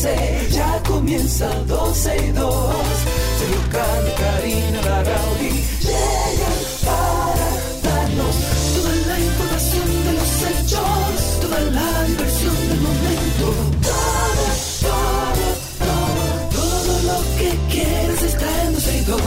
[0.00, 2.74] 12, ya comienza 12 y 2.
[3.38, 5.50] Sergio Carlos, Karina, Larrauri
[5.82, 7.48] llegan para
[7.82, 8.36] darnos
[8.74, 13.46] toda la información de los hechos, toda la diversión del momento.
[13.82, 14.44] Todo,
[14.86, 15.46] todo,
[15.82, 16.22] todo,
[16.54, 19.20] todo lo que quieras está en 12 y 2.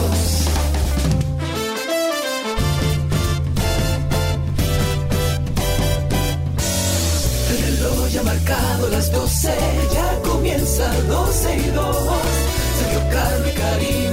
[7.50, 9.54] El reloj ya ha marcado las 12,
[9.92, 10.01] ya
[10.72, 11.96] comienza 12 y 2.
[12.78, 14.11] Sergio Carlos y Karina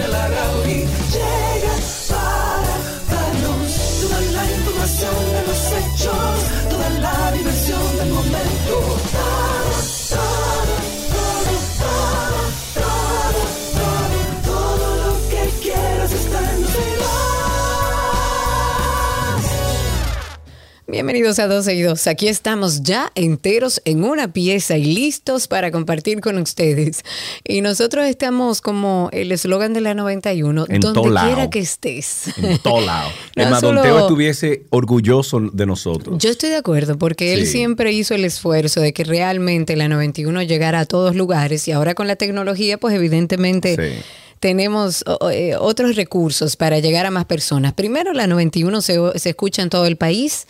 [21.04, 22.08] Bienvenidos a 12 y 2.
[22.08, 27.04] Aquí estamos ya enteros en una pieza y listos para compartir con ustedes.
[27.48, 31.28] Y nosotros estamos como el eslogan de la 91, En donde todo lado.
[31.28, 32.24] quiera que estés.
[32.38, 33.10] En todo lado.
[33.38, 36.18] No Don solo- Teo estuviese orgulloso de nosotros.
[36.22, 37.54] Yo estoy de acuerdo porque él Sí.
[37.54, 41.96] siempre hizo el esfuerzo de que realmente la 91 llegara a todos lugares y ahora
[41.96, 44.04] con la tecnología pues evidentemente Sí.
[44.42, 47.72] tenemos eh, otros recursos para llegar a más personas.
[47.74, 50.48] Primero la 91 se, se escucha en todo el país,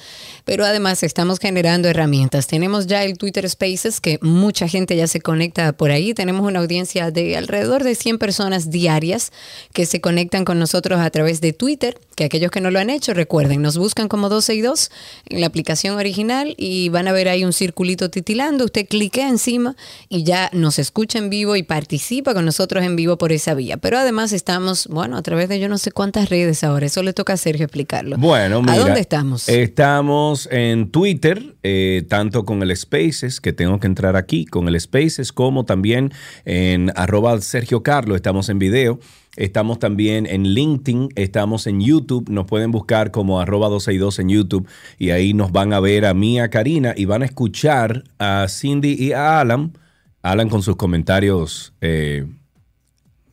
[0.50, 2.48] pero además estamos generando herramientas.
[2.48, 6.16] Tenemos ya el Twitter Spaces que mucha gente ya se conecta por ahí.
[6.16, 9.32] Tenemos una audiencia de alrededor de 100 personas diarias
[9.74, 12.90] que se conectan con nosotros a través de Twitter, que aquellos que no lo han
[12.90, 14.92] hecho, recuerden, nos buscan como 12 y 2
[15.28, 18.66] en la aplicación original y van a ver ahí un circulito titilando.
[18.66, 19.76] Usted cliquea encima
[20.10, 23.78] y ya nos escucha en vivo y participa con nosotros en vivo por esa vía.
[23.78, 26.88] Pero además estamos, bueno, a través de yo no sé cuántas redes ahora.
[26.88, 28.18] Eso le toca a Sergio explicarlo.
[28.18, 29.48] Bueno, mira, ¿A dónde estamos?
[29.48, 34.80] Estamos en Twitter, eh, tanto con el Spaces, que tengo que entrar aquí, con el
[34.80, 36.12] Spaces, como también
[36.46, 39.00] en arroba Sergio Carlos, estamos en video.
[39.36, 44.20] Estamos también en LinkedIn, estamos en YouTube, nos pueden buscar como arroba 12 y 2
[44.20, 44.68] en YouTube
[44.98, 48.48] y ahí nos van a ver a mí, a Karina y van a escuchar a
[48.50, 49.78] Cindy y a Alan,
[50.24, 52.26] Alan con sus comentarios eh,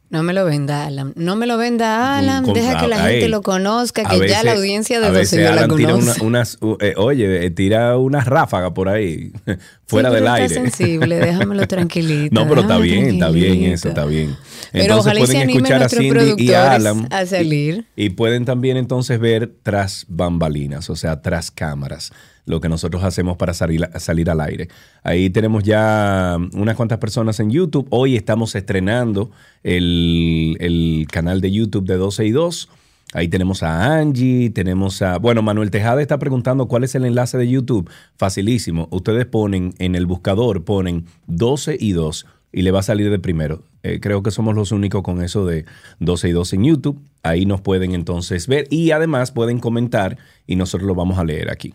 [0.08, 1.12] No me lo venda Alan.
[1.16, 2.44] No me lo venda Alan.
[2.44, 5.38] con- Deja que la gente lo conozca, que ya la audiencia de a 12 veces
[5.40, 6.20] yo la Alan tira conoce.
[6.20, 9.32] una- unas, uh, eh, oye, eh, tira unas ráfagas por ahí,
[9.86, 10.46] fuera Sí, del aire.
[10.46, 12.32] Está sensible, déjamelo tranquilito.
[12.40, 14.36] No, pero está bien, está bien eso, está bien.
[14.72, 17.08] Pero ojalá se pueden animen escuchar a Cindy y a Alan.
[17.10, 17.86] a salir.
[17.96, 22.12] Y, y pueden también entonces ver tras bambalinas, o sea, tras cámaras,
[22.46, 24.68] lo que nosotros hacemos para salir, al aire.
[25.02, 27.86] Ahí tenemos ya unas cuantas personas en YouTube.
[27.90, 29.30] Hoy estamos estrenando
[29.62, 32.68] el, el canal de YouTube de 12 y 2.
[33.12, 35.18] Ahí tenemos a Angie, tenemos a...
[35.18, 37.90] Bueno, Manuel Tejada está preguntando cuál es el enlace de YouTube.
[38.16, 38.88] Facilísimo.
[38.90, 43.18] Ustedes ponen en el buscador, ponen 12 y 2 y le va a salir de
[43.18, 43.62] primero.
[43.82, 45.64] Eh, creo que somos los únicos con eso de
[46.00, 47.00] 12 y 2 en YouTube.
[47.22, 51.50] Ahí nos pueden entonces ver y además pueden comentar y nosotros lo vamos a leer
[51.50, 51.74] aquí.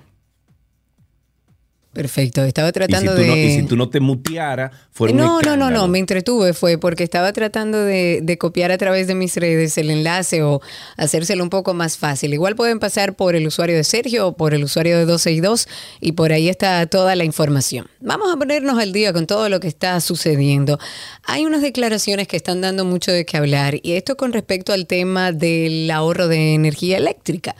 [1.94, 3.28] Perfecto, estaba Y si, tratando tú de...
[3.28, 5.72] no, y si tú no te mutearas, fuera un no, no, no, escándalo.
[5.72, 9.78] no, me entretuve, fue porque estaba tratando de, de copiar a través de mis redes
[9.78, 10.62] el enlace o
[10.96, 12.34] hacérselo un poco más fácil.
[12.34, 15.41] Igual pueden pasar por el usuario de Sergio o por el usuario de 12 y
[15.41, 15.68] 2
[16.00, 17.88] y por ahí está toda la información.
[18.00, 20.79] Vamos a ponernos al día con todo lo que está sucediendo.
[21.23, 24.88] Hay unas declaraciones que están dando mucho de qué hablar y esto con respecto al
[24.88, 27.53] tema del ahorro de energía eléctrica.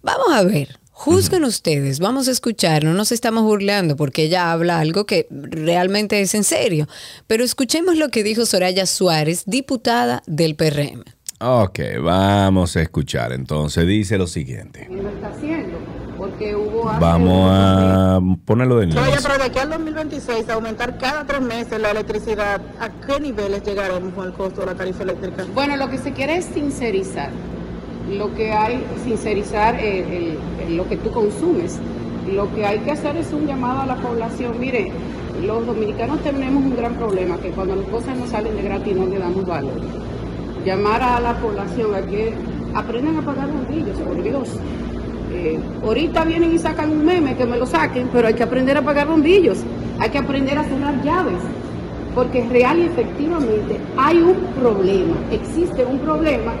[0.00, 0.78] Vamos a ver.
[1.04, 6.18] Juzguen ustedes, vamos a escuchar, no nos estamos burlando porque ella habla algo que realmente
[6.22, 6.88] es en serio,
[7.26, 11.04] pero escuchemos lo que dijo Soraya Suárez, diputada del PRM.
[11.40, 13.32] Ok, vamos a escuchar.
[13.32, 14.88] Entonces dice lo siguiente.
[14.90, 15.76] lo está haciendo,
[16.16, 19.06] porque hubo Vamos a ponerlo de nuevo.
[19.22, 24.14] Pero de aquí al 2026 aumentar cada tres meses la electricidad, ¿a qué niveles llegaremos
[24.14, 25.44] con el costo de la tarifa eléctrica?
[25.52, 27.28] Bueno, lo que se quiere es sincerizar.
[28.10, 29.78] Lo que hay, sincerizar
[30.68, 31.78] lo que tú consumes.
[32.32, 34.58] Lo que hay que hacer es un llamado a la población.
[34.58, 34.92] Mire,
[35.44, 39.06] los dominicanos tenemos un gran problema, que cuando las cosas no salen de gratis no
[39.06, 39.80] le damos valor.
[40.64, 42.32] Llamar a la población a que
[42.74, 44.48] aprendan a pagar bombillos, por Dios.
[45.32, 48.76] Eh, ahorita vienen y sacan un meme, que me lo saquen, pero hay que aprender
[48.76, 49.58] a pagar bombillos.
[49.98, 51.38] Hay que aprender a cerrar llaves
[52.14, 56.52] porque real y efectivamente hay un problema, existe un problema.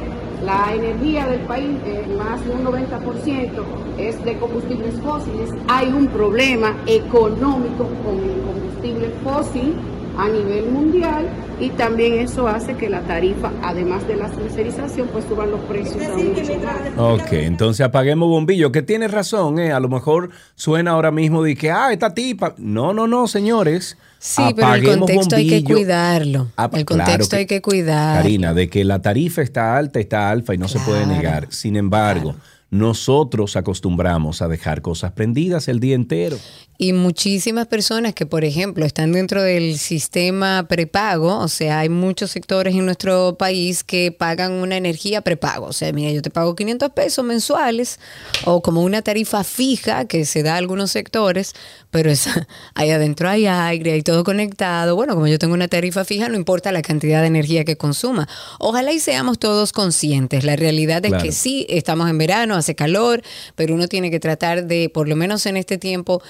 [0.44, 3.64] La energía del país, eh, más de un 90%
[3.98, 5.50] es de combustibles fósiles.
[5.68, 9.74] Hay un problema económico con el combustible fósil
[10.18, 15.24] a nivel mundial y también eso hace que la tarifa, además de la sincerización, pues
[15.24, 17.20] suban los precios a mucho más.
[17.20, 19.72] Ok, entonces apaguemos bombillo, que tiene razón, ¿eh?
[19.72, 22.54] a lo mejor suena ahora mismo de que, ah, esta tipa.
[22.58, 23.96] No, no, no, señores.
[24.26, 26.48] Sí, pero el contexto hay que cuidarlo.
[26.56, 28.16] Apa- el claro contexto hay que cuidar.
[28.22, 31.48] Karina, de que la tarifa está alta, está alfa y no se puede negar.
[31.50, 32.34] Sin embargo,
[32.70, 36.38] nosotros acostumbramos a dejar cosas prendidas el día entero.
[36.76, 42.32] Y muchísimas personas que, por ejemplo, están dentro del sistema prepago, o sea, hay muchos
[42.32, 45.66] sectores en nuestro país que pagan una energía prepago.
[45.66, 48.00] O sea, mira, yo te pago 500 pesos mensuales
[48.44, 51.54] o como una tarifa fija que se da a algunos sectores,
[51.90, 54.96] pero esa, ahí adentro hay aire, hay todo conectado.
[54.96, 58.28] Bueno, como yo tengo una tarifa fija, no importa la cantidad de energía que consuma.
[58.58, 60.42] Ojalá y seamos todos conscientes.
[60.44, 61.24] La realidad es Claro.
[61.24, 63.22] que sí, estamos en verano, hace calor,
[63.54, 66.20] pero uno tiene que tratar de, por lo menos en este tiempo,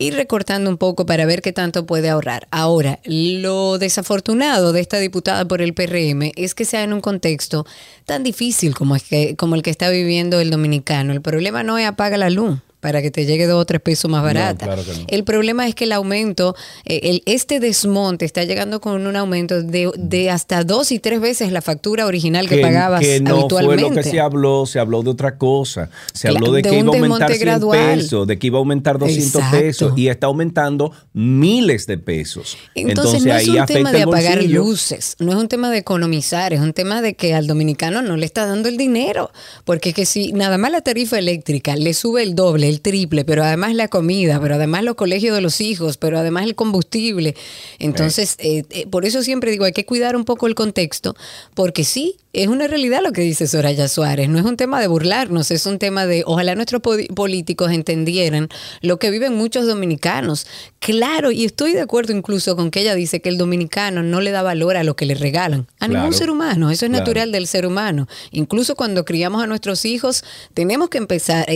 [0.00, 2.48] ir recortando un poco para ver qué tanto puede ahorrar.
[2.50, 7.66] Ahora, lo desafortunado de esta diputada por el PRM es que sea en un contexto
[8.06, 11.12] tan difícil como, es que, como el que está viviendo el dominicano.
[11.12, 14.10] El problema no es apaga la luz para que te llegue dos o tres pesos
[14.10, 14.66] más barata.
[14.66, 15.04] claro que no.
[15.08, 19.62] El problema es que el aumento, eh, el, este desmonte está llegando con un aumento
[19.62, 23.82] de, de hasta dos y tres veces la factura original que, pagabas que no habitualmente.
[23.82, 25.90] fue lo que se habló, se habló de otra cosa.
[26.12, 27.98] Se habló de, de que iba a aumentar desmonte 100 gradual.
[27.98, 29.58] pesos, de que iba a aumentar 200 Exacto.
[29.58, 32.56] pesos y está aumentando miles de pesos.
[32.74, 36.60] Entonces, no es un tema de apagar luces, no es un tema de economizar, es
[36.60, 39.30] un tema de que al dominicano no le está dando el dinero.
[39.64, 43.24] Porque es que si nada más la tarifa eléctrica le sube el doble, el triple,
[43.24, 47.34] pero además la comida, pero además los colegios de los hijos, pero además el combustible.
[47.78, 51.14] Entonces, eh, eh, por eso siempre digo, hay que cuidar un poco el contexto,
[51.54, 54.86] porque sí, es una realidad lo que dice Soraya Suárez, no es un tema de
[54.86, 58.48] burlarnos, es un tema de, ojalá nuestros políticos entendieran
[58.82, 60.46] lo que viven muchos dominicanos.
[60.78, 64.30] Claro, y estoy de acuerdo incluso con que ella dice que el dominicano no le
[64.30, 65.94] da valor a lo que le regalan, a Claro.
[66.04, 67.04] ningún ser humano, eso es Claro.
[67.04, 68.06] natural del ser humano.
[68.30, 70.22] Incluso cuando criamos a nuestros hijos,
[70.54, 71.52] tenemos que empezar a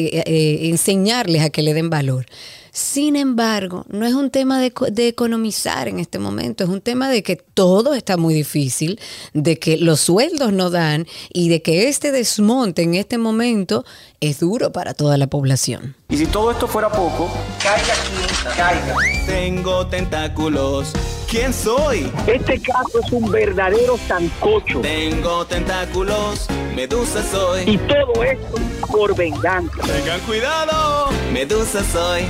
[1.10, 2.26] a que le den valor.
[2.72, 7.08] Sin embargo, no es un tema de, de economizar en este momento, es un tema
[7.08, 8.98] de que todo está muy difícil,
[9.32, 13.84] de que los sueldos no dan y de que este desmonte en este momento
[14.20, 15.96] es duro para toda la población.
[16.08, 17.30] Y si todo esto fuera poco,
[17.62, 18.96] caiga quien caiga.
[19.26, 20.92] Tengo tentáculos.
[21.28, 22.10] ¿Quién soy?
[22.26, 24.80] Este caso es un verdadero sancocho.
[24.80, 26.46] Tengo tentáculos.
[26.74, 27.62] Medusa soy.
[27.68, 28.54] Y todo esto
[28.90, 29.82] por venganza.
[29.82, 31.08] Tengan cuidado.
[31.32, 32.22] Medusa soy.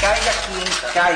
[0.00, 0.53] Caiga quien.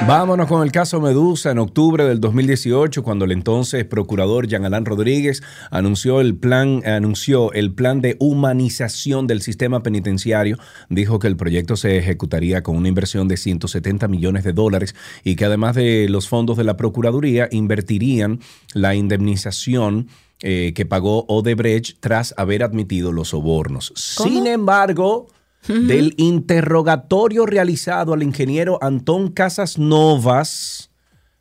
[0.06, 4.84] Vámonos con el caso Medusa en octubre del 2018, cuando el entonces procurador Jean Alain
[4.84, 10.58] Rodríguez anunció el plan, anunció el plan de humanización del sistema penitenciario.
[10.88, 15.36] Dijo que el proyecto se ejecutaría con una inversión de 170 millones de dólares y
[15.36, 18.40] que además de los fondos de la Procuraduría invertirían
[18.74, 20.08] la indemnización
[20.40, 23.92] eh, que pagó Odebrecht tras haber admitido los sobornos.
[23.96, 25.28] Sin embargo,
[25.66, 30.90] del interrogatorio realizado al ingeniero Antón Casas Novas,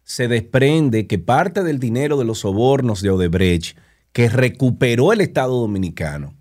[0.03, 3.77] se desprende que parte del dinero de los sobornos de Odebrecht
[4.11, 6.37] que recuperó el Estado Dominicano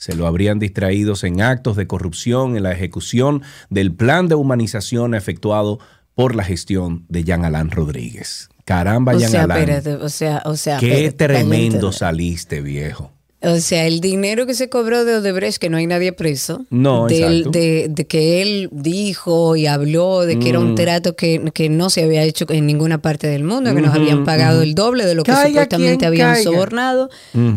[0.00, 5.14] se lo habrían distraído en actos de corrupción en la ejecución del plan de humanización
[5.14, 5.78] efectuado
[6.14, 8.48] por la gestión de Jean Alain Rodríguez.
[8.64, 9.68] Caramba, O Jean sea, Alain.
[9.68, 13.12] espérate, o sea, o sea, Qué espérate, tremendo saliste, viejo.
[13.42, 17.06] O sea, el dinero que se cobró de Odebrecht, que no hay nadie preso, No,
[17.06, 17.50] del- exacto.
[17.58, 20.62] de, de que él dijo y habló de que era Mm.
[20.68, 23.94] un trato que, que no se había hecho en ninguna parte del mundo, que nos
[23.94, 26.50] habían pagado el doble de lo que Caiga supuestamente habían caiga.
[26.50, 27.08] sobornado,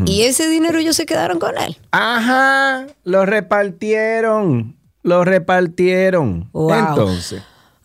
[0.06, 1.76] y ese dinero ellos se quedaron con él.
[1.92, 6.50] Ajá, lo repartieron, lo repartieron.
[6.54, 6.74] Wow.
[6.74, 7.42] Entonces,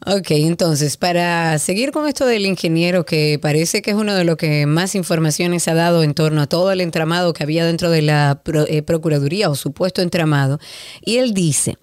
[0.06, 4.36] Ok, entonces, para seguir con esto del ingeniero, que parece que es uno de los
[4.36, 8.02] que más informaciones ha dado en torno a todo el entramado que había dentro de
[8.02, 10.60] la eh, Procuraduría o supuesto entramado,
[11.04, 11.78] y él dice,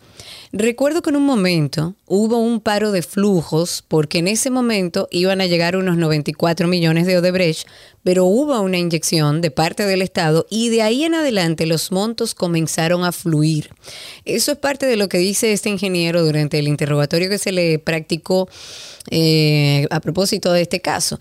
[0.52, 5.42] recuerdo que en un momento hubo un paro de flujos porque en ese momento iban
[5.42, 7.68] a llegar unos 94 millones de Odebrecht,
[8.04, 12.36] pero hubo una inyección de parte del Estado y de ahí en adelante los montos
[12.36, 13.70] comenzaron a fluir.
[14.26, 17.80] Eso es parte de lo que dice este ingeniero durante el interrogatorio que se le
[17.80, 18.48] practicó
[19.12, 21.20] eh, a propósito de este caso.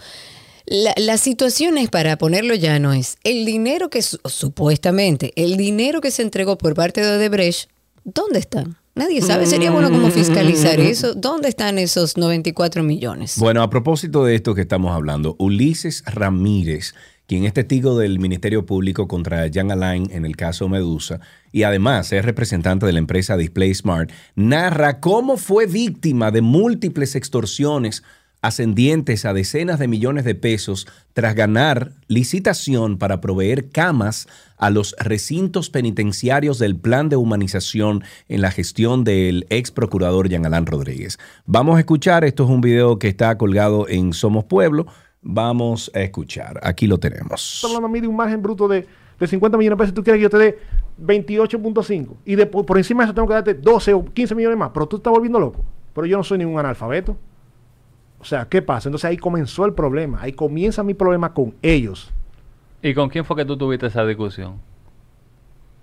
[0.66, 6.00] La, la situación es, para ponerlo llano, es el dinero que su- supuestamente, el dinero
[6.00, 7.68] que se entregó por parte de Odebrecht,
[8.04, 8.64] ¿dónde está?
[8.96, 11.14] Nadie sabe, sería bueno como fiscalizar eso.
[11.14, 13.36] ¿Dónde están esos 94 millones?
[13.38, 16.94] bueno, a propósito de esto que estamos hablando, Ulises Ramírez,
[17.26, 21.18] quien es testigo del Ministerio Público contra Jean Alain en el caso Medusa,
[21.50, 27.16] y además es representante de la empresa Display Smart, narra cómo fue víctima de múltiples
[27.16, 28.04] extorsiones
[28.42, 34.28] ascendientes a decenas de millones de pesos tras ganar licitación para proveer camas
[34.64, 40.47] a los recintos penitenciarios del plan de humanización en la gestión del ex procurador Jean
[40.47, 41.18] Alain Rodríguez.
[41.44, 44.87] Vamos a escuchar, esto es un video que está colgado en Somos Pueblo.
[45.21, 47.62] Vamos a escuchar, aquí lo tenemos.
[47.62, 48.87] Hablando a mí de un margen bruto de,
[49.21, 49.94] de 50 millones de pesos.
[49.94, 50.59] Tú quieres que yo te dé
[50.99, 54.71] 28.5 y de, por encima de eso tengo que darte 12 o 15 millones más.
[54.73, 55.62] Pero tú estás volviendo loco.
[55.92, 57.18] Pero yo no soy ningún analfabeto.
[58.18, 58.88] O sea, ¿qué pasa?
[58.88, 60.23] Entonces ahí comenzó el problema.
[60.23, 62.14] Ahí comienza mi problema con ellos,
[62.85, 64.61] ¿Y con quién fue que tú tuviste esa discusión?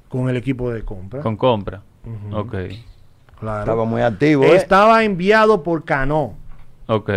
[0.07, 1.21] con el equipo de compra.
[1.21, 1.81] Con compra.
[2.05, 2.37] Ujú.
[2.37, 2.55] Ok,
[3.39, 3.61] Claro.
[3.61, 4.43] Estaba muy activo.
[4.43, 4.55] ¿eh?
[4.55, 6.35] Estaba enviado por Cano.
[6.87, 7.09] ok.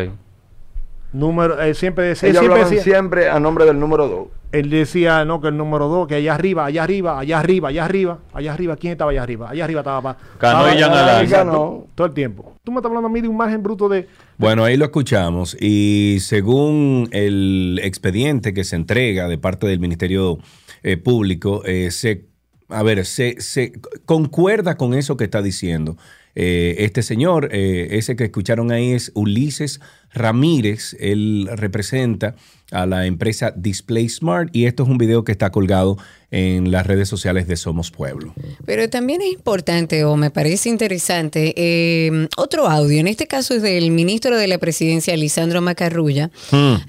[1.14, 4.26] Número, eh, siempre, decía- él Ellos siempre decía, siempre a nombre del número 2.
[4.50, 7.85] él decía, no, que el número 2, que allá arriba, allá arriba, allá arriba, allá
[7.85, 9.49] arriba, allá arriba, ¿quién estaba allá arriba?
[9.50, 10.73] Allá arriba estaba pa- Cano y.
[10.78, 11.87] Exacto, Cano.
[11.94, 12.54] Todo el tiempo.
[12.64, 14.09] Tú me estás hablando a mí de un margen bruto de...
[14.38, 20.38] Bueno, ahí lo escuchamos y según el expediente que se entrega de parte del Ministerio
[20.83, 22.25] eh, Público, eh, se,
[22.68, 23.73] a ver, se, se
[24.04, 25.97] concuerda con eso que está diciendo.
[26.35, 29.81] Eh, este señor, eh, ese que escucharon ahí es Ulises
[30.12, 32.35] Ramírez, él representa
[32.75, 35.97] a la empresa Display Smart y esto es un video que está colgado
[36.31, 38.35] en las redes sociales de Somos Pueblo.
[38.66, 42.99] Pero también es importante o me parece interesante eh, otro audio.
[42.99, 46.31] En este caso es del ministro de la Presidencia, Lisandro Macarrulla.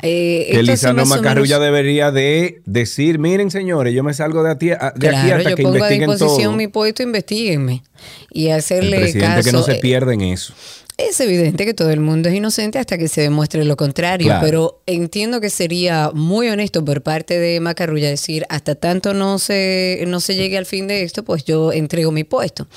[0.01, 4.72] Eh, que Lisandro Macarrulla menos- debería de decir, miren señores, yo me salgo de, aquí,
[4.72, 6.58] a- de aquí Claro, hasta yo que pongo a investiguen disposición todo.
[6.58, 7.84] mi puesto, investiguenme.
[8.32, 9.44] Y El hacerle presidente caso.
[9.46, 10.54] que no se eh, pierda en eso.
[10.98, 14.42] Es evidente que todo el mundo es inocente hasta que se demuestre lo contrario, Claro.
[14.46, 20.06] pero entiendo que sería muy honesto por parte de Macarrulla decir, hasta tanto no se,
[20.08, 22.68] no se llegue al fin de esto, pues yo entrego mi puesto.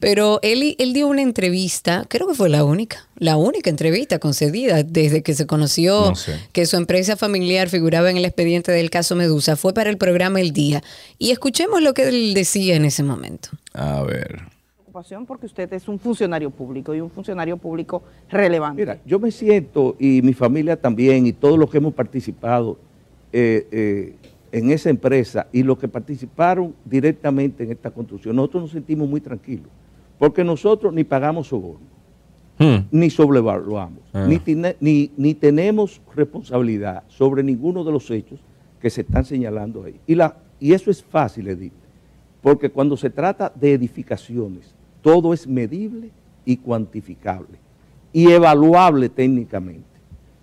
[0.00, 4.82] Pero él, él dio una entrevista, creo que fue la única, la única entrevista concedida
[4.82, 6.40] desde que se conoció No sé.
[6.52, 10.40] que su empresa familiar figuraba en el expediente del caso Medusa, fue para el programa
[10.40, 10.82] El Día.
[11.18, 13.50] Y escuchemos lo que él decía en ese momento.
[13.74, 14.40] A ver.
[14.98, 18.82] Preocupación porque usted es un funcionario público y un funcionario público relevante.
[18.82, 22.78] Mira, yo me siento, y mi familia también, y todos los que hemos participado
[23.32, 24.14] eh, eh,
[24.50, 29.20] en esa empresa y los que participaron directamente en esta construcción, nosotros nos sentimos muy
[29.20, 29.68] tranquilos,
[30.18, 31.86] porque nosotros ni pagamos soborno,
[32.60, 32.88] Hmm.
[32.90, 34.26] ni sobrevaluamos, Ah.
[34.28, 38.40] ni, tiene- ni, ni tenemos responsabilidad sobre ninguno de los hechos
[38.80, 39.94] que se están señalando ahí.
[40.08, 41.72] Y, la, y eso es fácil, Edith,
[42.42, 44.74] porque cuando se trata de edificaciones,
[45.08, 46.10] todo es medible
[46.44, 47.58] y cuantificable
[48.12, 49.84] y evaluable técnicamente.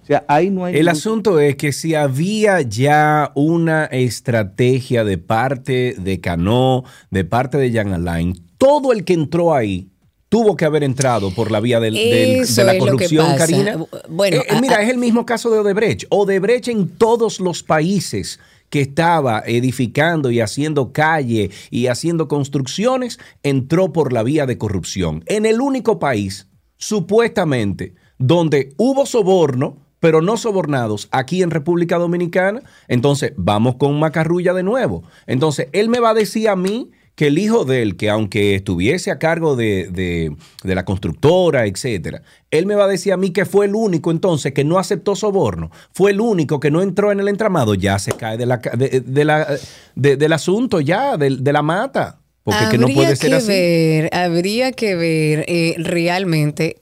[0.01, 0.74] O sea, ahí no hay...
[0.75, 7.25] El ningún- asunto es que si había ya una estrategia de parte de Cano, de
[7.25, 9.89] parte de Jan Alain, todo el que entró ahí
[10.29, 13.38] tuvo que haber entrado por la vía del- del- Eso de la corrupción.
[13.38, 13.77] Karina.
[14.10, 16.05] Bueno, Eh, eh, a- mira, a- es el mismo caso de Odebrecht.
[16.10, 23.93] Odebrecht en todos los países que estaba edificando y haciendo calle y haciendo construcciones, entró
[23.93, 25.24] por la vía de corrupción.
[25.27, 32.62] En el único país, supuestamente, donde hubo soborno, pero no sobornados, aquí en República Dominicana,
[32.88, 35.03] entonces vamos con Macarrulla de nuevo.
[35.25, 38.55] Entonces, él me va a decir a mí que el hijo de él, que aunque
[38.55, 43.17] estuviese a cargo de, de- de la constructora, etcétera, él me va a decir a
[43.17, 46.81] mí que fue el único entonces que no aceptó soborno, fue el único que no
[46.81, 49.48] entró en el entramado, ya se cae de la, de- de la-
[49.95, 52.19] de- del asunto, ya, de, de la mata.
[52.43, 53.48] Porque que no puede ser que así.
[53.48, 56.77] ver, habría que ver eh, realmente.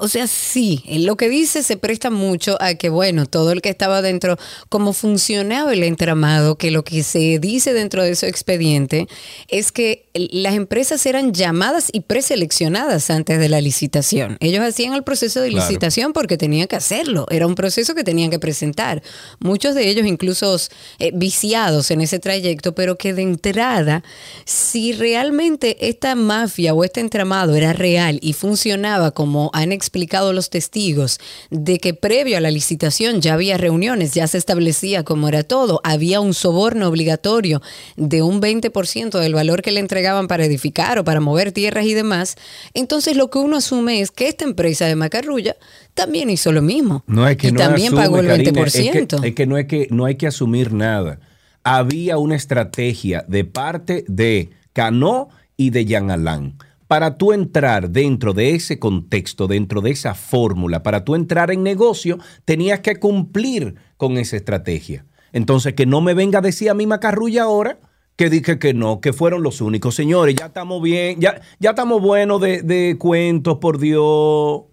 [0.00, 3.62] O sea, sí, en lo que dice se presta mucho a que, bueno, todo el
[3.62, 4.36] que estaba dentro,
[4.68, 9.06] cómo funcionaba el entramado, que lo que se dice dentro de ese expediente
[9.48, 14.36] es que las empresas eran llamadas y preseleccionadas antes de la licitación.
[14.40, 15.66] Ellos hacían el proceso de Claro.
[15.66, 19.02] licitación porque tenían que hacerlo, era un proceso que tenían que presentar.
[19.40, 20.56] Muchos de ellos incluso
[20.98, 24.02] eh, viciados en ese trayecto, pero que de entrada,
[24.44, 30.50] si realmente esta mafia o este entramado era real y funcionaba como han explicado los
[30.50, 31.18] testigos,
[31.50, 35.80] de que previo a la licitación ya había reuniones, ya se establecía cómo era todo,
[35.84, 37.60] había un soborno obligatorio
[37.96, 41.94] de un 20% del valor que le entregaban para edificar o para mover tierras y
[41.94, 42.36] demás,
[42.74, 45.56] entonces lo que uno asume es que esta empresa de Macarrulla
[45.94, 47.04] también hizo lo mismo.
[47.06, 48.66] No es que y no también asume, pagó el Karina, 20%.
[48.66, 51.20] Es que, es que no, es que no hay que asumir nada.
[51.62, 56.56] Había una estrategia de parte de Cano y de Jean Alain.
[56.86, 61.64] Para tú entrar dentro de ese contexto, dentro de esa fórmula, para tú entrar en
[61.64, 65.04] negocio, tenías que cumplir con esa estrategia.
[65.32, 67.80] Entonces, que no me venga a decir a mí Macarrulla ahora
[68.16, 69.94] que dije que no, que fueron los únicos.
[69.94, 74.64] Señores, ya estamos bien, ya, ya estamos buenos de, de cuentos, por Dios.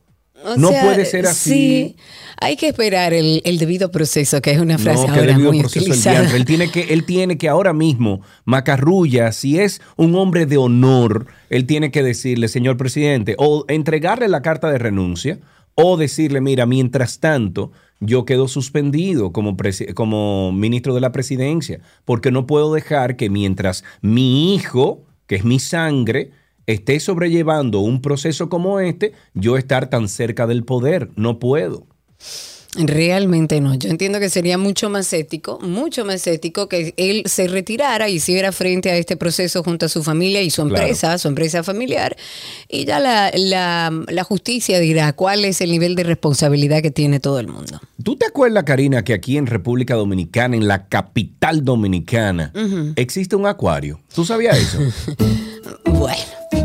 [0.46, 1.50] O no sea, puede ser así.
[1.50, 1.96] Sí,
[2.42, 5.60] hay que esperar el, el debido proceso, que es una frase No, ahora debido muy
[5.62, 6.20] proceso el utilizada.
[6.20, 6.38] diantre.
[6.38, 11.28] Él tiene que, él tiene que ahora mismo, Macarrulla, si es un hombre de honor,
[11.50, 15.40] él tiene que decirle, señor presidente, o entregarle la carta de renuncia,
[15.76, 17.72] o decirle, mira, mientras tanto,
[18.06, 24.54] yo quedo suspendido como, ministro de la presidencia, porque no puedo dejar que mientras mi
[24.54, 26.32] hijo, que es mi sangre,
[26.66, 31.10] esté sobrellevando un proceso como este, yo estar tan cerca del poder.
[31.16, 31.88] No puedo.
[32.76, 33.76] Realmente no.
[33.76, 38.16] Yo entiendo que sería mucho más ético, mucho más ético que él se retirara y
[38.16, 40.78] hiciera frente a este proceso junto a su familia y su Claro.
[40.84, 42.16] empresa, su empresa familiar,
[42.70, 47.20] y ya la, la- la justicia dirá cuál es el nivel de responsabilidad que tiene
[47.20, 47.80] todo el mundo.
[48.04, 52.52] ¿Tú te acuerdas, Karina, que aquí en República Dominicana, en la capital dominicana,
[52.96, 54.00] existe un acuario?
[54.14, 54.80] ¿Tú sabías eso?
[55.86, 56.63] Bueno.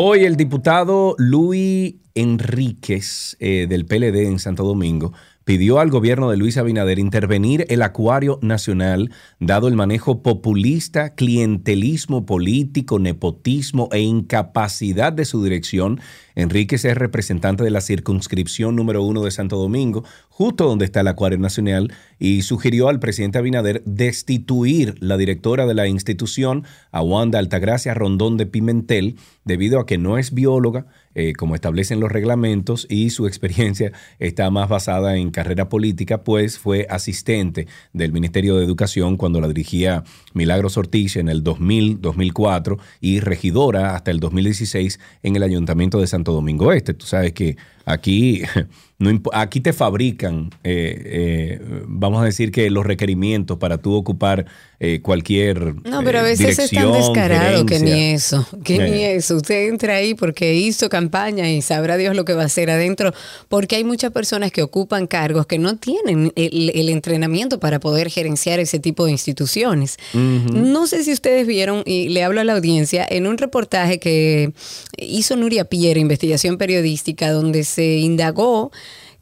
[0.00, 5.12] Hoy el diputado Luis Enríquez eh, del PLD en Santo Domingo
[5.48, 12.26] pidió al gobierno de Luis Abinader intervenir el acuario nacional dado el manejo populista, clientelismo
[12.26, 16.02] político, nepotismo e incapacidad de su dirección.
[16.34, 21.08] Enríquez es representante de la circunscripción número uno de Santo Domingo, justo donde está el
[21.08, 27.38] acuario nacional, y sugirió al presidente Abinader destituir la directora de la institución, a Wanda
[27.38, 30.84] Altagracia Rondón de Pimentel, debido a que no es bióloga,
[31.14, 36.58] eh, como establecen los reglamentos, y su experiencia está más basada en carrera política, pues
[36.58, 43.20] fue asistente del Ministerio de Educación cuando la dirigía Milagros Ortiz en el 2000-2004 y
[43.20, 46.94] regidora hasta el 2016 en el Ayuntamiento de Santo Domingo Este.
[46.94, 47.56] Tú sabes que
[47.88, 48.42] aquí,
[48.98, 54.46] no aquí te fabrican, eh, eh, vamos a decir que los requerimientos para tú ocupar
[54.80, 58.90] eh, cualquier No, pero a eh, veces es tan descarado que ni eso, que Eh.
[58.90, 59.36] ni eso.
[59.36, 63.12] Usted entra ahí porque hizo campaña y sabrá Dios lo que va a hacer adentro,
[63.48, 68.08] porque hay muchas personas que ocupan cargos que no tienen el, el entrenamiento para poder
[68.08, 69.96] gerenciar ese tipo de instituciones.
[70.14, 74.52] No sé si ustedes vieron, y le hablo a la audiencia, en un reportaje que
[74.96, 78.70] hizo Nuria Pierre, investigación periodística, donde se indagó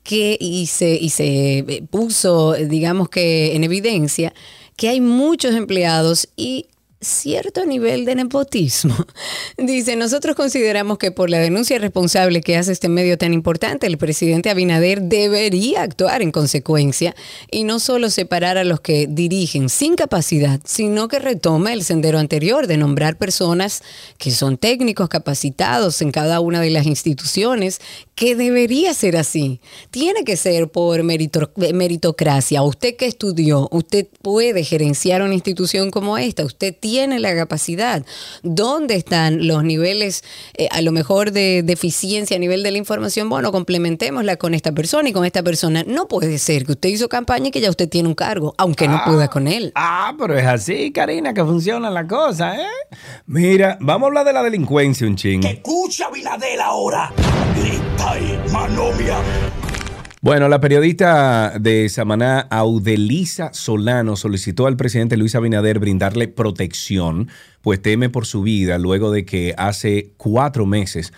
[0.02, 4.32] que y se, y se eh, puso, digamos que en evidencia,
[4.76, 6.66] que hay muchos empleados y
[7.00, 8.95] cierto nivel de nepotismo.
[9.58, 13.99] Dice, nosotros consideramos que por la denuncia responsable que hace este medio tan importante, el
[13.99, 17.14] presidente Abinader debería actuar en consecuencia
[17.50, 22.19] y no solo separar a los que dirigen sin capacidad, sino que retome el sendero
[22.19, 23.82] anterior de nombrar personas
[24.19, 27.80] que son técnicos capacitados en cada una de las instituciones,
[28.17, 29.61] que debería ser así.
[29.91, 32.63] Tiene que ser por merito- meritocracia.
[32.63, 38.05] Usted que estudió, usted puede gerenciar una institución como esta, usted tiene la capacidad.
[38.43, 40.25] ¿Dónde están los niveles,
[40.57, 43.29] eh, a lo mejor, de deficiencia a nivel de la información?
[43.29, 45.85] Bueno, complementémosla con esta persona y con esta persona.
[45.87, 48.89] No puede ser que usted hizo campaña y que ya usted tiene un cargo, aunque
[48.89, 49.73] no pueda con él.
[49.75, 52.67] Ah, pero es así, Karina, que funciona la cosa, ¿eh?
[53.26, 55.45] Mira, vamos a hablar de la delincuencia un ching.
[55.45, 57.13] Escucha Binadel ahora.
[57.59, 58.05] Grita
[58.52, 59.16] manomia.
[60.23, 67.28] Bueno, la periodista de Samaná, Audelisa Solano, solicitó al presidente Luis Abinader brindarle protección,
[67.62, 71.12] pues teme por su vida luego de que hace cuatro meses,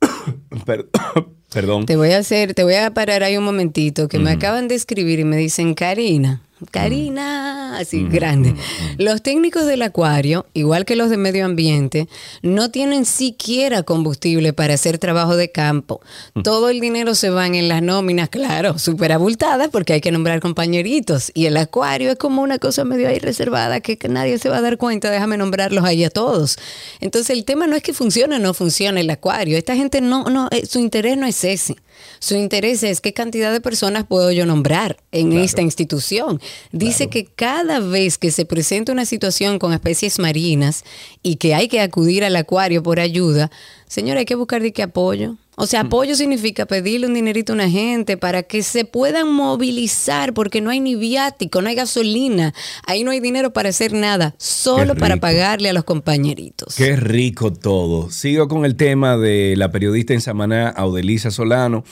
[0.66, 0.88] per-
[1.52, 4.68] perdón, Te voy a hacer, te voy a parar ahí un momentito, que me acaban
[4.68, 6.40] de escribir y me dicen, Karina,
[6.70, 8.54] Karina, así grande.
[8.96, 12.08] Los técnicos del acuario, igual que los de medio ambiente,
[12.42, 16.00] no tienen siquiera combustible para hacer trabajo de campo.
[16.44, 20.40] Todo el dinero se va en las nóminas, claro, súper abultadas porque hay que nombrar
[20.40, 21.32] compañeritos.
[21.34, 24.58] Y el acuario es como una cosa medio ahí reservada que, que nadie se va
[24.58, 26.56] a dar cuenta, déjame nombrarlos ahí a todos.
[27.00, 29.58] Entonces el tema no es que funcione o no funcione el acuario.
[29.58, 31.76] Esta gente no, no, eh, su interés no es ese.
[32.18, 36.40] Su interés es qué cantidad de personas puedo yo nombrar en esta institución.
[36.72, 40.84] Dice que cada vez que se presenta una situación con especies marinas
[41.22, 43.50] y que hay que acudir al acuario por ayuda,
[43.88, 45.36] señora, hay que buscar de qué apoyo.
[45.56, 50.34] O sea, apoyo significa pedirle un dinerito a una gente para que se puedan movilizar,
[50.34, 52.54] porque no hay ni viático, no hay gasolina,
[52.86, 56.74] ahí no hay dinero para hacer nada, solo para pagarle a los compañeritos.
[56.76, 58.10] Qué rico todo.
[58.10, 61.84] Sigo con el tema de la periodista en Samaná, Audelisa Solano.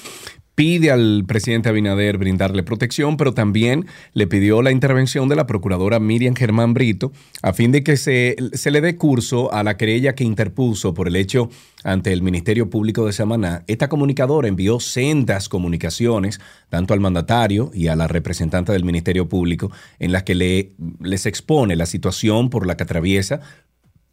[0.62, 5.98] Pide al presidente Abinader brindarle protección, pero también le pidió la intervención de la procuradora
[5.98, 7.10] Miriam Germán Brito
[7.42, 11.08] a fin de que se, se le dé curso a la querella que interpuso por
[11.08, 11.50] el hecho
[11.82, 13.64] ante el Ministerio Público de Samaná.
[13.66, 19.72] Esta comunicadora envió sendas comunicaciones tanto al mandatario y a la representante del Ministerio Público
[19.98, 23.40] en las que le, les expone la situación por la que atraviesa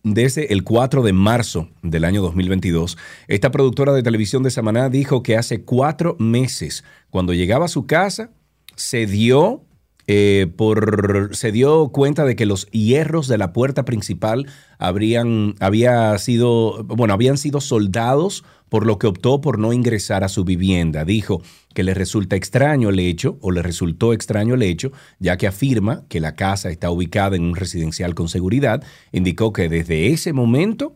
[0.04, 2.98] desde el 4 de marzo del año 2022.
[3.28, 7.86] Esta productora de televisión de Samaná dijo que hace cuatro meses, cuando llegaba a su
[7.86, 8.32] casa,
[8.76, 9.64] se dio,
[10.12, 14.48] eh, por, se dio cuenta de que los hierros de la puerta principal
[14.80, 20.30] habrían, había sido, bueno, habían sido soldados, por lo que optó por no ingresar a
[20.30, 21.06] su vivienda.
[21.06, 21.44] Dijo
[21.76, 26.02] que le resulta extraño el hecho, o le resultó extraño el hecho, ya que afirma
[26.10, 28.84] que la casa está ubicada en un residencial con seguridad.
[29.12, 30.96] Indicó que desde ese momento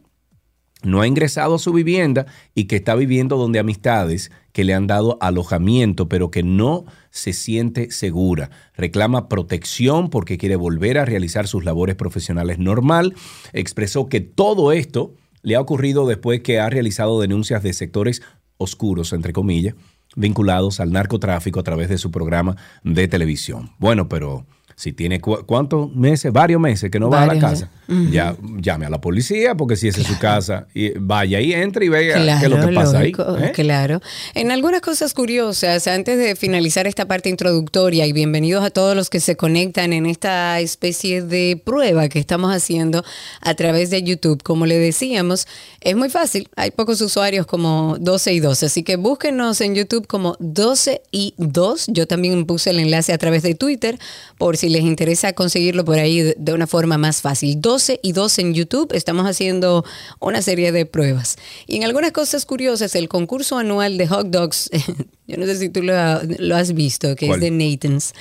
[0.84, 4.88] no ha ingresado a su vivienda y que está viviendo donde amistades que le han
[4.88, 8.50] dado alojamiento, pero que no se siente segura.
[8.76, 13.16] Reclama protección porque quiere volver a realizar sus labores profesionales normal.
[13.54, 18.22] Expresó que todo esto le ha ocurrido después que ha realizado denuncias de sectores
[18.58, 19.76] oscuros, entre comillas,
[20.16, 23.72] vinculados al narcotráfico a través de su programa de televisión.
[23.80, 27.70] Bueno, pero si tiene cu- cuántos meses, varios meses que no va a la casa,
[28.12, 31.86] ya llame a la policía porque si esa es su casa, y vaya y entre
[31.86, 33.44] y vea qué es lo que pasa lógico, ahí.
[33.46, 33.52] ¿eh?
[33.54, 34.02] Claro.
[34.34, 39.10] En algunas cosas curiosas, antes de finalizar esta parte introductoria, y bienvenidos a todos los
[39.10, 43.04] que se conectan en esta especie de prueba que estamos haciendo
[43.42, 44.42] a través de YouTube.
[44.44, 45.48] Como le decíamos,
[45.82, 46.50] es muy fácil.
[46.56, 48.64] Hay pocos usuarios como 12 y 2.
[48.64, 51.86] Así que búsquenos en YouTube como 12 y 2.
[51.90, 54.00] Yo también puse el enlace a través de Twitter
[54.38, 57.62] por si les interesa conseguirlo por ahí de- una forma más fácil.
[57.62, 58.92] 12 y 2 en YouTube.
[58.94, 59.86] Estamos haciendo
[60.20, 61.38] una serie de pruebas.
[61.68, 64.70] Y en algunas cosas curiosas, el concurso anual de hot dogs,
[65.28, 65.94] yo no sé si tú lo,
[66.40, 67.42] lo has visto, que ¿Cuál?
[67.42, 68.14] es de Nathan's,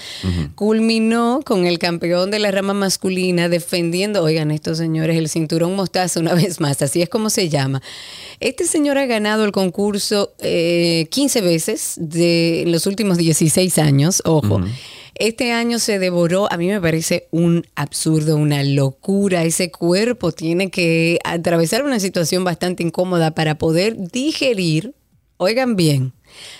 [0.55, 6.21] culminó con el campeón de la rama masculina defendiendo, oigan estos señores, el cinturón mostaza
[6.21, 7.83] una vez más, así es como se llama.
[8.41, 14.23] Este señor ha ganado el concurso eh, 15 veces de, en los últimos 16 años,
[14.25, 14.61] ojo.
[15.15, 19.45] Este año se devoró, a mí me parece un absurdo, una locura.
[19.45, 24.95] Ese cuerpo tiene que atravesar una situación bastante incómoda para poder digerir,
[25.37, 26.13] oigan bien,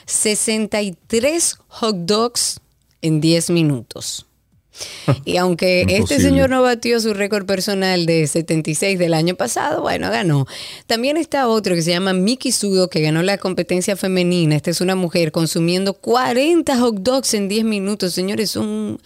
[0.07, 2.61] 63 hot dogs
[3.01, 4.27] en 10 minutos.
[5.25, 10.11] Y aunque este señor no batió su récord personal de 76 del año pasado, bueno,
[10.11, 10.47] ganó.
[10.87, 14.57] También está otro que se llama Miki Sudo, que ganó la competencia femenina.
[14.57, 18.15] Esta es una mujer consumiendo 40 hot dogs en 10 minutos.
[18.15, 19.01] Señores, un,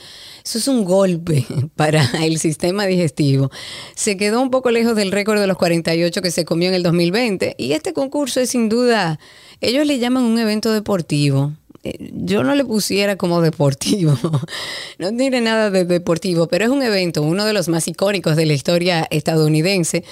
[0.45, 1.45] eso es un golpe
[1.77, 3.51] para el sistema digestivo.
[3.95, 6.83] Se quedó un poco lejos del récord de los 48 que se comió en el
[6.83, 7.57] 2020.
[7.59, 9.19] Y este concurso es sin duda,
[9.61, 11.53] ellos le llaman un evento deportivo
[12.13, 14.17] yo no le pusiera como deportivo.
[14.99, 18.47] No tiene nada de deportivo, pero es un evento, uno de los más icónicos de
[18.47, 20.05] la historia estadounidense.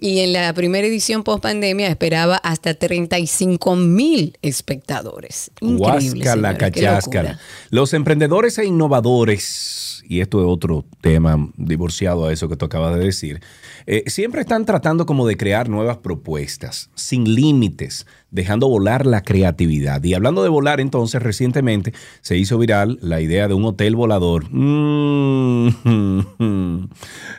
[0.00, 5.52] Y en la primera edición post pandemia esperaba hasta 35 mil espectadores.
[5.60, 6.24] Increíble.
[6.24, 7.38] Locura.
[7.70, 12.98] Los emprendedores e innovadores, y esto es otro tema divorciado a eso que tú acabas
[12.98, 13.40] de decir,
[13.86, 20.02] eh, siempre están tratando como de crear nuevas propuestas, sin límites, dejando volar la creatividad.
[20.02, 21.92] Y hablando de volar, entonces, recientemente
[22.22, 25.68] se hizo viral la idea de un hotel volador mm,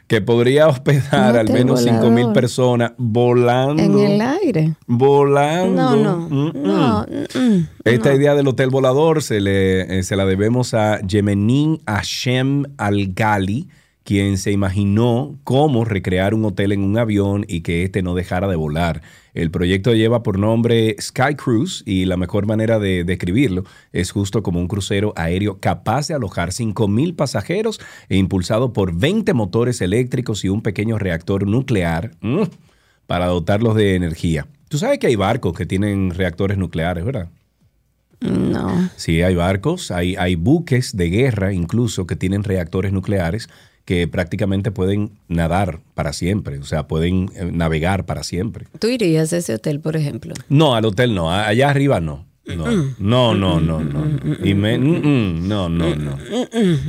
[0.08, 3.82] que podría hospedar al menos 5 mil personas volando.
[3.82, 4.76] En el aire.
[4.88, 5.96] Volando.
[5.96, 6.64] No, no, Mm, mm.
[6.64, 7.06] no.
[7.84, 8.16] Esta no.
[8.16, 13.68] idea del hotel volador se, le, eh, se la debemos a Yemenin Hashem Al-Ghali,
[14.04, 18.48] quien se imaginó cómo recrear un hotel en un avión y que éste no dejara
[18.48, 19.02] de volar.
[19.34, 24.44] El proyecto lleva por nombre Sky Cruise y la mejor manera de describirlo es justo
[24.44, 30.46] como un crucero aéreo capaz de alojar 5.000 pasajeros e impulsado por 20 motores eléctricos
[30.46, 32.44] y un pequeño reactor nuclear mm,
[33.08, 34.48] para dotarlos de energía.
[34.70, 37.30] Tú sabes que hay barcos que tienen reactores nucleares, ¿verdad?
[38.20, 38.90] No.
[38.96, 43.50] Sí, hay barcos, hay, hay buques de guerra incluso que tienen reactores nucleares
[43.86, 48.68] que prácticamente pueden nadar para siempre, o sea, pueden eh, navegar para siempre.
[48.80, 50.34] Tú irías a ese hotel, por ejemplo.
[50.50, 52.26] No, al hotel no, allá arriba no.
[52.46, 52.66] No,
[53.00, 54.04] no, no, no, no.
[54.06, 54.46] no.
[54.46, 56.18] Y me- no, no, no.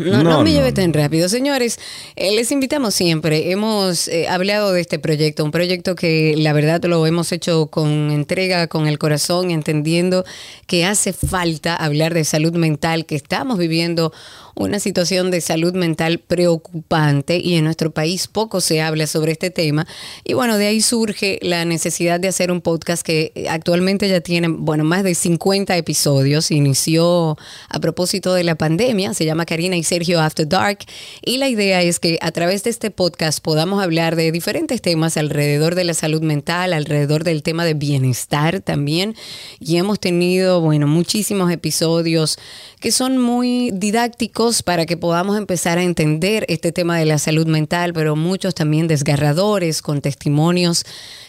[0.04, 1.28] No, no, me lleve tan rápido.
[1.28, 1.78] Señores,
[2.16, 3.52] eh, les invitamos siempre.
[3.52, 8.11] Hemos eh, hablado de este proyecto, un proyecto que la verdad lo hemos hecho con
[8.11, 10.24] entrega, con el corazón, entendiendo
[10.66, 14.12] que hace falta hablar de salud mental, que estamos viviendo
[14.55, 19.51] una situación de salud mental preocupante y en nuestro país poco se habla sobre este
[19.51, 19.87] tema.
[20.25, 24.49] Y bueno, de ahí surge la necesidad de hacer un podcast que actualmente ya tiene,
[24.49, 26.51] bueno, más de 50 50 episodios.
[26.51, 27.37] Inició
[27.69, 29.14] a propósito de la pandemia.
[29.14, 30.79] Se llama Karina y Sergio After Dark.
[31.23, 35.17] Y la idea es que a través de este podcast podamos hablar de diferentes temas
[35.17, 39.14] alrededor de la salud mental, alrededor del tema de bienestar también.
[39.61, 42.38] Y hemos tenido, bueno, muchísimos episodios
[42.81, 47.46] que son muy didácticos para que podamos empezar a entender este tema de la salud
[47.46, 50.85] mental, pero muchos también desgarradores, con testimonios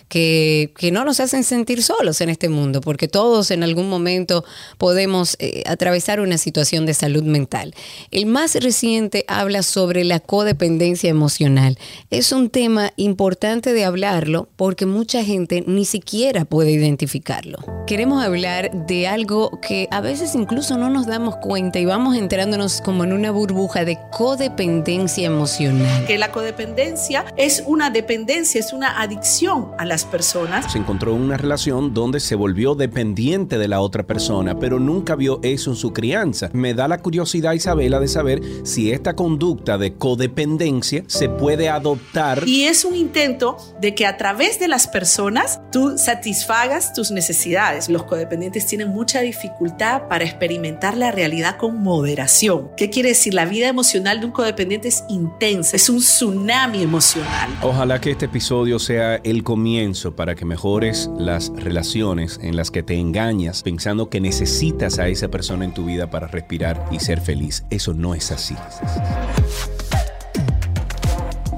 [0.09, 4.45] que, que no nos hacen sentir solos en este mundo, porque todos en algún momento
[4.77, 7.73] podemos eh, atravesar una situación de salud mental.
[8.11, 11.77] El más reciente habla sobre la codependencia emocional.
[12.09, 17.59] Es un tema importante de hablarlo porque mucha gente ni siquiera puede identificarlo.
[17.87, 22.81] Queremos hablar de algo que a veces incluso no nos damos cuenta y vamos enterándonos
[22.81, 26.05] como en una burbuja de codependencia emocional.
[26.05, 30.69] Que la codependencia es una dependencia, es una adicción a las personas.
[30.69, 35.15] Se encontró en una relación donde se volvió dependiente de la otra persona, pero nunca
[35.15, 36.49] vio eso en su crianza.
[36.51, 42.43] Me da la curiosidad, Isabela, de saber si esta conducta de codependencia se puede adoptar.
[42.45, 47.87] Y es un intento de que a través de las personas tú satisfagas tus necesidades.
[47.87, 52.69] Los codependientes tienen mucha dificultad para experimentar la realidad con moderación.
[52.75, 53.33] ¿Qué quiere decir?
[53.33, 57.49] La vida emocional de un codependiente es intensa, es un tsunami emocional.
[57.61, 59.84] Ojalá que este episodio sea el comienzo
[60.15, 65.29] para que mejores las relaciones en las que te engañas pensando que necesitas a esa
[65.29, 67.65] persona en tu vida para respirar y ser feliz.
[67.69, 68.55] Eso no es así.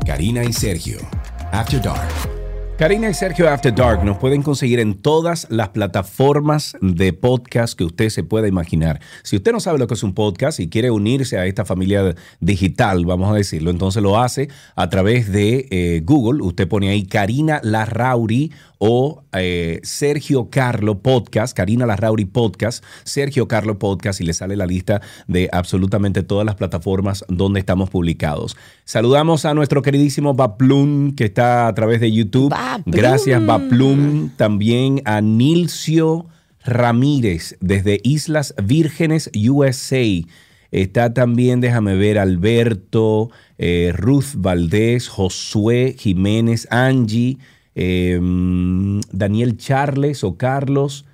[0.05, 0.99] Karina y Sergio.
[1.51, 2.36] After Dark.
[2.77, 7.83] Karina y Sergio After Dark nos pueden conseguir en todas las plataformas de podcast que
[7.83, 9.01] usted se pueda imaginar.
[9.23, 12.13] Si usted no sabe lo que es un podcast y quiere unirse a esta familia
[12.39, 16.43] digital, vamos a decirlo, entonces lo hace a través de eh, Google.
[16.43, 23.79] Usted pone ahí Karina Larrauri o eh, Sergio Carlo Podcast, Karina Larrauri Podcast, Sergio Carlo
[23.79, 28.55] Podcast y le sale la lista de absolutamente todas las plataformas donde estamos publicados.
[28.85, 32.53] Saludamos a nuestro queridísimo Baplum que está a través de YouTube.
[32.85, 34.29] Gracias Baplum.
[34.35, 36.27] También a Nilcio
[36.63, 40.03] Ramírez desde Islas Vírgenes, USA.
[40.71, 47.37] Está también, déjame ver, Alberto, eh, Ruth Valdés, Josué Jiménez, Angie,
[47.79, 48.19] eh,
[49.11, 51.05] Daniel Charles o Carlos,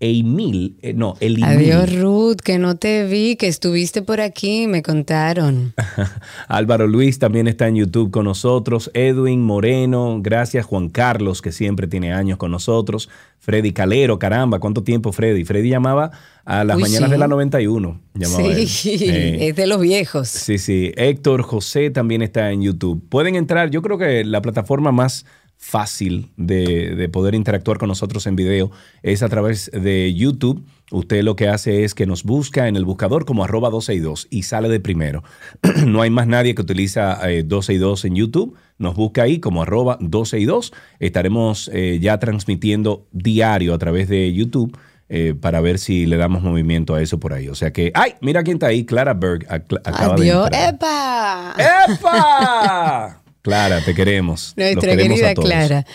[0.00, 1.44] Emil, eh, no, Elimil.
[1.44, 5.74] Adiós Ruth, que no te vi, que estuviste por aquí, me contaron.
[6.48, 8.90] Álvaro Luis también está en YouTube con nosotros.
[8.92, 13.08] Edwin Moreno, gracias Juan Carlos, que siempre tiene años con nosotros.
[13.38, 15.44] Freddy Calero, caramba, ¿cuánto tiempo Freddy?
[15.44, 16.10] Freddy llamaba
[16.44, 17.12] a las Uy, mañanas sí.
[17.12, 18.00] de la 91.
[18.14, 18.54] Llamaba.
[18.66, 20.28] Sí, Eh, es de los viejos.
[20.28, 20.92] Sí, sí.
[20.96, 23.02] Héctor José también está en YouTube.
[23.08, 25.24] Pueden entrar, yo creo que la plataforma más
[25.62, 28.70] fácil de, de poder interactuar con nosotros en video
[29.02, 30.64] es a través de YouTube.
[30.90, 34.42] Usted lo que hace es que nos busca en el buscador como arroba 262 y
[34.42, 35.22] sale de primero.
[35.86, 38.56] no hay más nadie que utiliza eh, 262 en YouTube.
[38.78, 40.72] Nos busca ahí como arroba 262.
[40.98, 44.76] Estaremos eh, ya transmitiendo diario a través de YouTube.
[45.12, 47.48] eh, para ver si le damos movimiento a eso por ahí.
[47.48, 48.14] O sea que, ¡ay!
[48.20, 48.84] Mira quién está ahí.
[48.86, 50.48] Clara Berg ac- acaba Adiós.
[50.52, 51.54] ¡Epa!
[51.88, 53.19] ¡Epa!
[53.42, 54.54] Clara, te queremos.
[54.56, 55.48] Los Nuestra queremos querida a todos.
[55.48, 55.86] Clara.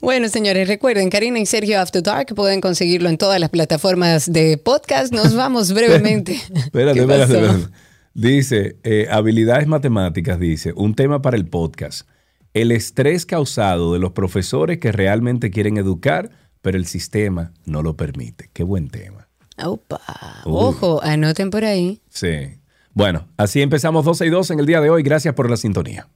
[0.00, 4.58] Bueno, señores, recuerden, Karina y Sergio After Dark pueden conseguirlo en todas las plataformas de
[4.58, 5.12] podcast.
[5.12, 6.34] Nos vamos brevemente.
[6.54, 7.68] Espérate, ¿Qué espérate.
[8.14, 12.08] Dice, eh, habilidades matemáticas, dice, un tema para el podcast.
[12.54, 16.30] El estrés causado de los profesores que realmente quieren educar,
[16.62, 18.48] pero el sistema no lo permite.
[18.52, 19.28] Qué buen tema.
[19.62, 20.00] Opa.
[20.44, 20.52] Uy.
[20.54, 22.00] Ojo, anoten por ahí.
[22.08, 22.58] Sí.
[22.94, 25.02] Bueno, así empezamos 12 y 2 en el día de hoy.
[25.02, 26.08] Gracias por la sintonía.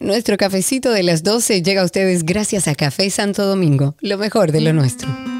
[0.00, 4.52] Nuestro cafecito de las 12 llega a ustedes gracias a Café Santo Domingo, lo mejor
[4.52, 5.33] de lo nuestro.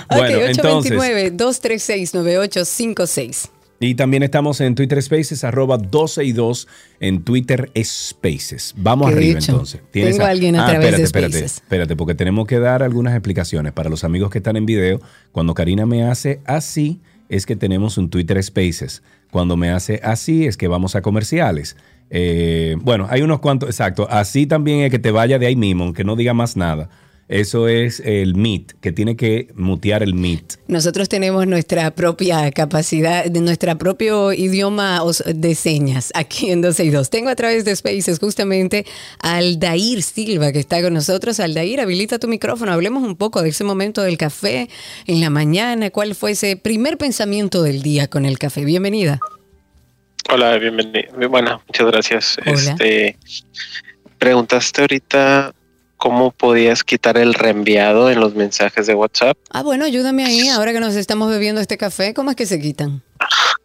[0.08, 3.48] Bueno, ok, entonces- 829-236-9856.
[3.78, 6.66] Y también estamos en Twitter Spaces, arroba 12 y 2
[7.00, 8.72] en Twitter Spaces.
[8.78, 9.82] Vamos arriba hecho, entonces.
[9.90, 13.72] tengo a alguien a través espérate, de espérate, espérate, porque tenemos que dar algunas explicaciones
[13.72, 14.98] para los amigos que están en video.
[15.30, 19.02] Cuando Karina me hace así, es que tenemos un Twitter Spaces.
[19.30, 21.76] Cuando me hace así, es que vamos a comerciales.
[22.10, 24.06] Eh, bueno, hay unos cuantos, exacto.
[24.10, 26.88] Así también es que te vaya de ahí mismo, aunque no diga más nada.
[27.28, 30.58] Eso es el Meet, que tiene que mutear el Meet.
[30.68, 36.90] Nosotros tenemos nuestra propia capacidad, de nuestro propio idioma de señas aquí en 12 y
[36.90, 37.10] 2.
[37.10, 38.86] Tengo a través de Spaces justamente
[39.20, 41.40] a Aldair Silva que está con nosotros.
[41.40, 42.70] Aldair, habilita tu micrófono.
[42.70, 44.68] Hablemos un poco de ese momento del café
[45.08, 45.90] en la mañana.
[45.90, 48.64] ¿Cuál fue ese primer pensamiento del día con el café?
[48.64, 49.18] Bienvenida.
[50.30, 51.28] Hola, bienvenido.
[51.28, 52.36] Bueno, muchas gracias.
[52.46, 52.70] Hola.
[52.70, 53.16] Este,
[54.18, 55.52] preguntaste ahorita
[55.96, 59.36] cómo podías quitar el reenviado en los mensajes de WhatsApp.
[59.50, 60.48] Ah, bueno, ayúdame ahí.
[60.48, 63.02] Ahora que nos estamos bebiendo este café, ¿cómo es que se quitan?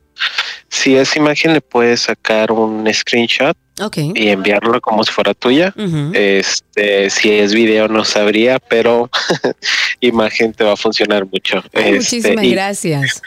[0.73, 3.97] Si es imagen, le puedes sacar un screenshot Ok.
[4.15, 5.73] y enviarlo como si fuera tuya.
[6.13, 9.09] Este, si es video no sabría, pero
[9.99, 11.57] imagen te va a funcionar mucho.
[11.73, 13.21] Este, muchísimas y- gracias.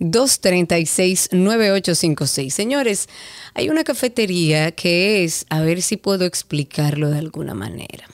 [0.01, 2.51] 829-236-9856.
[2.51, 3.09] Señores,
[3.55, 8.07] hay una cafetería que es, a ver si puedo explicarlo de alguna manera.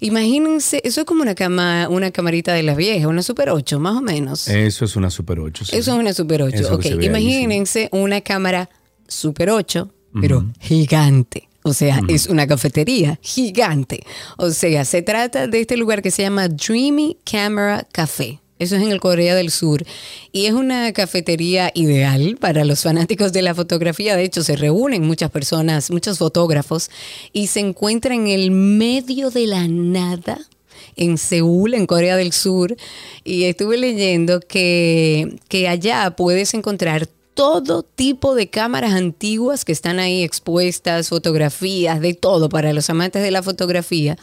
[0.00, 3.96] Imagínense, eso es como una cama, una camarita de las viejas, una Super 8, más
[3.96, 4.48] o menos.
[4.48, 5.64] Eso es una Super 8.
[5.64, 5.76] sí.
[5.76, 6.56] Eso es una Super 8.
[6.56, 8.68] Eso ok, ahí, imagínense una cámara
[9.08, 11.48] Super 8, pero gigante.
[11.66, 14.04] O sea, es una cafetería gigante.
[14.36, 18.38] O sea, se trata de este lugar que se llama Dreamy Camera Café.
[18.64, 19.84] Eso es en el Corea del Sur.
[20.32, 24.16] Y es una cafetería ideal para los fanáticos de la fotografía.
[24.16, 26.90] De hecho, se reúnen muchas personas, muchos fotógrafos,
[27.34, 30.38] y se encuentra en el medio de la nada
[30.96, 32.74] en Seúl, en Corea del Sur,
[33.22, 39.98] y estuve leyendo que, que allá puedes encontrar todo tipo de cámaras antiguas que están
[39.98, 44.16] ahí expuestas, fotografías, de todo para los amantes de la fotografía.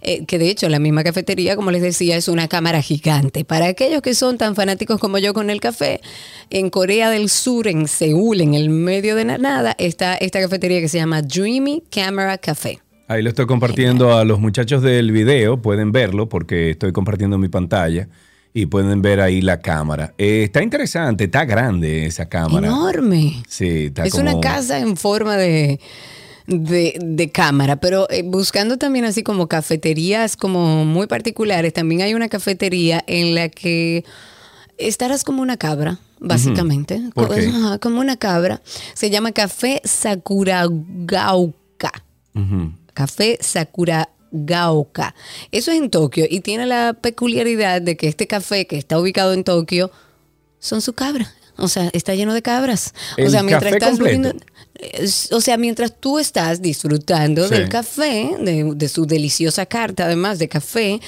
[0.00, 3.44] Eh, que de hecho la misma cafetería, como les decía, es una cámara gigante.
[3.44, 6.00] Para aquellos que son tan fanáticos como yo con el café,
[6.50, 10.80] en Corea del Sur, en Seúl, en el medio de la nada, está esta cafetería
[10.80, 12.80] que se llama Dreamy Camera Café.
[13.08, 17.48] Ahí lo estoy compartiendo a los muchachos del video, pueden verlo porque estoy compartiendo mi
[17.48, 18.08] pantalla
[18.56, 20.14] y pueden ver ahí la cámara.
[20.16, 22.68] Eh, está interesante, está grande esa cámara.
[22.68, 23.42] Enorme.
[23.48, 25.78] Sí, está es como- una casa en forma de,
[26.46, 32.14] de, de cámara, pero eh, buscando también así como cafeterías como muy particulares, también hay
[32.14, 34.06] una cafetería en la que
[34.78, 37.02] estarás como una cabra, básicamente.
[37.82, 38.62] Como una cabra.
[38.94, 41.92] Se llama Café Sakuragaoka.
[42.34, 42.72] Ujú.
[42.94, 43.36] Café
[44.36, 45.14] Sakuragaoka.
[45.52, 49.32] Eso es en Tokio y tiene la peculiaridad de que este café que está ubicado
[49.32, 49.90] en Tokio
[50.58, 51.32] son su cabra.
[51.58, 52.92] O sea, está lleno de cabras.
[53.16, 54.34] O ¿El sea, mientras café estás
[54.78, 57.54] es- o sea, mientras tú estás disfrutando Sí.
[57.54, 61.00] del café, de, de su deliciosa carta, además de café,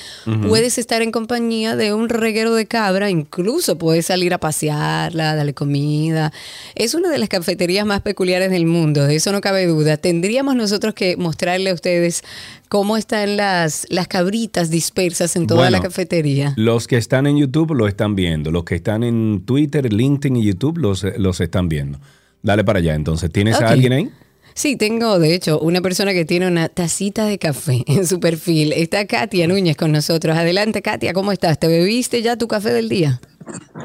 [0.49, 5.53] puedes estar en compañía de un reguero de cabra, incluso puedes salir a pasearla, darle
[5.53, 6.33] comida.
[6.77, 9.99] Es una de las cafeterías más peculiares del mundo, de eso no cabe duda.
[9.99, 12.23] Tendríamos nosotros que mostrarle a ustedes
[12.69, 16.55] cómo están las, las cabritas dispersas en toda Bueno, la cafetería.
[16.57, 18.51] Los que están en YouTube lo están viendo.
[18.51, 21.99] Los que están en Twitter, LinkedIn y YouTube los, los están viendo.
[22.43, 22.95] Dale para allá.
[22.95, 24.11] Entonces, ¿tienes a alguien ahí?
[24.55, 28.73] Sí, tengo de hecho una persona que tiene una tacita de café en su perfil.
[28.73, 30.37] Está Katia Núñez con nosotros.
[30.37, 31.59] Adelante, Katia, ¿cómo estás?
[31.59, 33.21] ¿Te bebiste ya tu café del día?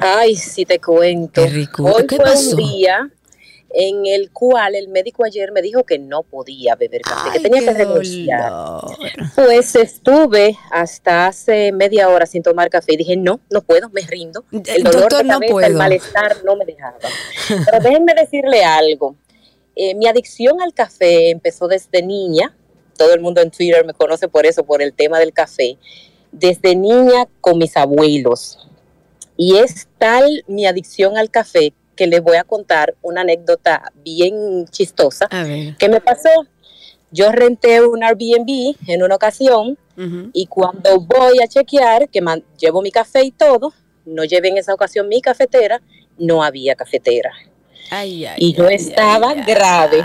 [0.01, 1.41] Ay, sí te cuento.
[1.41, 1.83] Qué rico.
[1.85, 2.57] Hoy ¿Qué fue pasó?
[2.57, 3.09] un día
[3.75, 7.61] en el cual el médico ayer me dijo que no podía beber café, que tenía
[7.61, 8.53] que renunciar.
[9.33, 14.01] Pues estuve hasta hace media hora sin tomar café y dije, no, no puedo, me
[14.01, 14.45] rindo.
[14.51, 15.67] El dolor doctor, de no cabeza, puedo.
[15.67, 16.99] el malestar no me dejaba.
[17.47, 19.15] Pero déjenme decirle algo.
[19.75, 22.55] Eh, mi adicción al café empezó desde niña.
[22.95, 25.79] Todo el mundo en Twitter me conoce por eso, por el tema del café.
[26.31, 28.59] Desde niña con mis abuelos.
[29.35, 34.65] Y es tal mi adicción al café que les voy a contar una anécdota bien
[34.69, 35.27] chistosa
[35.77, 36.29] que me pasó.
[37.11, 39.77] Yo renté un Airbnb en una ocasión
[40.33, 42.21] y cuando voy a chequear, que
[42.59, 43.73] llevo mi café y todo,
[44.05, 45.81] no llevé en esa ocasión mi cafetera,
[46.17, 47.31] no había cafetera.
[47.91, 50.03] Ay, ay, y yo ay, estaba grave.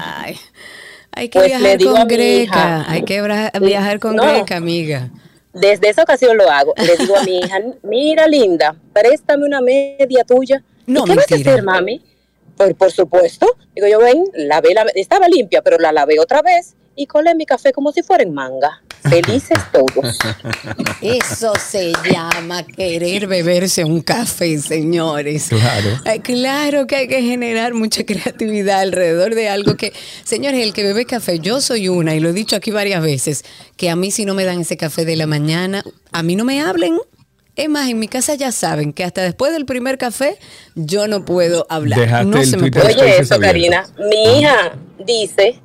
[1.12, 2.42] Hay que Pues viajar con Greca.
[2.42, 3.22] hija, Hay que
[3.60, 4.22] viajar con No.
[4.24, 5.10] Greca, amiga.
[5.54, 6.74] Desde esa ocasión lo hago.
[6.76, 11.30] Le digo a mi hija, mira linda, préstame una media tuya No, ¿Y qué vas
[11.30, 12.02] a hacer, mami?
[12.56, 13.46] Por, por supuesto.
[13.74, 17.46] Digo yo, ven, lavé, la, estaba limpia, pero la lavé otra vez y colé mi
[17.46, 18.82] café como si fuera en manga.
[19.08, 20.18] Felices todos.
[21.00, 25.48] Eso se llama querer beberse un café, señores.
[25.48, 26.22] Claro.
[26.24, 29.92] Claro que hay que generar mucha creatividad alrededor de algo que,
[30.24, 33.44] señores, el que bebe café, yo soy una, y lo he dicho aquí varias veces,
[33.76, 36.44] que a mí si no me dan ese café de la mañana, a mí no
[36.44, 36.98] me hablen.
[37.58, 40.38] Es más, en mi casa ya saben que hasta después del primer café
[40.76, 41.98] yo no puedo hablar.
[41.98, 42.94] Dejaste no el se me puede.
[42.94, 43.40] Oye, eso.
[43.40, 43.84] Karina.
[43.98, 45.60] Mi hija dice,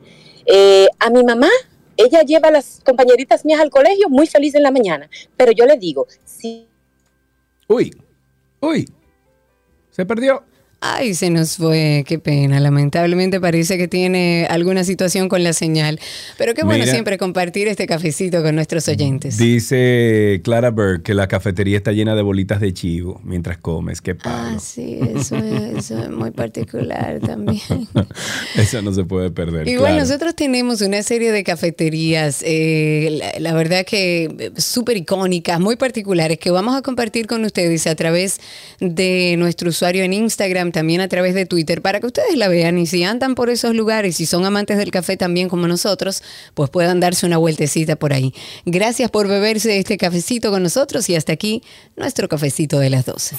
[0.48, 1.50] eh, a mi mamá,
[1.96, 5.08] ella lleva a las compañeritas mías al colegio muy feliz en la mañana.
[5.38, 6.68] Pero yo le digo, si
[7.68, 7.96] Uy,
[8.60, 8.90] uy.
[9.92, 10.44] Se perdió.
[10.86, 12.60] Ay, se nos fue, qué pena.
[12.60, 15.98] Lamentablemente parece que tiene alguna situación con la señal.
[16.38, 16.92] Pero qué bueno Mira.
[16.92, 19.38] siempre compartir este cafecito con nuestros oyentes.
[19.38, 24.02] Dice Clara Berg que la cafetería está llena de bolitas de chivo mientras comes.
[24.02, 24.58] Qué palo.
[24.58, 27.62] Ah, sí, eso es, eso es muy particular también.
[28.56, 29.68] Eso no se puede perder.
[29.68, 30.06] Igual claro.
[30.06, 35.76] nosotros tenemos una serie de cafeterías, eh, la, la verdad que eh, súper icónicas, muy
[35.76, 38.40] particulares, que vamos a compartir con ustedes a través
[38.80, 42.78] de nuestro usuario en Instagram, también a través de Twitter, para que ustedes la vean
[42.78, 46.22] y si andan por esos lugares y son amantes del café también como nosotros,
[46.54, 48.34] pues puedan darse una vueltecita por ahí.
[48.66, 51.64] Gracias por beberse este cafecito con nosotros y hasta aquí
[51.96, 53.38] nuestro cafecito de las 12.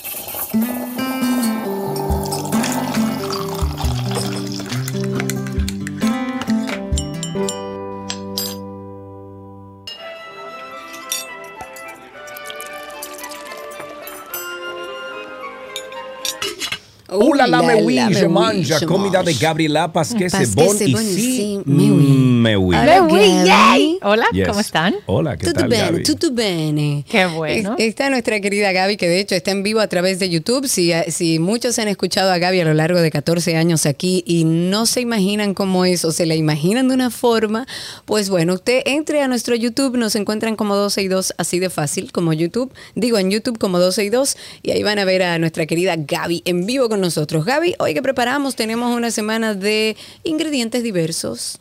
[17.16, 18.86] Hola, la la, me oui, la, je mange.
[18.86, 19.32] Comida de.
[19.34, 21.58] Gabriela Pasquet, c'est bon ici.
[21.66, 22.74] mais oui.
[22.76, 23.98] Hola, Gaby.
[24.02, 24.48] Hola, Yes.
[24.48, 24.94] ¿cómo están?
[25.06, 26.02] Hola, ¿qué Tutto tal, bene, Gaby?
[26.02, 27.04] tutto bene.
[27.08, 27.74] Qué bueno.
[27.78, 30.66] Es- Está nuestra querida Gaby, que de hecho está en vivo a través de YouTube.
[30.68, 34.44] Si, si muchos han escuchado a Gaby a lo largo de 14 años aquí y
[34.44, 37.66] no se imaginan cómo es o se la imaginan de una forma,
[38.04, 41.70] pues bueno, usted entre a nuestro YouTube, nos encuentran como 12 y 2, así de
[41.70, 42.72] fácil como YouTube.
[42.94, 45.94] Digo en YouTube como 12 y 2 y ahí van a ver a nuestra querida
[45.96, 47.44] Gaby en vivo con nosotros.
[47.44, 51.60] Gaby, hoy que preparamos tenemos una semana de ingredientes diversos.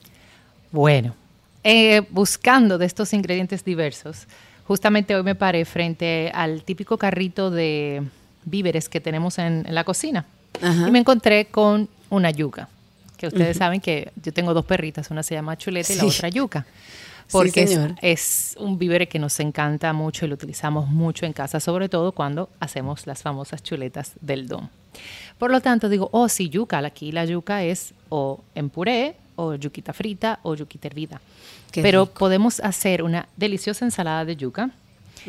[0.72, 1.16] Bueno,
[1.64, 4.26] eh, buscando de estos ingredientes diversos,
[4.66, 8.04] justamente hoy me paré frente al típico carrito de
[8.46, 10.26] víveres que tenemos en, en la cocina
[10.62, 10.88] Ajá.
[10.88, 12.70] y me encontré con una yuca,
[13.18, 16.30] que ustedes saben que yo tengo dos perritas, una se llama Chuleta y la otra
[16.30, 16.66] yuca.
[17.28, 21.60] Sí, Porque es, un vívere que nos encanta mucho y lo utilizamos mucho en casa,
[21.60, 24.68] sobre todo cuando hacemos las famosas chuletas del DOM.
[25.38, 26.80] Por lo tanto, digo, oh, sí, yuca.
[26.80, 31.22] Aquí la yuca es o en puré, o yuquita frita, o yuquita hervida.
[31.72, 32.14] Qué Pero rico.
[32.20, 34.70] podemos hacer una deliciosa ensalada de yuca,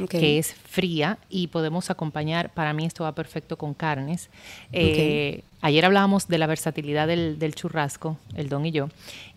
[0.03, 0.11] Ok.
[0.11, 4.29] que es fría, y podemos acompañar, para mí esto va perfecto con carnes.
[4.73, 8.91] Eh, Ayer hablábamos de la versatilidad del, del churrasco, el don y yo,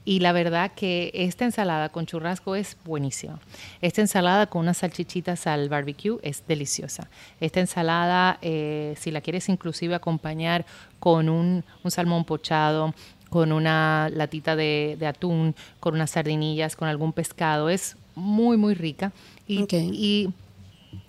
[0.04, 3.40] y la verdad que esta ensalada con churrasco es buenísima.
[3.82, 7.10] Esta ensalada con unas salchichitas al barbecue es deliciosa.
[7.40, 10.66] Esta ensalada, eh, si la quieres inclusive acompañar
[11.00, 12.94] con un, un salmón pochado,
[13.30, 18.74] con una latita de, de atún, con unas sardinillas, con algún pescado, es muy, muy
[18.74, 19.14] rica.
[19.48, 19.74] Y, Ok.
[19.74, 20.30] y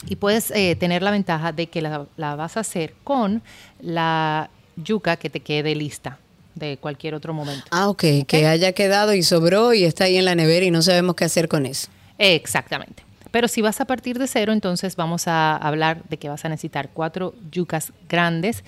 [0.08, 3.42] y puedes eh, tener la ventaja de que la, la vas a hacer con
[3.80, 6.18] la yuca que te quede lista
[6.54, 7.64] de cualquier otro momento.
[7.70, 10.82] Ah, ok, que haya quedado y sobró y está ahí en la nevera y no
[10.82, 11.88] sabemos qué hacer con eso.
[12.18, 13.04] Exactamente.
[13.30, 16.48] Pero si vas a partir de cero, entonces vamos a hablar de que vas a
[16.48, 18.64] necesitar cuatro yucas grandes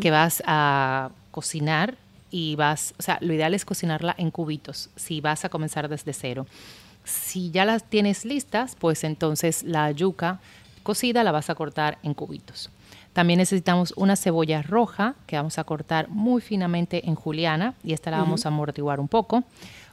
[0.00, 1.96] que vas a cocinar
[2.30, 6.12] y vas, o sea, lo ideal es cocinarla en cubitos si vas a comenzar desde
[6.12, 6.46] cero.
[7.06, 10.40] Si ya las tienes listas, pues entonces la yuca
[10.82, 12.70] cocida la vas a cortar en cubitos.
[13.12, 18.10] También necesitamos una cebolla roja que vamos a cortar muy finamente en juliana y esta
[18.10, 19.44] la vamos a amortiguar un poco.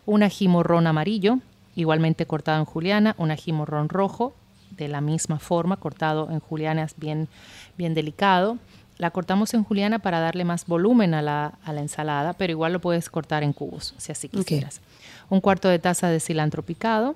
[0.05, 1.37] Un ají morrón amarillo,
[1.75, 3.15] igualmente cortado en juliana.
[3.19, 4.33] Un ají morrón rojo,
[4.71, 7.29] de la misma forma, cortado en julianas bien,
[7.77, 8.57] bien delicado.
[8.97, 12.73] La cortamos en juliana para darle más volumen a la, a la ensalada, pero igual
[12.73, 14.81] lo puedes cortar en cubos, si así quisieras.
[15.29, 17.15] Un cuarto de taza de cilantro picado.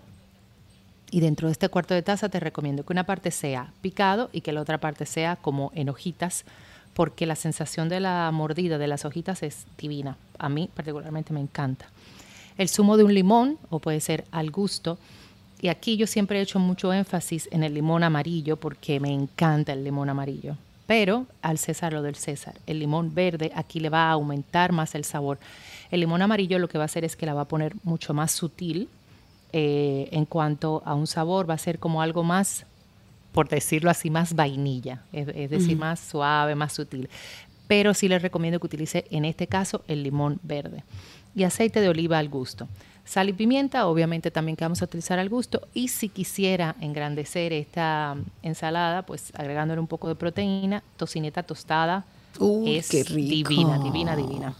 [1.09, 4.41] Y dentro de este cuarto de taza te recomiendo que una parte sea picado y
[4.41, 6.43] que la otra parte sea como en hojitas,
[6.93, 10.17] porque la sensación de la mordida de las hojitas es divina.
[10.37, 11.85] A mí particularmente me encanta.
[12.57, 14.97] El zumo de un limón, o puede ser al gusto.
[15.61, 19.73] Y aquí yo siempre he hecho mucho énfasis en el limón amarillo porque me encanta
[19.73, 20.57] el limón amarillo.
[20.87, 22.55] Pero al César lo del César.
[22.65, 25.37] El limón verde aquí le va a aumentar más el sabor.
[25.91, 28.13] El limón amarillo lo que va a hacer es que la va a poner mucho
[28.13, 28.89] más sutil
[29.53, 31.49] eh, en cuanto a un sabor.
[31.49, 32.65] Va a ser como algo más,
[33.31, 35.03] por decirlo así, más vainilla.
[35.13, 37.09] Es, es decir, más suave, más sutil.
[37.67, 40.83] pero sí les recomiendo que utilice en este caso el limón verde.
[41.35, 42.67] Y aceite de oliva al gusto.
[43.05, 45.61] Sal y pimienta, obviamente también que vamos a utilizar al gusto.
[45.73, 52.03] Y si quisiera engrandecer esta ensalada, pues agregándole un poco de proteína, tocineta tostada.
[52.37, 53.49] Uy, es qué rico.
[53.49, 54.53] divina, divina, divina.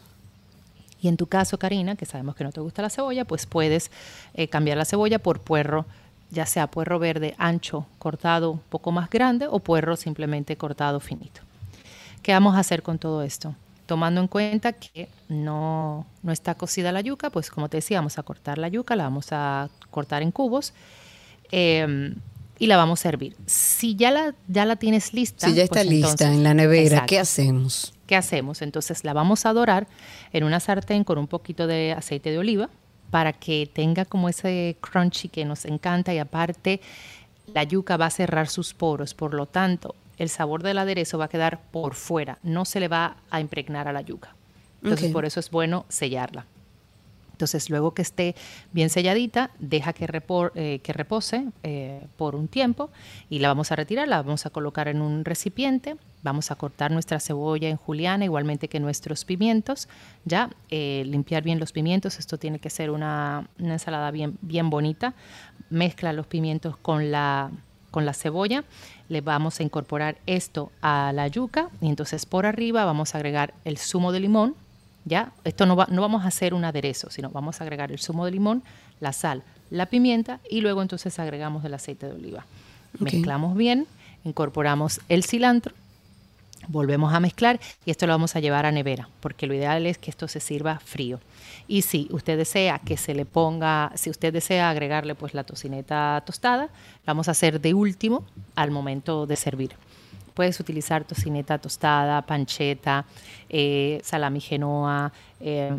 [1.08, 3.92] Y en tu caso, Karina, que sabemos que no te gusta la cebolla, pues puedes
[4.34, 5.86] eh, cambiar la cebolla por puerro,
[6.32, 11.40] ya sea puerro verde ancho, cortado un poco más grande, o puerro simplemente cortado finito.
[12.22, 13.56] ¿Qué vamos a hacer con todo esto?
[13.86, 18.18] Tomando en cuenta que no, no está cocida la yuca, pues como te decía, vamos
[18.18, 20.74] a cortar la yuca, la vamos a cortar en cubos
[21.54, 22.14] eh,
[22.60, 23.36] y la vamos a hervir.
[23.46, 26.54] Si ya la, ya la tienes lista, Si ya está pues lista entonces- en la
[26.54, 27.06] nevera, Exacto.
[27.08, 27.94] ¿qué hacemos?
[28.08, 28.62] ¿Qué hacemos?
[28.62, 29.88] Entonces la vamos a dorar
[30.34, 32.70] en una sartén con un poquito de aceite de oliva
[33.12, 36.82] para que tenga como ese crunchy que nos encanta y aparte
[37.54, 41.26] la yuca va a cerrar sus poros, por lo tanto el sabor del aderezo va
[41.26, 44.36] a quedar por fuera, no se le va a impregnar a la yuca.
[44.84, 45.14] Entonces Ok.
[45.14, 46.46] por eso es bueno sellarla.
[47.38, 48.36] Entonces, luego que esté
[48.74, 52.90] bien selladita, deja que, eh, repose eh, por un tiempo
[53.30, 56.90] y la vamos a retirar, la vamos a colocar en un recipiente, vamos a cortar
[56.90, 59.88] nuestra cebolla en juliana, igualmente que nuestros pimientos,
[60.26, 65.14] ya eh, limpiar bien los pimientos, esto tiene que ser una, ensalada bien, bien bonita,
[65.70, 67.52] mezcla los pimientos con la,
[67.92, 68.64] con la cebolla,
[69.10, 73.54] le vamos a incorporar esto a la yuca y entonces por arriba vamos a agregar
[73.64, 74.56] el zumo de limón,
[75.08, 75.32] ¿ya?
[75.44, 78.26] Esto no, va- no vamos a hacer un aderezo, sino vamos a agregar el zumo
[78.26, 78.64] de limón,
[79.00, 82.46] la sal, la pimienta y luego entonces agregamos el aceite de oliva.
[83.00, 83.86] Mezclamos bien,
[84.24, 85.74] incorporamos el cilantro,
[86.68, 89.98] volvemos a mezclar y esto lo vamos a llevar a nevera, porque lo ideal es
[89.98, 91.20] que esto se sirva frío.
[91.70, 96.22] Y si usted desea que se le ponga, si usted desea agregarle pues la tocineta
[96.26, 96.64] tostada,
[97.06, 99.72] la vamos a hacer de último al momento de servir.
[100.38, 103.06] Puedes utilizar tocineta tostada, pancheta,
[103.50, 105.76] eh, salami genoa, eh,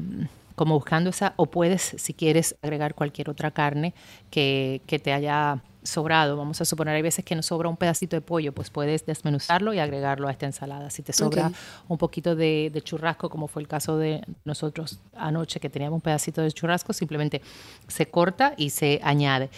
[0.57, 3.95] como buscando esa, o puedes, si quieres, agregar cualquier otra carne
[4.33, 6.37] que, que te haya sobrado.
[6.37, 9.73] Vamos a suponer, hay veces que nos sobra un pedacito de pollo, pues puedes desmenuzarlo
[9.75, 10.91] y agregarlo a esta ensalada.
[10.91, 11.53] Si te sobra
[11.87, 16.03] un poquito de, de churrasco, como fue el caso de nosotros anoche, que teníamos un
[16.03, 17.43] pedacito de churrasco, simplemente
[17.87, 19.51] se corta y se añade.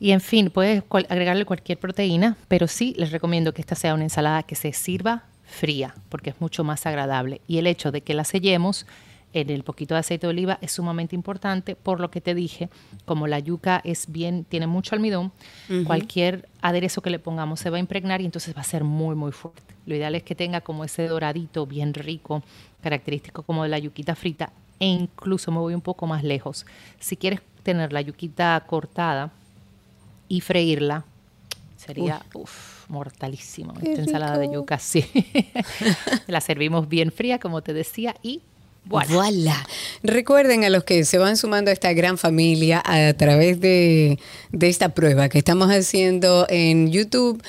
[0.00, 3.94] Y en fin, puedes cual- agregarle cualquier proteína, pero sí les recomiendo que esta sea
[3.94, 7.42] una ensalada que se sirva fría, porque es mucho más agradable.
[7.46, 8.86] Y el hecho de que la sellemos
[9.32, 12.68] en el poquito de aceite de oliva es sumamente importante, por lo que te dije,
[13.04, 15.30] como la yuca es bien, tiene mucho almidón,
[15.86, 19.14] cualquier aderezo que le pongamos se va a impregnar y entonces va a ser muy,
[19.14, 19.74] muy fuerte.
[19.86, 22.42] Lo ideal es que tenga como ese doradito bien rico,
[22.82, 26.66] característico como de la yuquita frita, e incluso me voy un poco más lejos.
[26.98, 29.30] Si quieres tener la yuquita cortada,
[30.30, 31.04] y freírla
[31.76, 33.74] sería uf, mortalísimo.
[33.74, 35.04] Qué Esta ensalada de yuca, sí.
[36.28, 38.40] la servimos bien fría, como te decía, y
[38.90, 39.66] voilà.
[40.02, 44.18] Recuerden a los que se van sumando a esta gran familia a través de,
[44.50, 47.40] de esta prueba que estamos haciendo en YouTube,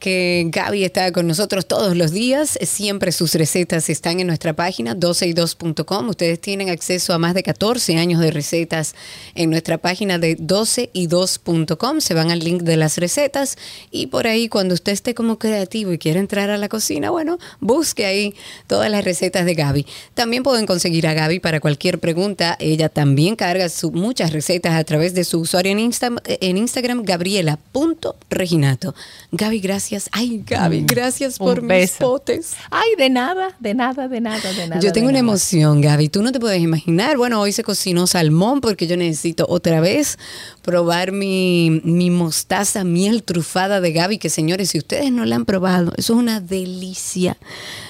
[0.00, 2.58] que Gaby está con nosotros todos los días.
[2.62, 6.08] Siempre sus recetas están en nuestra página 12y2.com.
[6.08, 8.94] Ustedes tienen acceso a más de 14 años de recetas
[9.34, 12.00] en nuestra página de 12y2.com.
[12.00, 13.56] Se van al link de las recetas
[13.90, 17.38] y por ahí cuando usted esté como creativo y quiera entrar a la cocina, bueno,
[17.60, 18.34] busque ahí
[18.66, 19.86] todas las recetas de Gaby.
[20.14, 22.56] También pueden conseguir a Gaby para cualquier pregunta.
[22.60, 27.02] Ella también carga su- muchas recetas a través de su usuario en, Insta- en Instagram,
[27.04, 28.94] gabriela.reginato.
[29.32, 30.08] Gaby, gracias.
[30.12, 32.54] Ay, Gaby, Mm, gracias por mis potes.
[32.70, 34.80] Ay, de nada, de nada, de nada, de nada.
[34.80, 35.20] Yo tengo una nada.
[35.30, 36.08] emoción, Gaby.
[36.08, 37.16] Tú no te puedes imaginar.
[37.16, 40.18] Bueno, hoy se cocinó salmón porque yo necesito otra vez
[40.62, 45.44] probar mi, mi mostaza miel trufada de Gaby, que señores, si ustedes no la han
[45.44, 47.36] probado, eso es una delicia.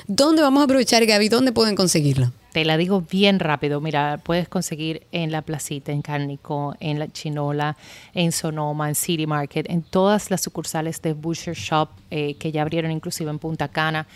[0.07, 1.28] ¿Dónde vamos a aprovechar, Gaby?
[1.28, 2.32] ¿Dónde pueden conseguirlo?
[2.53, 3.80] Te la digo bien rápido.
[3.80, 7.76] Mira, puedes conseguir en La Placita, en Cárnico, en La Chinola,
[8.14, 12.62] en Sonoma, en City Market, en todas las sucursales de Butcher Shop eh, que ya
[12.62, 14.07] abrieron inclusive en Punta Cana.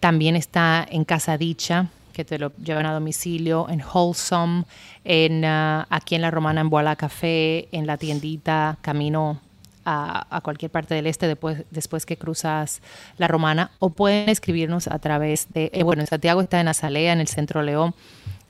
[0.00, 4.64] También está en Casa Dicha, que te lo llevan a domicilio, en Wholesome,
[5.04, 9.40] en, ah, aquí en La Romana, en Boala Café, en la tiendita Camino
[9.88, 12.82] a, a cualquier parte del este después, después que cruzas
[13.16, 17.12] la Romana o pueden escribirnos a través de, eh, bueno, en Santiago está en Azalea,
[17.12, 17.94] en el Centro León,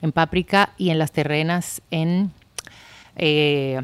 [0.01, 2.31] en Páprica y en Las Terrenas en
[3.15, 3.81] eh,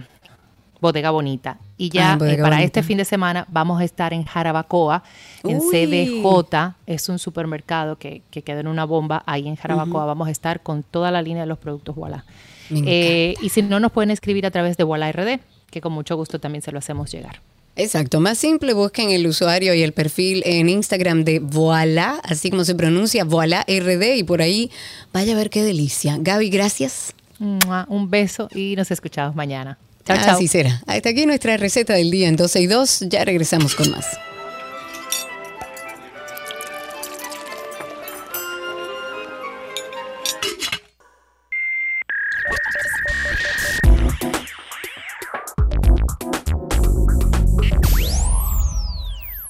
[0.81, 1.57] Bodega Bonita.
[1.77, 2.65] Y Ah, ya Bodega eh, para Bonita.
[2.65, 5.03] este fin de semana vamos a estar en Jarabacoa,
[5.43, 5.69] en Uy.
[5.71, 10.05] CDJ, es un supermercado que, que queda en una bomba ahí en Jarabacoa.
[10.05, 11.95] Vamos a estar con toda la línea de los productos
[12.69, 15.39] Eh, y si no, nos pueden escribir a través de Voilà RD,
[15.69, 17.41] que con mucho gusto también se lo hacemos llegar.
[17.77, 22.63] Exacto, más simple, busquen el usuario y el perfil en Instagram de Voila, así como
[22.63, 24.71] se pronuncia Voila RD y por ahí
[25.11, 26.15] vaya a ver qué delicia.
[26.19, 27.13] Gaby, gracias.
[27.39, 29.77] Un beso y nos escuchamos mañana.
[30.05, 30.35] Chao, chao.
[30.35, 30.81] Así será.
[30.87, 32.99] Hasta aquí nuestra receta del día en 12 y 2.
[33.09, 34.05] Ya regresamos con más.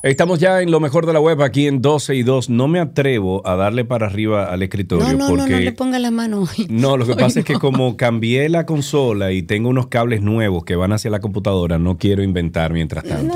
[0.05, 2.51] Estamos ya en lo mejor de la web aquí en 12 y 2.
[2.51, 5.71] No me atrevo a darle para arriba al escritorio No, no, no, porque no le
[5.71, 6.67] ponga la mano hoy.
[6.69, 7.59] No, lo que Hoy pasa es que no.
[7.59, 11.97] como cambié la consola y tengo unos cables nuevos que van hacia la computadora, no
[11.97, 13.33] quiero inventar mientras tanto.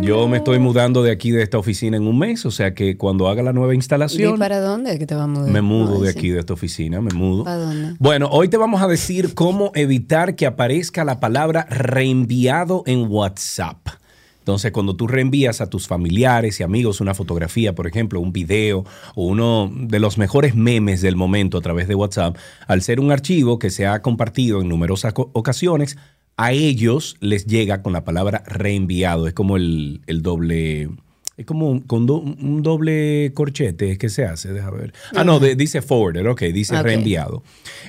[0.00, 2.96] Yo me estoy mudando de aquí de esta oficina en un mes, o sea que
[2.96, 5.50] cuando haga la nueva ¿Y instalación, para dónde que te va a mudar?
[5.50, 6.18] me mudo No, de sí.
[6.18, 7.44] aquí de esta oficina, me mudo.
[7.44, 7.96] ¿Para dónde?
[7.98, 13.86] Bueno, hoy te vamos a decir cómo evitar que aparezca la palabra reenviado en WhatsApp.
[14.50, 18.84] Entonces, cuando tú reenvías a tus familiares y amigos una fotografía, por ejemplo, un video
[19.14, 22.36] o uno de los mejores memes del momento a través de WhatsApp,
[22.66, 25.98] al ser un archivo que se ha compartido en numerosas ocasiones,
[26.36, 29.28] a ellos les llega con la palabra reenviado.
[29.28, 30.90] Es como el, el doble...
[31.40, 34.92] Es como un, con do- un doble corchete que se hace, deja ver.
[35.16, 37.42] Ah, no, de- dice forwarded, ok, dice reenviado.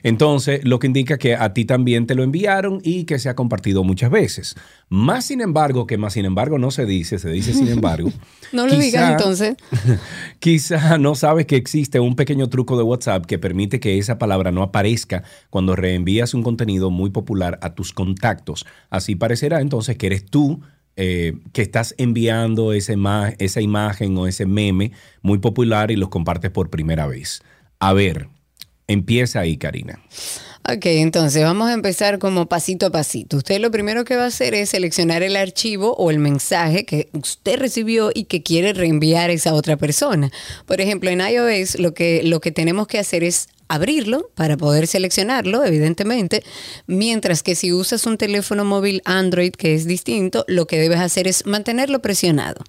[0.04, 3.36] Entonces, lo que indica que a ti también te lo enviaron y que se ha
[3.36, 4.56] compartido muchas veces.
[4.88, 8.10] Más sin embargo, que más sin embargo no se dice, se dice sin embargo.
[8.54, 9.56] No lo digas entonces.
[10.40, 14.52] Quizá no sabes que existe un pequeño truco de WhatsApp que permite que esa palabra
[14.52, 18.66] no aparezca cuando reenvías un contenido muy popular a tus contactos.
[18.90, 20.62] Así parecerá entonces que eres tú
[20.96, 22.94] eh, que estás enviando esa,
[23.40, 27.42] esa imagen o ese meme muy popular y los compartes por primera vez.
[27.80, 28.28] A ver,
[28.88, 30.00] empieza ahí, Karina.
[30.70, 33.38] Ok, entonces vamos a empezar como pasito a pasito.
[33.38, 37.10] Usted lo primero que va a hacer es seleccionar el archivo o el mensaje que
[37.14, 40.30] usted recibió y que quiere reenviar a esa otra persona.
[40.68, 44.88] Por ejemplo, en iOS lo que, lo que tenemos que hacer es abrirlo para poder
[44.88, 46.44] seleccionarlo, evidentemente,
[46.88, 51.28] mientras que si usas un teléfono móvil Android que es distinto, lo que debes hacer
[51.28, 52.64] es mantenerlo presionado.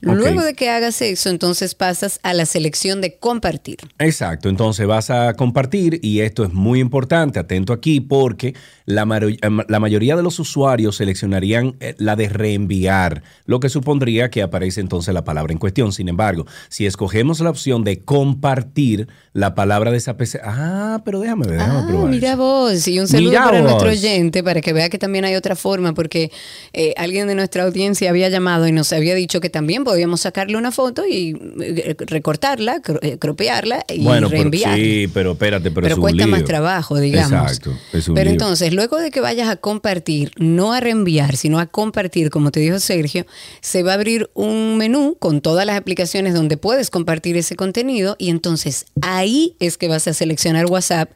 [0.00, 3.78] Luego de que hagas eso, entonces pasas a la selección de compartir.
[3.98, 8.54] Exacto, entonces vas a compartir y esto es muy importante, atento aquí porque
[8.84, 9.28] la, maro-
[9.68, 14.80] la mayoría de los usuarios seleccionarían eh, la de reenviar, lo que supondría que aparece
[14.80, 15.92] entonces la palabra en cuestión.
[15.92, 20.40] Sin embargo, si escogemos la opción de compartir, la palabra desaparece.
[20.48, 22.08] Ah, pero déjame ver, déjame Ah, probar.
[22.10, 23.70] mira vos, y un saludo Mira para vos.
[23.70, 26.30] nuestro oyente para que vea que también hay otra forma, porque
[26.72, 30.56] eh, alguien de nuestra audiencia había llamado y nos había dicho que también podíamos sacarle
[30.56, 34.76] una foto y eh, recortarla, cro- eh, cropearla y Bueno, pero, reenviar.
[34.76, 37.32] sí, pero espérate, pero, Pero es un cuesta más trabajo, digamos.
[37.52, 38.32] Exacto, es un Pero lío.
[38.32, 42.60] entonces, luego de que vayas a compartir, no a reenviar, sino a compartir, como te
[42.60, 43.26] dijo Sergio,
[43.60, 48.16] se va a abrir un menú con todas las aplicaciones donde puedes compartir ese contenido
[48.18, 51.10] y entonces ahí es que vas a seleccionar WhatsApp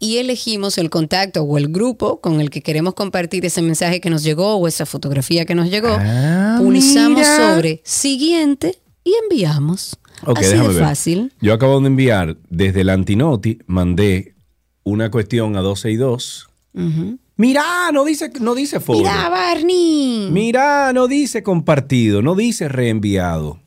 [0.00, 4.10] y elegimos el contacto o el grupo con el que queremos compartir ese mensaje que
[4.10, 5.88] nos llegó o esa fotografía que nos llegó.
[5.98, 7.54] Ah, Pulsamos mira.
[7.54, 9.96] sobre siguiente y enviamos.
[10.26, 10.82] Ok, Así déjame de ver.
[10.82, 11.32] fácil.
[11.40, 14.34] Yo acabo de enviar desde el Antinoti, mandé
[14.82, 16.48] una cuestión a 12 y 2.
[16.74, 17.18] Ujú.
[17.36, 17.62] Mira,
[17.92, 19.04] no dice, no dice forward.
[19.04, 20.28] Mira, Barney.
[20.32, 23.60] Mira, no dice compartido, no dice reenviado.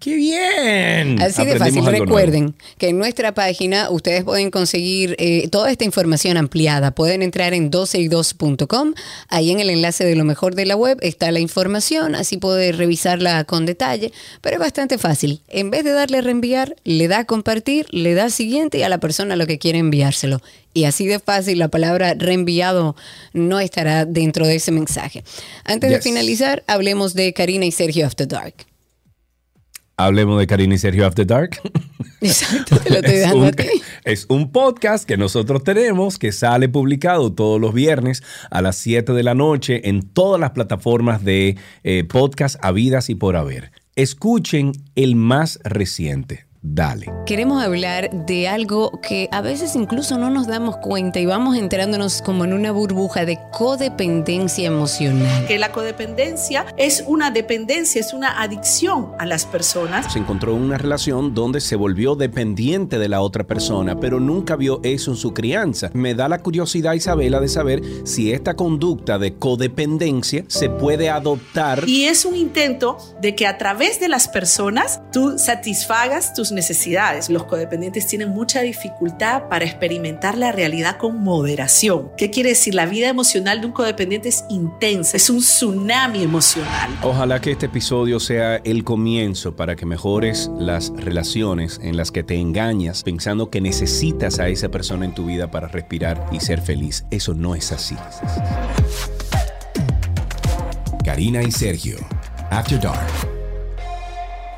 [0.00, 1.20] ¡Qué bien!
[1.20, 1.82] Así de fácil.
[1.82, 2.04] nuevo.
[2.04, 6.92] Recuerden que en nuestra página ustedes pueden conseguir eh, toda esta información ampliada.
[6.92, 8.94] Pueden entrar en 12y2.com.
[9.28, 12.14] Ahí en el enlace de lo mejor de la web está la información.
[12.14, 14.12] Así puede revisarla con detalle.
[14.40, 15.42] Pero es bastante fácil.
[15.48, 18.88] En vez de darle a reenviar, le da a compartir, le da siguiente y a
[18.88, 20.40] la persona a lo que quiere enviárselo.
[20.74, 22.94] Y así de fácil la palabra reenviado
[23.32, 25.24] no estará dentro de ese mensaje.
[25.64, 28.67] Antes de finalizar, hablemos de Karina y Sergio After Dark.
[30.00, 31.60] Hablemos de Karina y Sergio After Dark.
[32.20, 33.64] Exacto, te lo estoy es, un, a ti.
[34.04, 39.12] es un podcast que nosotros tenemos que sale publicado todos los viernes a las 7
[39.12, 43.72] de la noche en todas las plataformas de eh, podcast habidas y por haber.
[43.96, 46.47] Escuchen el más reciente.
[46.70, 47.06] Dale.
[47.24, 52.20] Queremos hablar de algo que a veces incluso no nos damos cuenta y vamos entrándonos
[52.20, 55.46] como en una burbuja de codependencia emocional.
[55.46, 60.12] Que la codependencia es una dependencia, es una adicción a las personas.
[60.12, 64.54] Se encontró en una relación donde se volvió dependiente de la otra persona, pero nunca
[64.56, 65.90] vio eso en su crianza.
[65.94, 71.88] Me da la curiosidad, Isabela, de saber si esta conducta de codependencia se puede adoptar
[71.88, 76.57] Y es un intento de que a través de las personas tú satisfagas tus necesidades.
[77.28, 82.10] Los codependientes tienen mucha dificultad para experimentar la realidad con moderación.
[82.16, 82.74] ¿Qué quiere decir?
[82.74, 86.90] La vida emocional de un codependiente es intensa, es un tsunami emocional.
[87.02, 92.22] Ojalá que este episodio sea el comienzo para que mejores las relaciones en las que
[92.22, 96.60] te engañas pensando que necesitas a esa persona en tu vida para respirar y ser
[96.60, 97.04] feliz.
[97.10, 97.96] Eso no es así.
[101.04, 101.98] Karina y Sergio,
[102.50, 103.37] After Dark.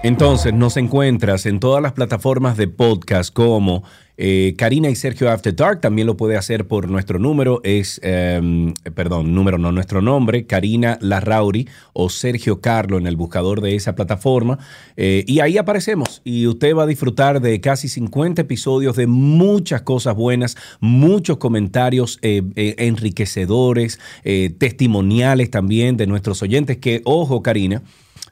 [0.02, 3.82] Entonces nos encuentras en todas las plataformas de podcast como
[4.16, 5.82] eh, Karina y Sergio After Dark.
[5.82, 10.96] También lo puede hacer por nuestro número, es, eh, perdón, número no, nuestro nombre, Karina
[11.02, 14.58] Larrauri o Sergio Carlo en el buscador de esa plataforma.
[14.96, 19.82] Eh, y ahí aparecemos y usted va a disfrutar de casi 50 episodios de muchas
[19.82, 24.00] cosas buenas, muchos comentarios eh, enriquecedores,
[24.56, 26.78] testimoniales también de nuestros oyentes.
[26.78, 27.82] Que, ojo, Karina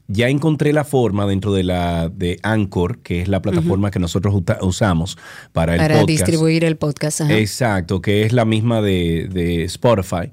[0.09, 4.35] ya encontré la forma dentro de la de Anchor, que es la plataforma que nosotros
[4.63, 5.19] usamos
[5.53, 6.09] para el para podcast.
[6.09, 7.21] distribuir el podcast.
[7.21, 7.37] ajá.
[7.39, 10.31] Exacto, que es la misma de, de Spotify.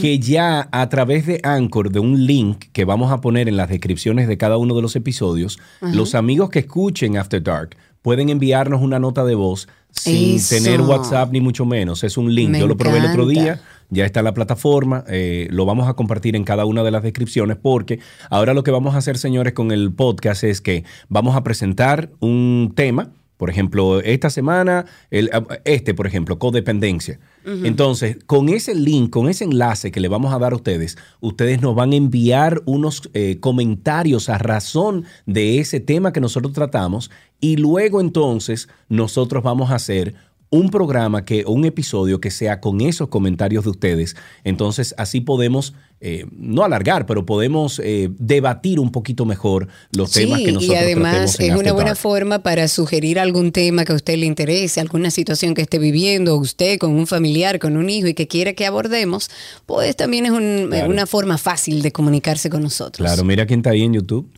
[0.00, 3.68] Que ya a través de Anchor, de un link que vamos a poner en las
[3.68, 8.80] descripciones de cada uno de los episodios, los amigos que escuchen After Dark pueden enviarnos
[8.80, 10.56] una nota de voz sin Eso.
[10.56, 12.02] tener WhatsApp ni mucho menos.
[12.02, 12.50] Es un link.
[12.50, 13.60] Me Yo lo probé el otro día.
[13.94, 17.56] Ya está la plataforma, eh, lo vamos a compartir en cada una de las descripciones
[17.56, 21.42] porque ahora lo que vamos a hacer, señores, con el podcast es que vamos a
[21.44, 23.10] presentar un tema.
[23.36, 25.28] Por ejemplo, esta semana, el-
[25.64, 27.18] este, por ejemplo, codependencia.
[27.64, 31.60] Entonces, con ese link, con ese enlace que le vamos a dar a ustedes, ustedes
[31.60, 37.10] nos van a enviar unos eh, comentarios a razón de ese tema que nosotros tratamos
[37.40, 40.14] y luego entonces nosotros vamos a hacer
[40.54, 44.16] un programa que, o un episodio que sea con esos comentarios de ustedes.
[44.44, 50.40] Entonces, así podemos, eh, no alargar, pero podemos eh, debatir un poquito mejor los temas
[50.40, 53.92] que nosotros y además en es una After buena forma para sugerir algún tema que
[53.92, 57.88] a usted le interese, alguna situación que esté viviendo, usted con un familiar, con un
[57.90, 59.30] hijo y que quiere que abordemos,
[59.66, 60.90] pues también es un- Claro.
[60.90, 63.06] una forma fácil de comunicarse con nosotros.
[63.06, 64.30] Claro, mira quién está ahí en YouTube.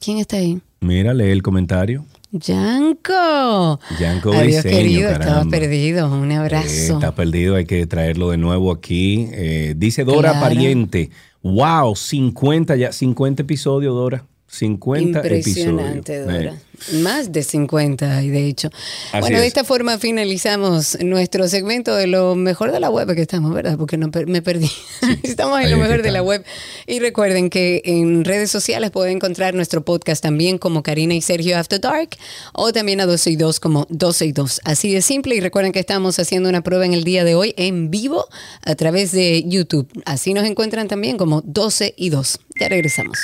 [0.00, 0.60] ¿Quién está ahí?
[0.80, 2.06] Mira, lee el comentario.
[2.30, 3.80] Yanko.
[3.98, 6.12] Yanko Adiós, querido, estaba perdido.
[6.12, 6.94] Un Eh, abrazo.
[6.94, 9.28] está perdido, hay que traerlo de nuevo aquí.
[9.32, 10.40] Eh, dice Dora Claro.
[10.40, 11.10] Pariente.
[11.42, 14.24] Wow, 50 ya, 50 episodios, Dora.
[14.46, 16.42] 50 Impresionante, episodios.
[16.42, 16.52] Dora.
[16.54, 16.58] Eh,
[17.02, 18.70] Más de 50, y de hecho.
[19.12, 19.48] Así bueno, de es.
[19.48, 23.76] esta forma finalizamos nuestro segmento de lo mejor de la web que estamos, ¿verdad?
[23.76, 24.70] Porque no me perdí.
[25.22, 26.44] estamos en lo mejor de la web.
[26.86, 31.58] Y recuerden que en redes sociales pueden encontrar nuestro podcast también como Karina y Sergio
[31.58, 32.10] After Dark
[32.52, 34.60] o también a 12 y 2 como 12 y 2.
[34.64, 35.34] Así de simple.
[35.34, 38.26] Y recuerden que estamos haciendo una prueba en el día de hoy en vivo
[38.62, 39.88] a través de YouTube.
[40.04, 42.40] Así nos encuentran también como 12 y 2.
[42.60, 43.18] Ya regresamos.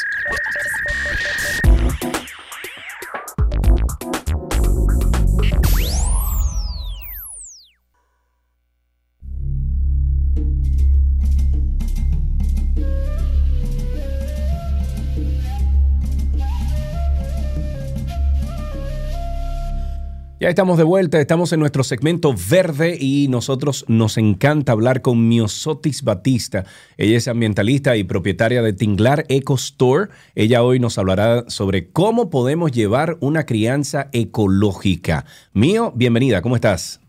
[20.45, 25.27] Ya estamos de vuelta, estamos en nuestro segmento verde y nosotros nos encanta hablar con
[25.27, 26.65] Miosotis Batista.
[26.99, 30.11] Ella es ambientalista y propietaria de Tinglar Eco Store.
[30.35, 35.25] Ella hoy nos hablará sobre cómo podemos llevar una crianza ecológica.
[35.55, 37.01] Mío, bienvenida, ¿cómo estás?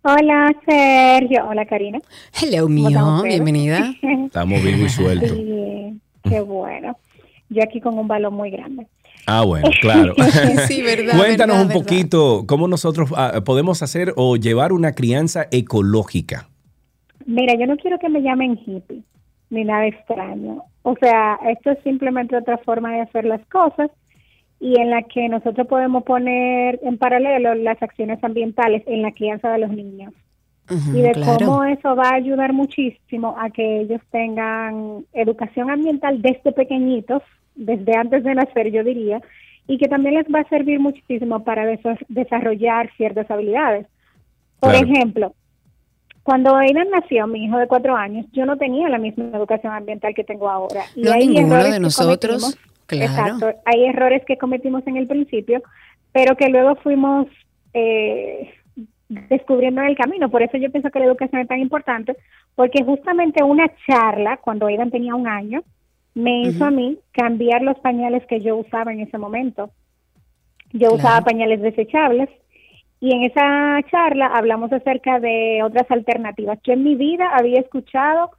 [0.00, 1.46] Hola, Sergio.
[1.50, 1.98] Hola, Karina.
[2.40, 3.22] Hello, ¿Cómo mío.
[3.22, 3.92] Bienvenida.
[4.24, 5.30] Estamos vivos y sueltos.
[5.30, 6.96] Sí, qué bueno.
[7.50, 8.86] Yo aquí con un balón muy grande.
[9.26, 10.14] Ah, bueno, claro.
[10.68, 11.82] Sí, verdad, Cuéntanos verdad, un verdad.
[11.82, 16.48] poquito cómo nosotros ah, podemos hacer o llevar una crianza ecológica.
[17.26, 19.02] Mira, yo no quiero que me llamen hippie
[19.50, 20.64] ni nada extraño.
[20.82, 23.90] O sea, esto es simplemente otra forma de hacer las cosas
[24.60, 29.50] y en la que nosotros podemos poner en paralelo las acciones ambientales en la crianza
[29.50, 30.12] de los niños.
[30.68, 31.46] y de claro.
[31.46, 37.22] cómo eso va a ayudar muchísimo a que ellos tengan educación ambiental desde pequeñitos,
[37.56, 39.20] desde antes de nacer, yo diría,
[39.66, 43.86] y que también les va a servir muchísimo para desa- desarrollar ciertas habilidades.
[44.60, 44.86] Por Claro.
[44.86, 45.34] ejemplo,
[46.22, 50.14] cuando Aidan nació, mi hijo de cuatro años, yo no tenía la misma educación ambiental
[50.14, 50.82] que tengo ahora.
[50.94, 53.04] Y No, hay ninguno errores de nosotros, claro.
[53.12, 55.62] Exacto, hay errores que cometimos en el principio,
[56.12, 57.26] pero que luego fuimos
[57.74, 58.54] eh,
[59.08, 60.30] descubriendo en el camino.
[60.30, 62.16] Por eso yo pienso que la educación es tan importante,
[62.54, 65.62] porque justamente una charla, cuando Aidan tenía un año,
[66.16, 66.64] me hizo Ujú.
[66.64, 69.70] a mí cambiar los pañales que yo usaba en ese momento.
[70.72, 72.28] Yo usaba pañales desechables
[73.00, 76.58] y en esa charla hablamos acerca de otras alternativas.
[76.64, 78.30] Yo en mi vida había escuchado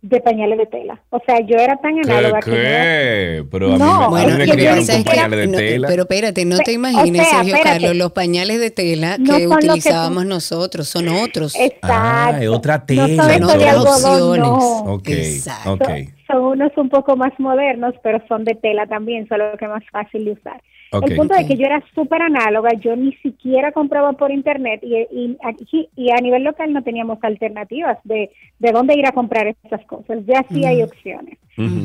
[0.00, 1.02] de pañales de tela.
[1.10, 2.50] O sea, yo era tan análoga ¿Qué?
[2.50, 3.44] que qué?
[3.50, 5.58] Pero a mí No, me, a mí es me que criaron con pañales de No,
[5.58, 5.88] tela.
[5.88, 7.80] pero espérate, no te imagines, o sea, Sergio espérate.
[7.80, 11.54] Carlos, los pañales de tela No que son que utilizábamos tú- nosotros, son otros.
[11.54, 11.86] Exacto.
[11.90, 13.22] Ah, otra No tela.
[13.24, 14.78] son estos de algodón, no.
[14.94, 15.72] Ok, Exacto.
[15.74, 15.88] ok.
[16.26, 19.84] Son unos un poco más modernos, pero son de tela también, solo que es más
[19.90, 20.60] fácil de usar.
[20.92, 24.96] El punto es que yo era súper análoga, yo ni siquiera compraba por internet y,
[25.10, 29.46] y, aquí- y a nivel local no teníamos alternativas de, de dónde ir a comprar
[29.48, 31.38] estas cosas, ya sí hay opciones.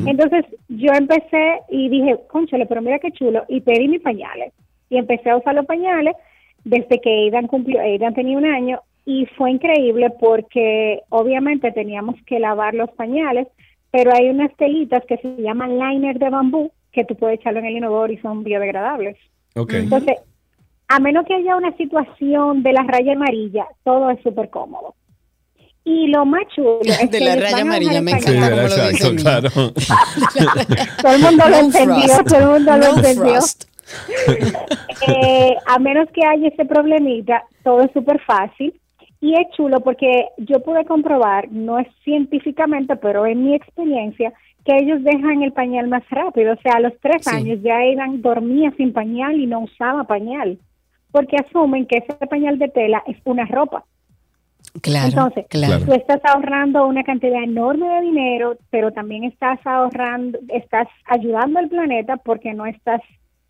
[0.08, 4.52] Entonces yo empecé y dije, conchale, pero mira qué chulo, y pedí mis pañales.
[4.88, 6.14] Y empecé a usar los pañales
[6.64, 12.38] desde que Aidan cumplió, Aidan tenía un año, y fue increíble porque obviamente teníamos que
[12.38, 13.48] lavar los pañales,
[13.92, 17.66] pero hay unas telitas que se llaman liner de bambú, que tú puedes echarlo en
[17.66, 19.16] el inodoro y son biodegradables.
[19.54, 19.74] Ok.
[19.74, 20.16] Entonces,
[20.88, 24.94] a menos que haya una situación de la raya amarilla, todo es súper cómodo.
[25.84, 29.16] Y lo más chulo es De que la raya amarilla, me Sí, encanta lo el
[29.16, 29.50] claro.
[31.02, 33.40] Todo el mundo lo No entendió, todo el mundo lo entendió.
[35.08, 38.72] Eh, a menos que haya ese problemita, todo es súper fácil.
[39.22, 44.32] Y es chulo porque yo pude comprobar, no es científicamente, pero en mi experiencia,
[44.64, 46.52] que ellos dejan el pañal más rápido.
[46.54, 47.34] O sea, a los tres Sí.
[47.36, 50.58] años ya Aidan dormía sin pañal y no usaba pañal.
[51.12, 53.84] Porque asumen que ese pañal de tela es una ropa.
[54.80, 55.84] Claro, Entonces, claro.
[55.84, 61.68] tú estás ahorrando una cantidad enorme de dinero, pero también estás ahorrando, estás ayudando al
[61.68, 63.00] planeta porque no estás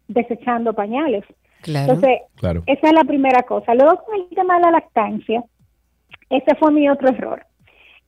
[0.09, 1.25] desechando pañales.
[1.63, 1.93] Claro.
[1.93, 2.63] Entonces, Claro.
[2.67, 3.75] esa es la primera cosa.
[3.75, 5.45] Luego, con el tema de la lactancia,
[6.37, 7.45] ese fue mi otro error.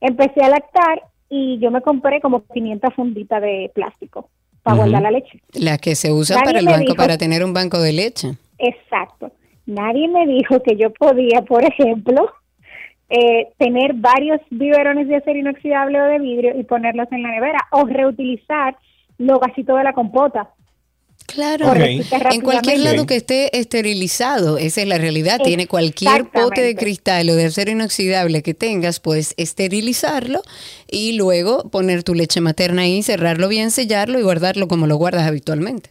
[0.01, 4.29] Empecé a lactar y yo me compré como 500 funditas de plástico
[4.63, 5.41] para guardar la leche.
[5.53, 8.33] Las que se usan para el banco, dijo- para tener un banco de leche.
[8.57, 9.31] Exacto.
[9.65, 12.29] Nadie me dijo que yo podía, por ejemplo,
[13.09, 17.59] eh, tener varios biberones de acero inoxidable o de vidrio y ponerlos en la nevera
[17.71, 18.75] o reutilizar
[19.17, 20.49] los vasitos de la compota.
[21.27, 21.73] Claro.
[21.75, 25.39] En cualquier lado que esté esterilizado, esa es la realidad.
[25.43, 30.41] Tiene cualquier pote de cristal o de acero inoxidable que tengas, puedes esterilizarlo
[30.89, 35.27] y luego poner tu leche materna ahí, cerrarlo bien, sellarlo y guardarlo como lo guardas
[35.27, 35.89] habitualmente.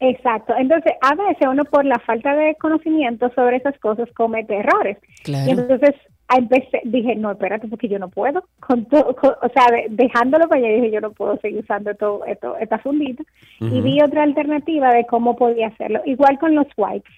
[0.00, 0.54] Exacto.
[0.58, 4.98] Entonces, a veces uno por la falta de conocimiento sobre esas cosas comete errores.
[5.22, 5.48] Claro.
[5.48, 5.94] Y entonces
[6.38, 8.44] empecé, dije, no, espérate, porque yo no puedo.
[8.60, 11.90] Con todo, con- o sea, de- dejándolo para allá, dije, yo no puedo seguir usando
[11.90, 13.22] esto, esto, esta fundita.
[13.60, 16.00] Y vi otra alternativa de cómo podía hacerlo.
[16.04, 17.12] Igual con los wipes.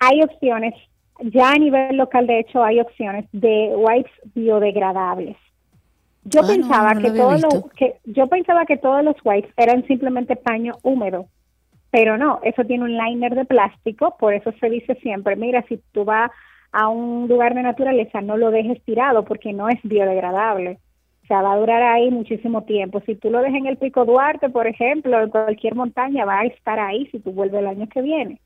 [0.00, 0.74] Hay opciones,
[1.20, 5.36] ya a nivel local, de hecho, hay opciones de wipes biodegradables.
[6.24, 9.86] Yo Ah, pensaba no que todos los que yo pensaba que todos los wipes eran
[9.86, 11.26] simplemente paño húmedo,
[11.90, 15.80] pero no, eso tiene un liner de plástico, por eso se dice siempre, mira, si
[15.92, 16.30] tú vas
[16.72, 20.78] a un lugar de naturaleza, no lo dejes tirado porque no es biodegradable.
[21.24, 23.02] O sea, va a durar ahí muchísimo tiempo.
[23.04, 26.46] Si tú lo dejas en el Pico Duarte, por ejemplo, en cualquier montaña, va a
[26.46, 28.40] estar ahí si tú vuelves el año que viene.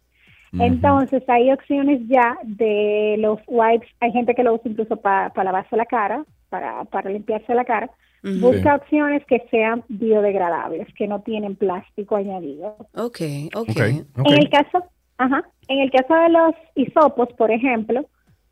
[0.53, 3.89] Entonces, hay opciones ya de los wipes.
[4.01, 7.91] Hay gente que lo usa incluso para lavarse la cara, para, para limpiarse la cara.
[8.23, 12.77] Busca opciones que sean biodegradables, que no tienen plástico añadido.
[12.95, 13.21] Ok,
[13.55, 13.77] ok.
[13.79, 14.85] En el caso,
[15.23, 18.05] ajá, en el caso de los hisopos, por ejemplo,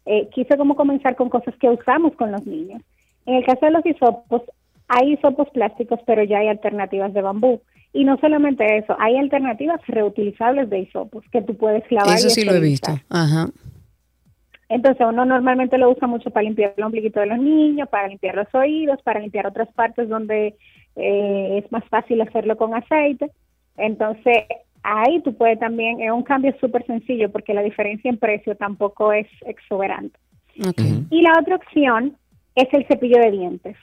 [0.07, 2.83] eh, quise como comenzar con cosas que usamos con los niños.
[3.27, 4.43] En el caso de los hisopos,
[4.89, 7.61] hay hisopos plásticos, pero ya hay alternativas de bambú.
[7.93, 12.15] Y no solamente eso, hay alternativas reutilizables de hisopos que tú puedes lavar.
[12.15, 12.93] Eso y sí lo he visto.
[13.09, 13.49] Ajá.
[14.69, 18.37] Entonces uno normalmente lo usa mucho para limpiar el ombliguito de los niños, para limpiar
[18.37, 20.55] los oídos, para limpiar otras partes donde
[20.95, 23.33] eh, es más fácil hacerlo con aceite.
[23.77, 24.45] Entonces
[24.83, 29.13] ahí tú puedes también, es un cambio súper sencillo porque la diferencia en precio tampoco
[29.13, 30.19] es exuberante.
[31.11, 32.17] Y la otra opción
[32.55, 33.77] es el cepillo de dientes.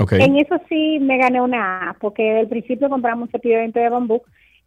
[0.00, 0.12] Ok.
[0.14, 3.82] En eso sí me gané una A, porque del principio compramos un cepillo de dientes
[3.82, 4.22] de bambú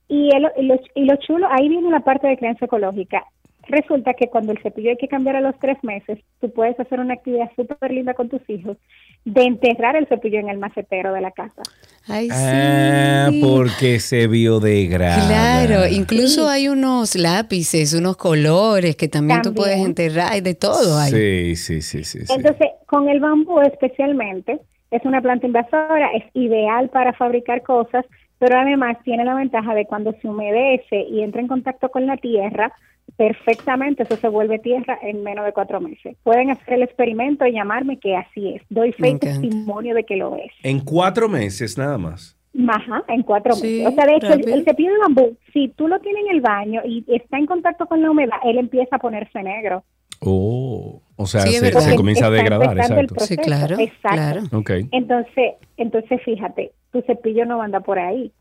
[0.08, 3.24] y, el- y, lo, y lo chulo, ahí viene la parte de crianza ecológica.
[3.70, 7.00] Resulta que cuando el cepillo hay que cambiar a los tres meses, tú puedes hacer
[7.00, 8.78] una actividad súper linda con tus hijos
[9.26, 11.62] de enterrar el cepillo en el macetero de la casa.
[12.08, 15.28] Ay, Ah, porque se biodegrada.
[15.28, 19.64] Claro, incluso hay unos lápices, unos colores que también, tú También.
[19.64, 20.98] puedes enterrar, hay de todo.
[20.98, 21.12] Hay.
[21.12, 22.26] Sí, sí, sí, sí.
[22.26, 22.34] sí.
[22.34, 24.60] Entonces, con el bambú especialmente,
[24.92, 28.06] es una planta invasora, es ideal para fabricar cosas,
[28.40, 32.18] pero además tiene la ventaja de cuando se humedece y entra en contacto con la
[32.18, 32.74] tierra,
[33.16, 36.16] perfectamente eso se vuelve tierra en menos de cuatro meses.
[36.24, 38.62] Pueden hacer el experimento y llamarme que así es.
[38.70, 40.52] Doy fe y testimonio de que lo es.
[40.64, 42.38] En cuatro meses nada más.
[42.68, 43.88] Ajá, en cuatro Sí, meses.
[43.88, 46.42] O sea, de hecho, el, el cepillo de bambú, si tú lo tienes en el
[46.42, 49.84] baño y está en contacto con la humedad, él empieza a ponerse negro.
[50.20, 51.02] Oh.
[51.16, 53.16] O sea, Sí, se, comienza a degradar, exacto.
[53.26, 54.18] Sí, claro, Exacto.
[54.18, 54.42] claro.
[54.54, 54.72] Ok.
[54.92, 58.32] Entonces, entonces fíjate, tu cepillo no anda por ahí.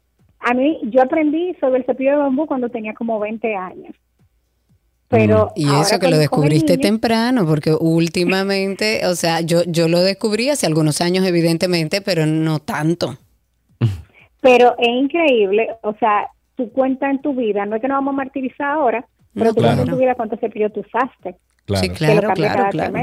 [0.40, 3.94] A mí, yo aprendí sobre el cepillo de bambú cuando tenía como 20 años.
[5.08, 10.00] Pero Y ahora eso que lo descubriste temprano, porque últimamente, o sea, yo, yo lo
[10.00, 13.16] descubrí hace algunos años, evidentemente, pero no tanto.
[14.40, 18.12] Pero es increíble, o sea, tú cuentas en tu vida, no es que nos vamos
[18.12, 19.06] a martirizar ahora,
[19.36, 19.84] pero No, tú claro.
[19.84, 21.36] tu vida cuántos cepillos tú usaste.
[21.66, 21.82] Claro.
[21.82, 22.94] Sí, que lo claro, claro.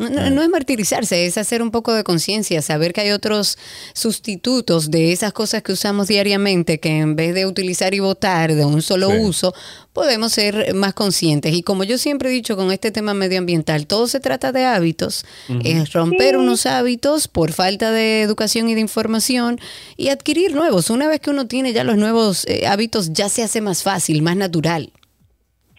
[0.00, 3.58] No, no- no es martirizarse, es hacer un poco de conciencia, saber que hay otros
[3.92, 8.64] sustitutos de esas cosas que usamos diariamente, que en vez de utilizar y botar de
[8.64, 9.18] un solo Sí.
[9.20, 9.54] uso,
[9.92, 11.52] podemos ser más conscientes.
[11.54, 15.26] Y como yo siempre he dicho con este tema medioambiental, todo se trata de hábitos,
[15.64, 16.36] es romper Sí.
[16.36, 19.58] unos hábitos por falta de educación y de información
[19.98, 20.88] y adquirir nuevos.
[20.88, 24.22] Una vez que uno tiene ya los nuevos eh, hábitos, ya se hace más fácil,
[24.22, 24.90] más natural.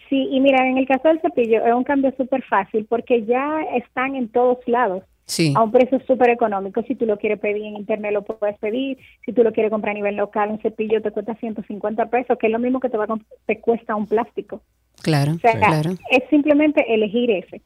[0.08, 3.62] Sí, y mira, en el caso del cepillo es un cambio súper fácil porque ya
[3.74, 5.02] están en todos lados.
[5.28, 5.52] Sí.
[5.54, 6.82] a un precio súper económico.
[6.84, 8.96] Si tú lo quieres pedir en internet, lo puedes pedir.
[9.26, 12.46] Si tú lo quieres comprar a nivel local, un cepillo te cuesta 150 pesos, que
[12.46, 14.62] es lo mismo que te, va a, te cuesta un plástico.
[15.02, 15.90] Claro, O sea, claro.
[16.10, 17.60] es simplemente elegir ese.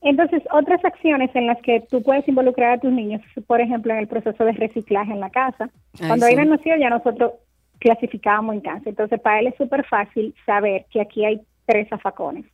[0.00, 3.98] Entonces, otras acciones en las que tú puedes involucrar a tus niños, por ejemplo, en
[3.98, 5.70] el proceso de reciclaje en la casa.
[6.00, 6.32] Ay, Cuando sí.
[6.32, 7.32] Aidan nació, ya nosotros
[7.80, 8.88] clasificábamos en casa.
[8.88, 12.46] Entonces, para él es súper fácil saber que aquí hay tres zafacones.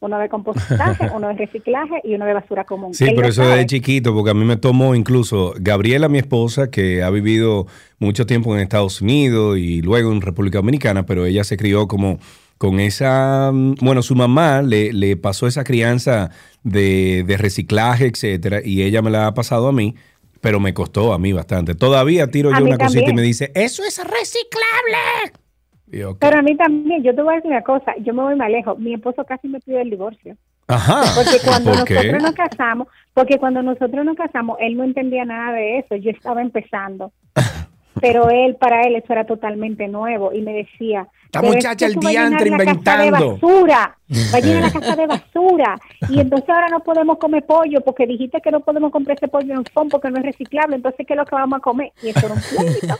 [0.00, 2.92] Uno de compostaje, uno de reciclaje y uno de basura común.
[2.92, 3.54] Sí, Él pero eso sabe.
[3.54, 7.66] desde chiquito, porque a mí me tomó incluso Gabriela, mi esposa, que ha vivido
[8.00, 12.18] mucho tiempo en Estados Unidos y luego en República Dominicana, pero ella se crió como
[12.58, 16.30] con esa, mm, bueno, su mamá le, le pasó esa crianza
[16.62, 19.94] de, de reciclaje, etcétera, y ella me la ha pasado a mí,
[20.40, 21.74] pero me costó a mí bastante.
[21.74, 25.32] Todavía tiro A yo una cosita y me dice, eso es reciclable.
[25.92, 26.00] Y.
[26.18, 28.50] Pero a mí también, yo te voy a decir una cosa, yo me voy más
[28.50, 28.78] lejos.
[28.78, 30.36] Mi esposo casi me pide el divorcio.
[30.66, 31.02] Ajá.
[31.14, 31.94] Porque cuando ¿Por qué?
[31.94, 36.10] nosotros nos casamos, porque cuando nosotros nos casamos, él no entendía nada de eso, yo
[36.10, 37.12] estaba empezando.
[38.00, 41.86] Pero él, para él, eso era totalmente nuevo y me decía, Esta "Pero es muchacha
[41.86, 42.66] que el diantre la casa
[42.98, 43.32] de inventando".
[43.32, 43.96] basura,
[44.34, 45.78] va a llenar la casa de basura
[46.10, 49.54] y entonces ahora no podemos comer pollo porque dijiste que no podemos comprar ese pollo
[49.54, 51.90] en FON porque no es reciclable, entonces ¿qué es lo que vamos a comer?
[52.02, 52.98] Y eso era un pleito.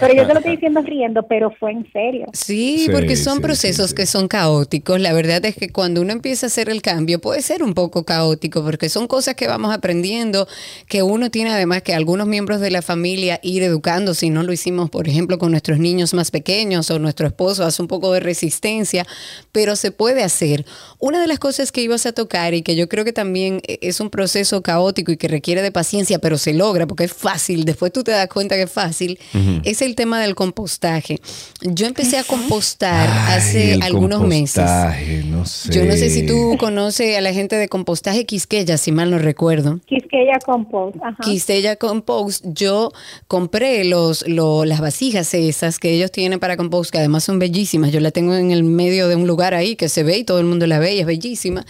[0.00, 2.26] Pero yo te lo estoy diciendo riendo, pero fue en serio.
[2.34, 5.00] Sí, Sí, porque son sí, procesos que son caóticos.
[5.00, 8.04] La verdad es que cuando uno empieza a hacer el cambio puede ser un poco
[8.04, 10.46] caótico porque son cosas que vamos aprendiendo,
[10.88, 14.52] que uno tiene además que algunos miembros de la familia ir educando, si no lo
[14.52, 18.20] hicimos, por ejemplo, con nuestros niños más pequeños o nuestro esposo hace un poco de
[18.20, 19.06] resistencia,
[19.52, 20.64] pero se puede hacer.
[20.98, 24.00] Una de las cosas que ibas a tocar y que yo creo que también es
[24.00, 27.92] un proceso caótico y que requiere de paciencia, pero se logra porque es fácil, después
[27.92, 29.18] tú te das cuenta que es fácil,
[29.64, 31.20] es el tema del compostaje.
[31.62, 34.56] Yo empecé a compostar hace Ay, algunos meses.
[34.64, 35.72] compostaje, No sé.
[35.72, 39.18] Yo no sé si tú conoces a la gente de compostaje Quisqueya, si mal no
[39.18, 39.80] recuerdo.
[39.86, 41.16] Quisqueya Compost, ajá.
[41.22, 42.92] Quisqueya Compost, yo
[43.28, 47.92] compré los, lo- las vasijas esas que ellos tienen para compost, que además son bellísimas.
[47.92, 50.38] Yo la tengo en el medio de un lugar ahí que se ve y todo
[50.40, 51.64] el mundo la ve y es bellísima.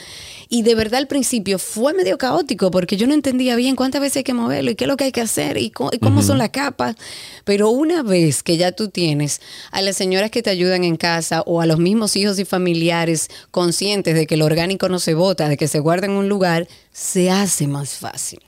[0.48, 4.18] Y de verdad al principio fue medio caótico porque yo no entendía bien cuántas veces
[4.18, 6.18] hay que moverlo y qué es lo que hay que hacer y cómo, y cómo
[6.18, 6.26] Ujú.
[6.26, 6.96] son las capas.
[7.44, 9.40] Pero una vez que ya tú tienes
[9.70, 13.28] a las señoras que te ayudan en casa o a los mismos hijos y familiares
[13.50, 16.66] conscientes de que el orgánico no se bota, de que se guarda en un lugar,
[16.90, 18.40] se hace más fácil.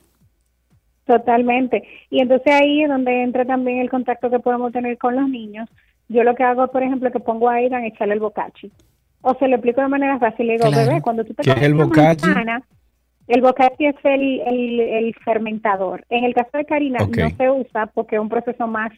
[1.07, 1.83] Totalmente.
[2.11, 5.69] Y entonces ahí es donde entra también el contacto que podemos tener con los niños.
[6.13, 8.71] Yo lo que hago, por ejemplo, que pongo a Aidan echarle el bocachi.
[9.23, 10.47] O se lo explico de manera fácil.
[10.47, 10.87] Le digo, Claro.
[10.89, 12.27] bebé, cuando tú te ¿Qué es comes el una bocachi?
[12.27, 12.63] manzana,
[13.29, 16.05] el bocachi es el, el, el fermentador.
[16.09, 18.91] En el caso de Karina no se usa porque es un proceso más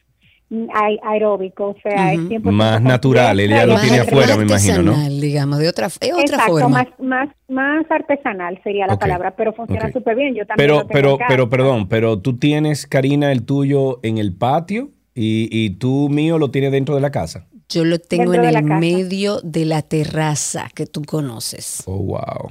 [0.50, 4.82] ae- aeróbico, o sea, es 100% Más natural, él ya lo tiene afuera, me imagino,
[4.82, 4.96] ¿no?
[5.08, 6.68] digamos, de otra, es otra Exacto, forma.
[6.84, 9.92] más, más, más artesanal sería la palabra, pero funciona ok.
[9.92, 10.34] súper bien.
[10.34, 14.18] Yo también Pero, lo tengo pero, pero, perdón, pero tú tienes, Karina, el tuyo en
[14.18, 17.46] el patio y, y tú mío lo tienes dentro de la casa.
[17.68, 18.78] Yo lo tengo en el casa.
[18.78, 21.82] medio de la terraza que tú conoces.
[21.86, 22.50] Oh, wow.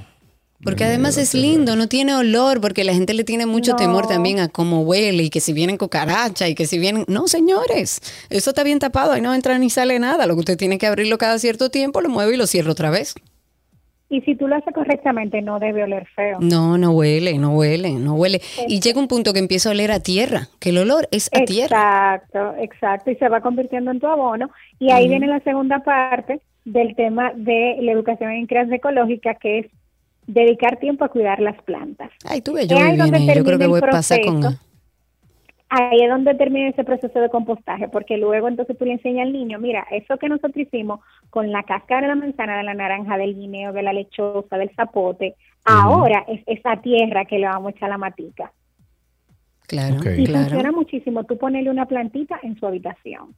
[0.64, 3.78] Porque además es lindo, no tiene olor, porque la gente le tiene mucho No.
[3.78, 7.03] temor también a cómo huele y que si vienen cucarachas y que si vienen...
[7.09, 7.99] No, señores,
[8.30, 10.26] eso está bien tapado, ahí no entra ni sale nada.
[10.26, 12.89] Lo que usted tiene que abrirlo cada cierto tiempo, lo mueve y lo cierra otra
[12.89, 13.14] vez.
[14.14, 16.38] Y si tú lo haces correctamente, no debe oler feo.
[16.39, 18.41] No, no huele, no huele, no huele.
[18.68, 21.43] Y llega un punto que empieza a oler a tierra, que el olor es a
[21.45, 22.22] tierra.
[22.22, 23.09] Exacto, exacto.
[23.09, 24.51] Y se va convirtiendo en tu abono.
[24.78, 29.59] Y ahí viene la segunda parte del tema de la educación en crianza ecológica, que
[29.59, 29.66] es
[30.28, 32.11] dedicar tiempo a cuidar las plantas.
[32.24, 34.43] Ay, tú ves, yo Es ahí donde yo creo que voy a pasar con...
[35.76, 39.34] Ahí es donde termina ese proceso de compostaje, porque luego entonces tú le enseñas al
[39.34, 40.99] niño, mira, eso que nosotros hicimos
[41.32, 44.69] con la cáscara de la manzana, de la naranja, del guineo, de la lechosa, del
[44.76, 48.51] zapote, Ahora es esa tierra que le vamos a echar la matica.
[49.65, 49.95] Claro.
[49.95, 50.49] Y claro.
[50.49, 53.34] funciona muchísimo tú ponerle una plantita en su habitación.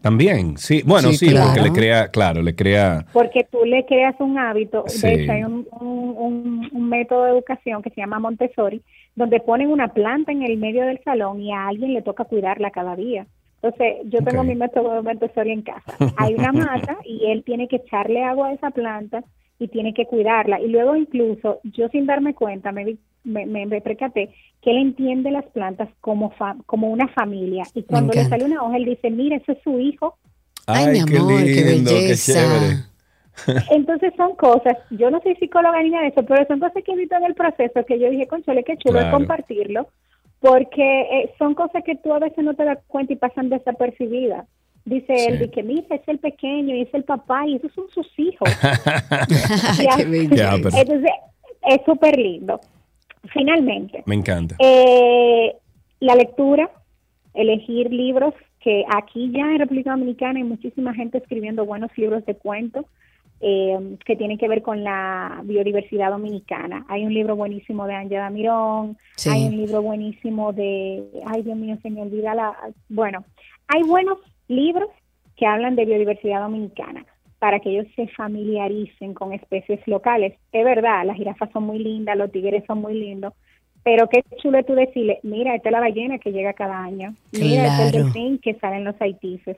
[0.00, 0.82] También, sí.
[0.84, 1.46] Bueno, Sí, sí, claro.
[1.48, 3.04] porque le crea, claro, le crea.
[3.12, 4.84] Porque tú le creas un hábito.
[4.86, 5.06] Sí.
[5.06, 8.80] De hecho, hay un, un- un- un método de educación que se llama Montessori,
[9.16, 12.70] donde ponen una planta en el medio del salón y a alguien le toca cuidarla
[12.70, 13.26] cada día.
[13.60, 15.82] Entonces, yo tengo mi método de Montessori en casa.
[16.16, 19.24] Hay una mata y él tiene que echarle agua a esa planta
[19.58, 20.60] y tiene que cuidarla.
[20.60, 24.30] Y luego incluso, yo sin darme cuenta, me, me, me, me percaté
[24.62, 27.64] que él entiende las plantas como, fa- como una familia.
[27.74, 30.16] Y cuando le sale una hoja, él dice, mira, ese es su hijo.
[30.66, 32.32] Ay, mi qué amor, qué lindo, qué belleza.
[32.32, 32.76] chévere.
[33.70, 36.92] Entonces son cosas, yo no soy psicóloga ni nada de eso, pero son cosas que
[36.92, 39.18] he visto en el proceso que yo dije, conchole, qué chulo es Claro.
[39.18, 39.88] compartirlo,
[40.40, 44.46] porque eh, son cosas que tú a veces no te das cuenta y pasan desapercibidas.
[44.88, 45.38] Dice él, Sí.
[45.40, 48.48] de que mira, es el pequeño y es el papá y esos son sus hijos.
[49.78, 50.28] Qué.
[50.34, 51.10] Ya, pero- Entonces,
[51.62, 52.60] es súper lindo.
[53.32, 54.56] Finalmente, Me encanta.
[54.58, 55.54] eh,
[56.00, 56.70] la lectura,
[57.34, 62.34] elegir libros, que aquí ya en República Dominicana hay muchísima gente escribiendo buenos libros de
[62.34, 62.86] cuentos
[63.40, 66.84] eh, que tienen que ver con la biodiversidad dominicana.
[66.88, 69.30] Hay un libro buenísimo de Ángela Mirón, Sí.
[69.30, 72.56] hay un libro buenísimo de, ay Dios mío, se me olvida la,
[72.88, 73.24] bueno,
[73.68, 74.18] hay buenos
[74.48, 74.88] libros
[75.36, 77.04] que hablan de biodiversidad dominicana
[77.38, 80.34] para que ellos se familiaricen con especies locales.
[80.52, 83.32] Es verdad, las jirafas son muy lindas, los tigres son muy lindos,
[83.84, 87.62] pero qué chulo tú decirle, mira, esta es la ballena que llega cada año, mira,
[87.68, 89.52] este es el delfín que sale en los haitíes, o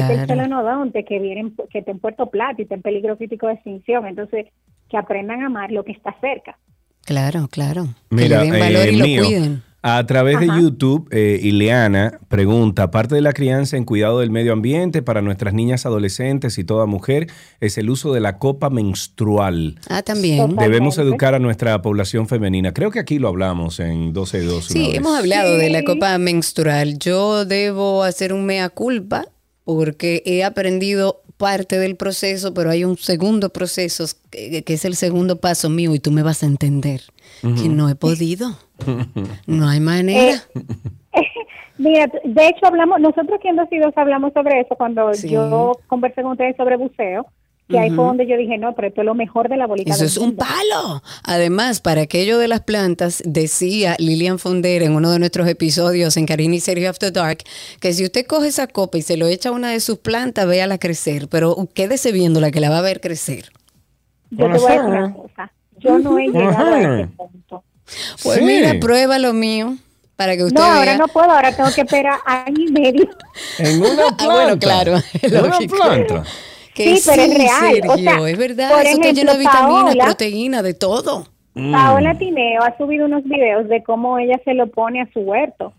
[0.00, 2.82] este es el celenodonte que viene en- que está en Puerto Plata y está en
[2.82, 4.46] peligro crítico de extinción, entonces
[4.88, 6.58] que aprendan a amar lo que está cerca.
[7.06, 7.84] Claro, claro.
[8.10, 9.62] Mira, que le den valor eh, y lo mío, cuiden.
[9.82, 10.50] A través de.
[10.50, 15.54] YouTube, eh, Ileana pregunta, aparte de la crianza en cuidado del medio ambiente para nuestras
[15.54, 17.28] niñas adolescentes y toda mujer,
[17.60, 19.78] es el uso de la copa menstrual.
[19.88, 20.56] Ah, también.
[20.56, 22.72] Debemos educar a nuestra población femenina.
[22.72, 24.64] Creo que aquí lo hablamos en 12 y 2.
[24.64, 26.98] Sí, hemos hablado de la copa menstrual.
[26.98, 29.26] Yo debo hacer un mea culpa
[29.64, 34.94] porque he aprendido parte del proceso, pero hay un segundo proceso que, que es el
[34.94, 37.00] segundo paso mío y tú me vas a entender
[37.40, 38.56] que no he podido.
[39.46, 40.36] No hay manera.
[41.78, 45.12] Mira, t- de hecho hablamos, nosotros aquí en Dos y Dos hablamos sobre eso cuando
[45.14, 45.30] Sí.
[45.30, 47.26] yo conversé con ustedes sobre buceo,
[47.70, 49.90] que ahí fue donde yo dije, no, pero esto es lo mejor de la bolita
[49.90, 50.44] Eso del es un mundo".
[50.44, 51.02] palo.
[51.22, 56.26] Además, para aquello de las plantas, decía Lilian Fonder en uno de nuestros episodios en
[56.26, 57.38] Karina y Sergio After Dark,
[57.80, 60.46] que si usted coge esa copa y se lo echa a una de sus plantas,
[60.46, 63.50] véala crecer, pero quédese viendo la que la va a ver crecer.
[64.30, 67.64] Yo te voy a decir una cosa, yo no he llegado a ese punto.
[68.22, 68.44] Pues Sí.
[68.44, 69.76] mira, prueba lo mío
[70.14, 70.98] para que usted No, ahora vea.
[70.98, 73.08] no puedo, ahora tengo que esperar año y medio.
[73.58, 74.16] En una planta.
[74.20, 75.76] Ah, bueno, claro, En una lógico.
[75.76, 76.22] planta.
[76.84, 79.60] Que Sí, pero es real, o sea, es verdad, por eso está lleno de ejemplo,
[79.60, 81.26] vitaminas, Paola- proteínas, de todo.
[81.54, 81.72] Mm.
[81.72, 85.72] Paola Tineo ha subido unos videos de cómo ella se lo pone a su huerto.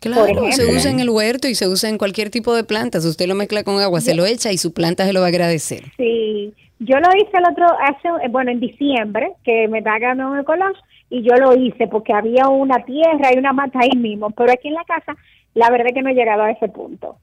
[0.00, 0.52] Claro, ejemplo.
[0.52, 3.04] se usa en el huerto y se usa en cualquier tipo de plantas.
[3.04, 5.30] Usted lo mezcla con agua, se lo echa y su planta se lo va a
[5.30, 5.82] agradecer.
[5.96, 10.44] Sí, yo lo hice el otro, hace, bueno, en diciembre, que me da ganó el
[10.44, 10.78] collage,
[11.10, 14.68] y yo lo hice porque había una tierra y una mata ahí mismo, pero aquí
[14.68, 15.16] en la casa,
[15.54, 17.16] la verdad es que no he llegado a ese punto.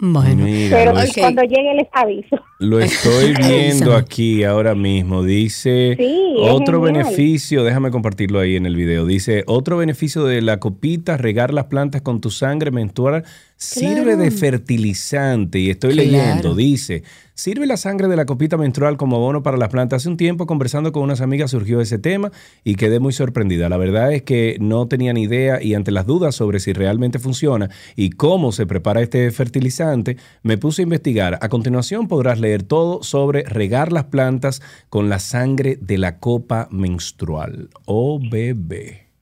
[0.00, 1.04] Bueno, Mira, Pero lo, Ok.
[1.06, 2.36] es- cuando llegue les aviso.
[2.60, 5.24] lo estoy viendo aquí ahora mismo.
[5.24, 7.04] Dice Sí, otro genial.
[7.04, 9.04] beneficio, déjame compartirlo ahí en el video.
[9.06, 13.24] Dice otro beneficio de la copita, regar las plantas con tu sangre menstrual
[13.58, 15.58] sirve de fertilizante.
[15.58, 16.10] Y estoy Claro.
[16.10, 17.02] leyendo, dice,
[17.34, 20.02] sirve la sangre de la copita menstrual como abono para las plantas.
[20.02, 22.30] Hace un tiempo conversando con unas amigas surgió ese tema
[22.64, 23.68] y quedé muy sorprendida.
[23.68, 27.18] La verdad es que no tenía ni idea y ante las dudas sobre si realmente
[27.18, 31.38] funciona y cómo se prepara este fertilizante, me puse a investigar.
[31.42, 36.68] A continuación podrás leer todo sobre regar las plantas con la sangre de la copa
[36.70, 37.70] menstrual.
[37.86, 38.20] Oh,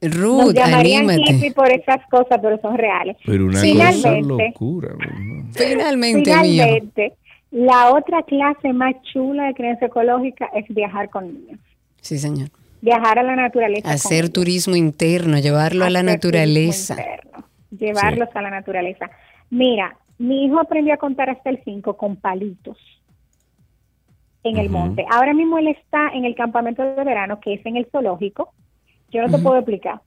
[0.01, 0.15] bebé.
[0.17, 1.53] Nos Ruth, llamarían hippie anímate.
[1.53, 3.17] por esas cosas, pero son reales.
[3.25, 4.49] Pero una cosa Finalmente.
[4.51, 4.89] locura.
[4.99, 5.45] ¿no?
[5.53, 6.43] Finalmente, mío.
[6.43, 7.13] Finalmente,
[7.51, 11.59] la otra clase más chula de creencia ecológica es viajar con niños.
[12.01, 12.49] Sí, señor.
[12.83, 13.91] Viajar a la naturaleza.
[13.91, 16.95] Hacer turismo interno, llevarlo a la Hacer naturaleza.
[16.99, 19.11] interno, llevarlos a la naturaleza.
[19.51, 22.77] Mira, mi hijo aprendió a contar hasta el 5 con palitos
[24.45, 24.79] en el Ujú.
[24.79, 25.05] monte.
[25.11, 28.53] Ahora mismo él está en el campamento de verano, que es en el zoológico.
[29.11, 30.01] Yo no te puedo explicar.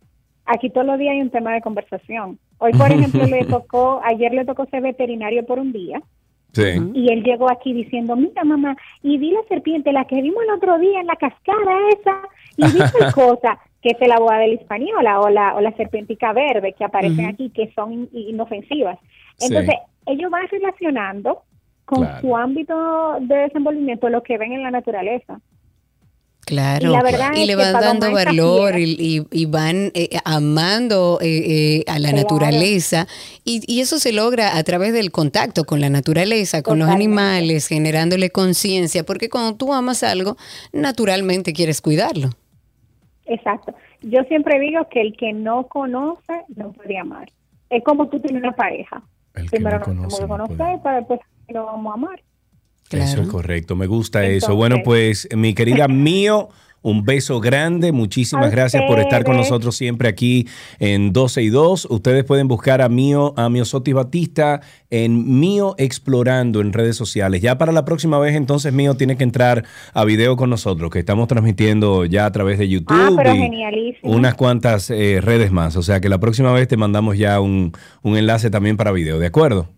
[0.45, 2.39] Aquí todos los días hay un tema de conversación.
[2.57, 6.01] Hoy, por ejemplo, le tocó, ayer le tocó ser veterinario por un día.
[6.53, 6.63] Sí.
[6.95, 10.55] Y él llegó aquí diciendo, mira mamá, y vi la serpiente, la que vimos el
[10.55, 12.21] otro día en la cascada esa,
[12.57, 15.71] y vi tal cosa, que es la boa de la hispaniola o la, o la
[15.73, 18.97] serpentica verde que aparecen aquí, que son in- inofensivas.
[19.37, 19.47] Sí.
[19.53, 19.75] Entonces,
[20.07, 21.43] ellos van relacionando
[21.85, 22.21] con Claro.
[22.21, 25.39] su ámbito de desenvolvimiento lo que ven en la naturaleza.
[26.49, 29.91] Claro, Y la verdad y es le que van dando valor y, y- y van
[29.93, 32.23] eh, amando eh, eh, a la Claro.
[32.23, 33.05] naturaleza
[33.45, 37.67] y, y eso se logra a través del contacto con la naturaleza, con los animales,
[37.67, 40.37] generándole conciencia, porque cuando tú amas algo,
[40.73, 42.31] naturalmente quieres cuidarlo.
[43.27, 43.75] Exacto.
[44.01, 47.29] Yo siempre digo que el que no conoce no puede amar.
[47.69, 49.03] Es como tú tienes una pareja.
[49.51, 51.19] Primero nos tenemos que conocer para después
[51.49, 52.21] lo vamos a amar.
[52.91, 54.55] Eso es correcto, me gusta eso.
[54.55, 56.49] Bueno, pues mi querida Mío,
[56.81, 60.47] un beso grande, muchísimas gracias por estar con nosotros siempre aquí
[60.79, 61.87] en 12 y 2.
[61.89, 67.41] Ustedes pueden buscar a Mío, a Miosotis Batista en Mío Explorando en redes sociales.
[67.41, 70.99] Ya para la próxima vez entonces Mío tiene que entrar a video con nosotros, que
[70.99, 72.97] estamos transmitiendo ya a través de YouTube.
[72.97, 74.11] Ah, pero y genialísimo.
[74.11, 77.73] Unas cuantas eh, redes más, o sea que la próxima vez te mandamos ya un,
[78.03, 79.69] un enlace también para video, ¿de acuerdo?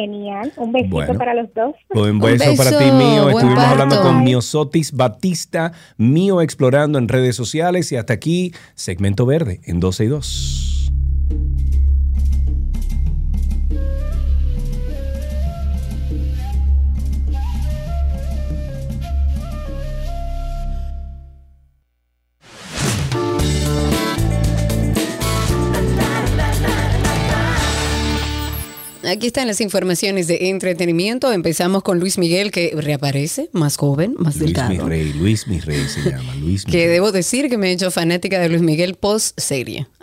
[0.00, 0.52] Genial.
[0.56, 1.14] Un besito Bueno.
[1.18, 1.74] para los dos.
[1.90, 3.28] Un beso, para ti, mío.
[3.30, 3.70] Estuvimos parto.
[3.72, 9.80] hablando con Miosotis Batista, mío explorando en redes sociales y hasta aquí, segmento verde en
[9.80, 10.92] 12 y 2.
[29.08, 31.32] Aquí están las informaciones de entretenimiento.
[31.32, 34.70] Empezamos con Luis Miguel, que reaparece, más joven, más Luis delgado.
[34.70, 37.72] mi rey, Luis mi rey se llama, Luis mi Que debo decir que me he
[37.72, 39.40] hecho fanática de Luis Miguel post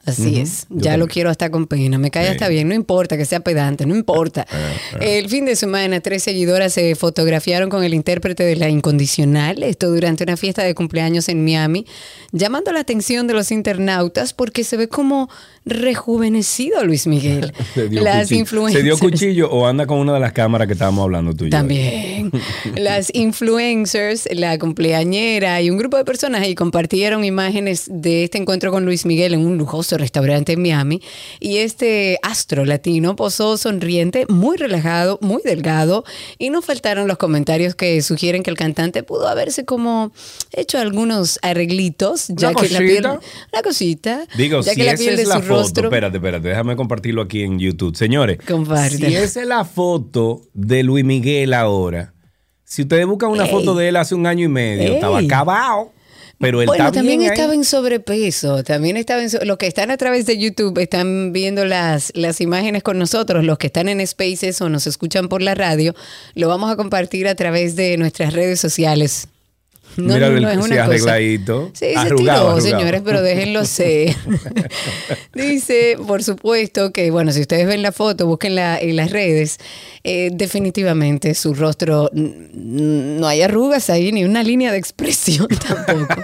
[0.06, 0.68] Así es.
[0.69, 1.98] yo Ya lo quiero hasta con pena.
[1.98, 2.32] Me cae Sí.
[2.34, 2.68] hasta bien.
[2.68, 4.45] No importa que sea pedante, no importa.
[4.52, 9.64] Ah, El fin de semana, tres seguidoras se fotografiaron con el intérprete de La Incondicional.
[9.64, 11.86] Esto durante una fiesta de cumpleaños en Miami,
[12.32, 15.30] llamando la atención de los internautas porque se ve como
[15.65, 17.53] rejuvenecido Luis Miguel.
[17.73, 18.40] Se dio, Las cuchillo.
[18.41, 18.80] influencers.
[18.80, 21.48] ¿Se dio cuchillo o anda con una de las cámaras que estábamos hablando tú y
[21.49, 21.57] yo?
[21.57, 22.32] También.
[22.76, 28.72] Las influencers, la cumpleañera y un grupo de personas ahí compartieron imágenes de este encuentro
[28.72, 31.02] con Luis Miguel en un lujoso restaurante en Miami.
[31.40, 36.04] Y este astro latino posó sonriente, muy relajado, muy delgado.
[36.38, 40.12] Y no faltaron los comentarios que sugieren que el cantante pudo haberse como
[40.52, 43.06] hecho algunos arreglitos, ya Una que la piel.
[43.06, 44.26] Una cosita.
[44.38, 45.84] Digo, ya si que la esa piel es de la su foto, rostro.
[45.86, 47.96] espérate, espérate, déjame compartirlo aquí en YouTube.
[47.96, 49.08] Señores, Compártelo.
[49.08, 52.14] si esa es la foto de Luis Miguel ahora,
[52.64, 53.52] si ustedes buscan una Ey.
[53.52, 54.94] foto de él hace un año y medio, Ey.
[54.96, 55.92] estaba acabado,
[56.40, 57.36] pero él bueno, también bien ahí.
[57.38, 61.32] estaba en sobrepeso, también estaba en so- los que están a través de YouTube están
[61.34, 65.41] viendo las, las imágenes con nosotros, los que están en Spaces o nos escuchan por
[65.41, 65.95] la radio,
[66.34, 69.28] lo vamos a compartir a través de nuestras redes sociales.
[69.98, 70.84] No, Mira, no, el- no es sí, una cosa.
[70.84, 71.72] arregladito.
[71.74, 74.16] Sí, se Arrugado, señores, pero déjenlo ser.
[75.34, 79.58] Dice, por supuesto, que bueno, si ustedes ven la foto, búsquenla en las redes,
[80.04, 85.48] eh, definitivamente su rostro, no hay arrugas ahí, ni una línea de expresión
[85.86, 86.22] tampoco.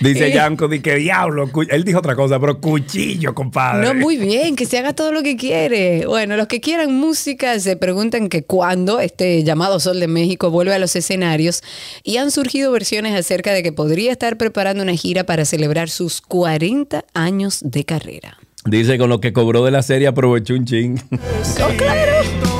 [0.00, 0.32] Dice Eh.
[0.34, 1.50] Yanko, di que diablo.
[1.70, 3.86] Él dijo otra cosa, pero cuchillo, compadre.
[3.86, 6.04] No, muy bien, que se haga todo lo que quiere.
[6.06, 10.74] Bueno, los que quieran música se preguntan que cuándo este llamado Sol de México vuelve
[10.74, 11.62] a los escenarios
[12.02, 16.20] y han surgido versiones acerca de que podría estar preparando una gira para celebrar sus
[16.20, 18.38] 40 años de carrera.
[18.64, 20.98] Dice, con lo que cobró de la serie aprovechó un ching.
[21.12, 22.57] Oh, claro.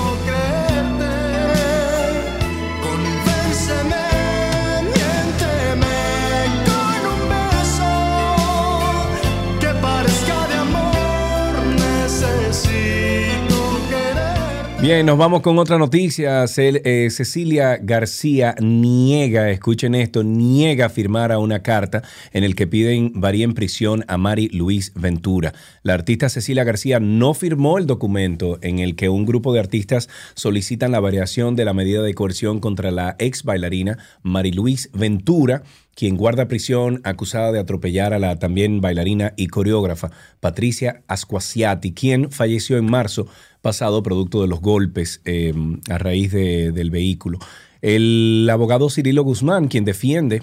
[14.81, 16.45] Bien, nos vamos con otra noticia.
[16.57, 23.11] Eh, Cecilia García niega, escuchen esto, niega firmar a una carta en el que piden
[23.17, 25.53] varía en prisión a Mari Luis Ventura.
[25.83, 30.09] La artista Cecilia García no firmó el documento en el que un grupo de artistas
[30.35, 35.65] solicitan la variación de la medida de coerción contra la ex bailarina Mari Luis Ventura
[35.99, 42.31] quien guarda prisión acusada de atropellar a la también bailarina y coreógrafa Patricia Asquasiati, quien
[42.31, 43.27] falleció en marzo
[43.63, 45.53] pasado producto de los golpes eh,
[45.91, 47.39] a raíz de- del vehículo.
[47.83, 50.43] El abogado Cirilo Guzmán, quien defiende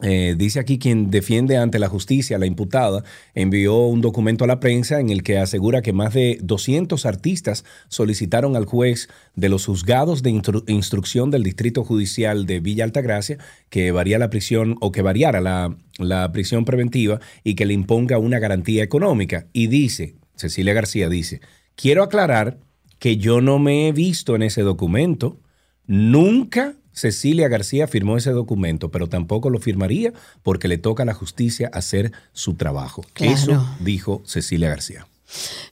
[0.00, 3.02] eh, dice aquí quien defiende ante la justicia la imputada,
[3.34, 7.64] envió un documento a la prensa en el que asegura que más de 200 artistas
[7.88, 13.38] solicitaron al juez de los juzgados de instru- instrucción del Distrito Judicial de Villa Altagracia
[13.70, 18.18] que varía la prisión o que variara la, la prisión preventiva y que le imponga
[18.18, 19.46] una garantía económica.
[19.52, 21.40] Y dice, Cecilia García dice,
[21.78, 22.58] quiero aclarar
[22.98, 25.38] que yo no me he visto en ese documento,
[25.86, 31.14] nunca Cecilia García firmó ese documento, pero tampoco lo firmaría porque le toca a la
[31.14, 33.04] justicia hacer su trabajo.
[33.12, 33.32] Claro.
[33.32, 35.06] Eso dijo Cecilia García.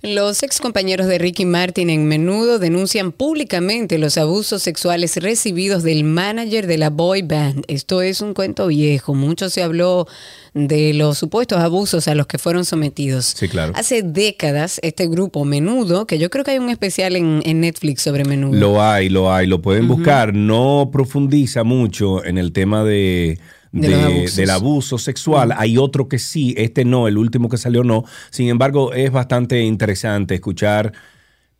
[0.02, 6.04] Los ex compañeros de Ricky Martin en menudo denuncian públicamente los abusos sexuales recibidos del
[6.04, 7.64] manager de la boy band.
[7.68, 9.14] Esto es un cuento viejo.
[9.14, 10.06] Mucho se habló
[10.54, 13.34] de los supuestos abusos a los que fueron sometidos.
[13.36, 13.72] Sí, claro.
[13.74, 18.02] Hace décadas, este grupo Menudo, que yo creo que hay un especial en, en Netflix
[18.02, 18.58] sobre Menudo.
[18.58, 20.34] Lo hay, lo hay, lo pueden buscar.
[20.34, 23.38] No profundiza mucho en el tema de,
[23.72, 25.52] De de- del abuso sexual.
[25.56, 28.04] Hay otro que sí, este no, el último que salió no.
[28.30, 30.92] Sin embargo, es bastante interesante escuchar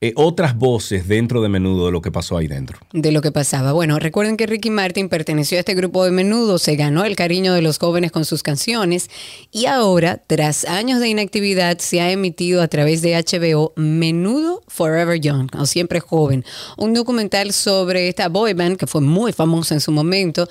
[0.03, 2.79] eh, otras voces dentro de menudo de lo que pasó ahí dentro.
[2.93, 3.73] de lo que pasaba.
[3.73, 7.55] Bueno, recuerden que Ricky Martin perteneció a este grupo de menudo, se ganó el cariño
[7.55, 9.09] de los jóvenes con sus canciones
[9.51, 15.19] y ahora, tras años de inactividad, se ha emitido a través de HBO Menudo Forever
[15.19, 16.45] Young, o siempre joven,
[16.77, 20.47] un documental sobre esta boy band que fue muy famosa en su momento.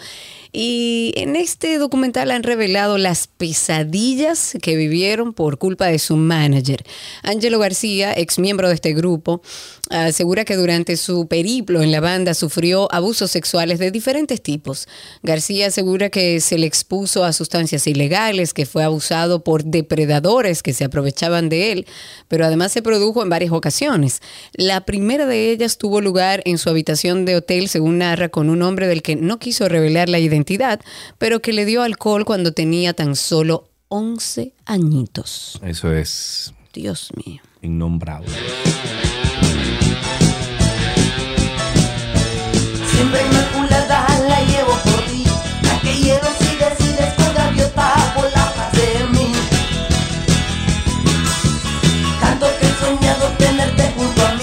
[0.58, 6.82] Y en este documental han revelado las pesadillas que vivieron por culpa de su manager.
[7.24, 9.42] Angelo García, ex miembro de este grupo,
[9.90, 14.88] asegura que durante su periplo en la banda sufrió abusos sexuales de diferentes tipos.
[15.24, 20.72] García asegura que se le expuso a sustancias ilegales, que fue abusado por depredadores que
[20.72, 21.86] se aprovechaban de él,
[22.30, 24.22] pero además se produjo en varias ocasiones.
[24.54, 28.62] La primera de ellas tuvo lugar en su habitación de hotel, según narra, con un
[28.62, 30.45] hombre del que no quiso revelar la identidad,
[31.18, 35.60] pero que le dio alcohol cuando tenía tan solo 11 añitos.
[35.64, 37.42] Eso es Dios mío.
[37.62, 38.30] innombrable.
[42.92, 43.45] Siempre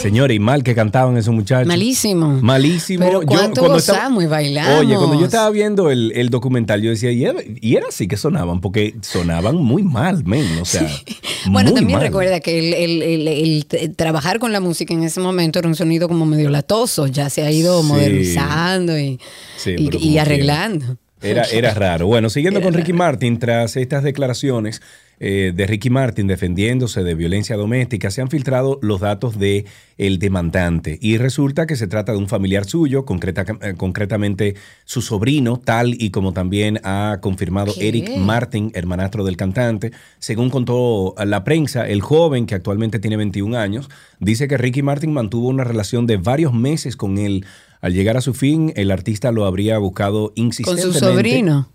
[0.03, 1.67] Señores, y mal que cantaban esos muchachos.
[1.69, 2.41] Malísimo.
[2.43, 3.05] Malísimo.
[3.05, 4.81] Pero cuánto cuando gozamos y bailamos.
[4.81, 8.09] Oye, cuando yo estaba viendo el, el documental, yo decía, y era, y era así
[8.09, 10.45] que sonaban, porque sonaban muy mal, men.
[10.61, 10.89] O sea,
[11.51, 12.07] Bueno, muy también mal.
[12.09, 16.51] recuerda que el, trabajar con la música en ese momento era un sonido como medio
[16.51, 17.87] latoso, ya se ha ido Sí.
[17.89, 19.19] modernizando y,
[19.57, 20.97] Sí, y- y arreglando.
[21.23, 22.07] Era, era raro.
[22.07, 24.83] Bueno, siguiendo con Ricky Martin, tras estas declaraciones
[25.21, 29.67] eh, de Ricky Martin defendiéndose de violencia doméstica, se han filtrado los datos de
[29.97, 35.01] el demandante y resulta que se trata de un familiar suyo, concreta- eh, concretamente su
[35.01, 37.87] sobrino, tal y como también ha confirmado ¿Qué?
[37.89, 39.93] Eric Martin, hermanastro del cantante.
[40.19, 43.89] Según contó la prensa, el joven, que actualmente tiene 21 años,
[44.19, 47.45] dice que Ricky Martin mantuvo una relación de varios meses con él.
[47.83, 50.99] Al llegar a su fin, el artista lo habría buscado Con insistentemente.
[50.99, 51.69] su sobrino.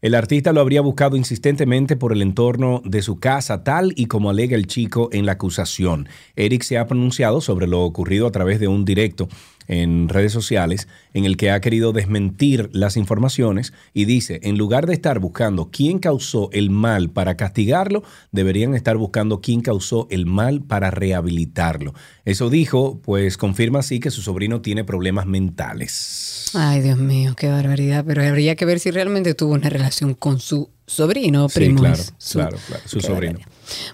[0.00, 4.28] El artista lo habría buscado insistentemente por el entorno de su casa, tal y como
[4.28, 6.08] alega el chico en la acusación.
[6.36, 9.28] Eric se ha pronunciado sobre lo ocurrido a través de un directo
[9.68, 14.86] en redes sociales en el que ha querido desmentir las informaciones y dice, en lugar
[14.86, 20.26] de estar buscando quién causó el mal para castigarlo, deberían estar buscando quién causó el
[20.26, 21.94] mal para rehabilitarlo.
[22.24, 26.50] Eso dijo, pues confirma así que su sobrino tiene problemas mentales.
[26.54, 28.04] Ay, Dios mío, qué barbaridad.
[28.06, 31.80] Pero habría que ver si realmente tuvo una relación con su sobrino o Sí, primo.
[31.80, 33.38] claro, su- claro, claro, su sobrino.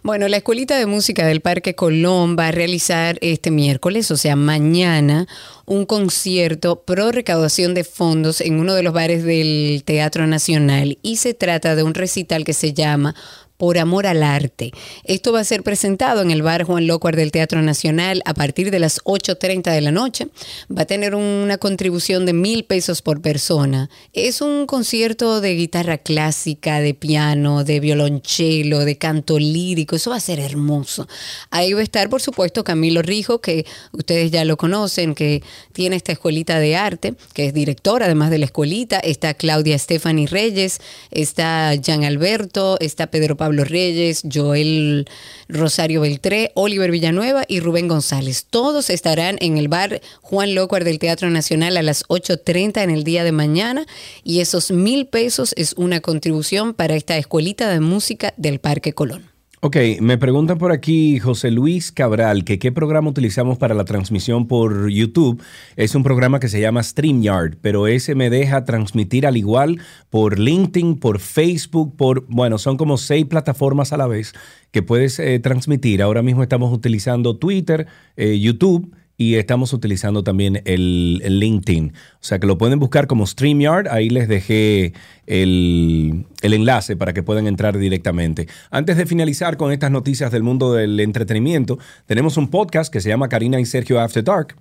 [0.03, 4.37] Bueno, la Escuelita de Música del Parque Colón va a realizar este miércoles, o sea,
[4.37, 5.27] mañana,
[5.67, 11.17] un concierto pro recaudación de fondos en uno de los bares del Teatro Nacional y
[11.17, 13.15] se trata de un recital que se llama
[13.61, 14.73] por amor al arte.
[15.05, 18.70] Esto va a ser presentado en el bar Juan Locuar del Teatro Nacional a partir
[18.70, 20.28] de las 8.30 de la noche.
[20.74, 23.91] Va a tener una contribución de mil pesos por persona.
[24.15, 29.95] Es un concierto de guitarra clásica, de piano, de violonchelo, de canto lírico.
[29.95, 31.07] Eso va a ser hermoso.
[31.51, 35.43] Ahí va a estar, por supuesto, Camilo Rijo, que ustedes ya lo conocen, que
[35.74, 38.99] tiene esta escuelita de arte, que es directora además de la escuelita.
[39.01, 40.81] Está Claudia Stephanie Reyes,
[41.11, 45.09] está Jean Alberto, está Pedro Pablo Reyes, Joel
[45.48, 48.47] Rosario Beltré, Oliver Villanueva y Rubén González.
[48.48, 53.05] Todos estarán en el bar Juan Locuar del Teatro Nacional a las 8.30 en el
[53.05, 53.86] día de mañana
[54.24, 59.30] y esos mil pesos es una contribución para esta escuelita de música del Parque Colón.
[59.62, 64.47] Ok, me preguntan por aquí José Luis Cabral que qué programa utilizamos para la transmisión
[64.47, 65.43] por YouTube.
[65.77, 69.78] Es un programa que se llama StreamYard, pero ese me deja transmitir al igual
[70.09, 74.32] por LinkedIn, por Facebook, por, bueno, son como seis plataformas a la vez
[74.70, 76.01] que puedes eh, transmitir.
[76.01, 81.93] Ahora mismo estamos utilizando Twitter, eh, YouTube y estamos utilizando también el, LinkedIn.
[81.93, 83.87] O sea que lo pueden buscar como StreamYard.
[83.89, 84.95] Ahí les dejé
[85.27, 88.49] el, el enlace para que puedan entrar directamente.
[88.71, 93.11] Antes de finalizar con estas noticias del mundo del entretenimiento, tenemos un podcast que se
[93.11, 94.57] llama Karina y Sergio After Dark.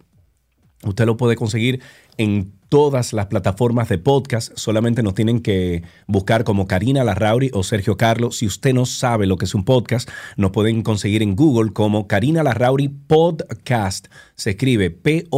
[0.84, 1.82] Usted lo puede conseguir
[2.18, 4.52] en todas las plataformas de podcast.
[4.56, 8.38] Solamente nos tienen que buscar como Karina Larrauri o Sergio Carlos.
[8.38, 12.08] Si usted no sabe lo que es un podcast, nos pueden conseguir en Google como
[12.08, 14.08] Karina Larrauri Podcast.
[14.36, 15.30] Se escribe P-O-D-C-A-S-T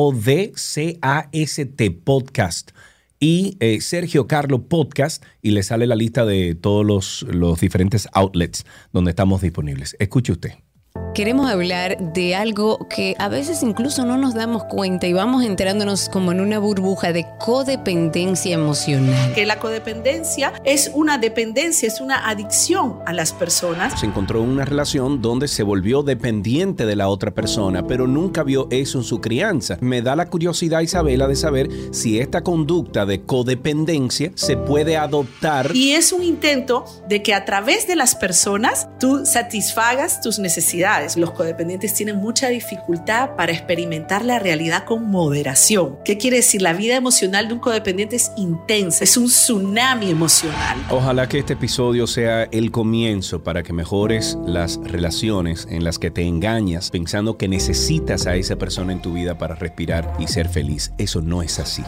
[1.92, 2.72] Podcast.
[3.20, 8.08] Y eh, Sergio Carlos Podcast y le sale la lista de todos los, los diferentes
[8.14, 9.96] outlets donde estamos disponibles.
[10.00, 10.71] Escuche usted.
[11.14, 16.08] Queremos hablar de algo que a veces incluso no nos damos cuenta y vamos enterándonos
[16.08, 19.34] como en una burbuja de codependencia emocional.
[19.34, 24.00] Que la codependencia es una dependencia, es una adicción a las personas.
[24.00, 28.44] Se encontró en una relación donde se volvió dependiente de la otra persona, pero nunca
[28.44, 29.78] vio eso en su crianza.
[29.82, 35.76] Me da la curiosidad, Isabela, de saber si esta conducta de codependencia se puede adoptar.
[35.76, 40.81] Y es un intento de que a través de las personas tú satisfagas tus necesidades.
[41.16, 46.00] Los codependientes tienen mucha dificultad para experimentar la realidad con moderación.
[46.04, 46.62] ¿Qué quiere decir?
[46.64, 50.78] La vida emocional de un codependiente es intensa, es un tsunami emocional.
[50.90, 56.10] Ojalá que este episodio sea el comienzo para que mejores las relaciones en las que
[56.10, 60.50] te engañas pensando que necesitas a esa persona en tu vida para respirar y ser
[60.50, 60.94] feliz.
[60.98, 61.84] Eso no es así.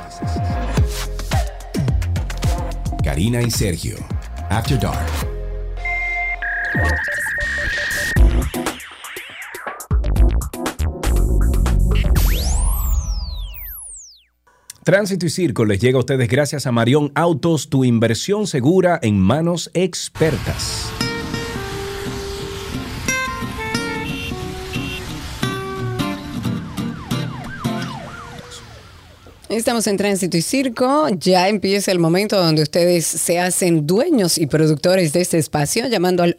[3.04, 3.96] Karina y Sergio,
[4.50, 5.34] After Dark.
[14.84, 19.18] Tránsito y Circo les llega a ustedes gracias a Marión Autos, tu inversión segura en
[19.18, 20.90] manos expertas.
[29.48, 31.08] Estamos en Tránsito y Circo.
[31.10, 36.24] Ya empieza el momento donde ustedes se hacen dueños y productores de este espacio, llamando
[36.24, 36.36] al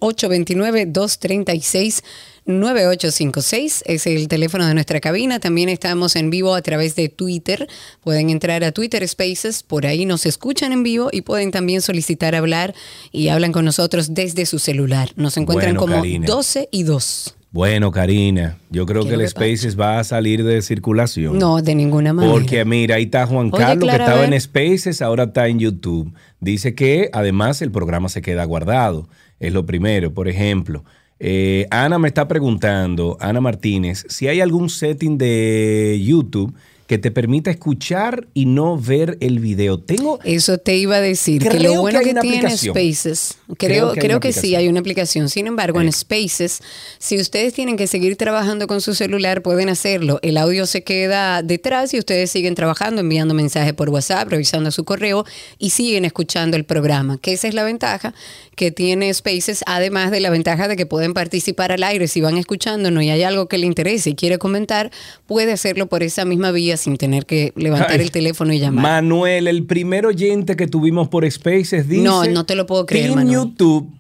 [2.47, 3.83] 829-236-9856.
[3.87, 5.41] Es el teléfono de nuestra cabina.
[5.41, 7.69] También estamos en vivo a través de Twitter.
[8.03, 12.35] Pueden entrar a Twitter Spaces, por ahí nos escuchan en vivo y pueden también solicitar
[12.35, 12.75] hablar
[13.13, 15.11] y hablan con nosotros desde su celular.
[15.17, 16.27] Nos encuentran Bueno, como Karina.
[16.27, 17.37] 12 y 2.
[17.51, 19.29] Bueno, Karina, yo creo ¿Qué que el?
[19.29, 21.39] Spaces va a salir de circulación.
[21.39, 22.33] No, de ninguna manera.
[22.35, 25.61] Porque mira, ahí está Juan Oye, Carlos, Clara, que estaba en Spaces, ahora está en
[25.61, 26.13] YouTube.
[26.41, 29.09] Dice que además el programa se queda guardado.
[29.39, 30.13] Es lo primero.
[30.13, 30.85] Por ejemplo,
[31.27, 36.55] eh, Ana me está preguntando, Ana Martínez, si hay algún setting de YouTube
[36.87, 39.79] que te permita escuchar y no ver el video.
[39.79, 40.19] Tengo.
[40.23, 42.57] Eso te iba a decir, que lo bueno que que, tiene.
[42.57, 45.31] Spaces, Creo creo, que creo sí, hay una aplicación.
[45.31, 45.85] Sin embargo, Eh.
[45.85, 46.61] en Spaces,
[46.99, 50.19] si ustedes tienen que seguir trabajando con su celular, pueden hacerlo.
[50.23, 54.85] El audio se queda detrás y ustedes siguen trabajando, enviando mensajes por WhatsApp, revisando su
[54.85, 55.25] correo
[55.59, 57.17] y siguen escuchando el programa.
[57.19, 58.13] Que esa es la ventaja
[58.55, 62.09] que tiene Spaces, además de la ventaja de que pueden participar al aire.
[62.09, 64.91] Si van escuchándonos y hay algo que le interese y quiere comentar,
[65.27, 68.83] puede hacerlo por esa misma vía sin tener que levantar Ay, el teléfono y llamar.
[68.83, 72.03] Manuel, el primer oyente que tuvimos por Spaces dice.
[72.03, 73.35] No, no te lo puedo creer, Manuel.
[73.35, 73.91] YouTube.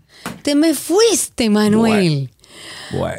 [0.42, 2.14] Te me fuiste, Manuel.
[2.14, 2.34] Bueno.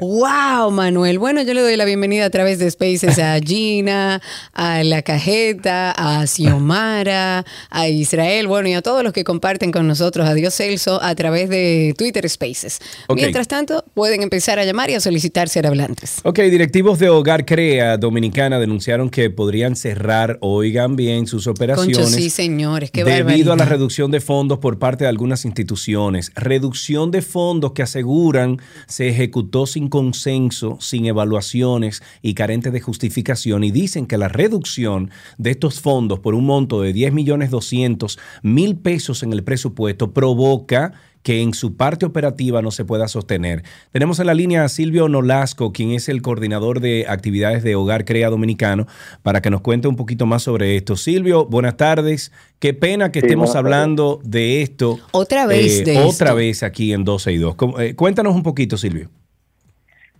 [0.02, 1.20] Wow, Manuel.
[1.20, 4.22] Bueno, yo le doy la bienvenida a través de Spaces a Gina,
[4.54, 9.88] a La Cajeta, a Xiomara, a Israel, bueno, y a todos los que comparten con
[9.88, 12.80] nosotros, a Dios Celso, a través de Twitter Spaces.
[13.14, 16.20] Mientras tanto, pueden empezar a llamar y a solicitar ser hablantes.
[16.24, 21.98] Ok, directivos de Hogar Crea Dominicana denunciaron que podrían cerrar, oigan bien, sus operaciones.
[21.98, 26.32] Concho, sí, señores, qué debido a la reducción de fondos por parte de algunas instituciones.
[26.36, 33.64] Reducción de fondos que aseguran se ejecutó sin consenso, sin evaluaciones y carente de justificación.
[33.64, 38.18] Y dicen que la reducción de estos fondos por un monto de 10 millones 200
[38.44, 40.94] mil pesos en el presupuesto provoca
[41.24, 43.64] que en su parte operativa no se pueda sostener.
[43.92, 48.06] Tenemos en la línea a Silvio Nolasco, quien es el coordinador de actividades de Hogar
[48.06, 48.86] Crea Dominicano,
[49.24, 50.96] para que nos cuente un poquito más sobre esto.
[50.96, 52.32] Silvio, buenas tardes.
[52.60, 55.00] Qué pena que Sí, estemos hablando de esto.
[55.14, 56.36] Otra vez eh, de Otra esto.
[56.36, 57.56] vez aquí en 12 y 2.
[57.56, 59.10] ¿Cómo- eh, cuéntanos un poquito, Silvio.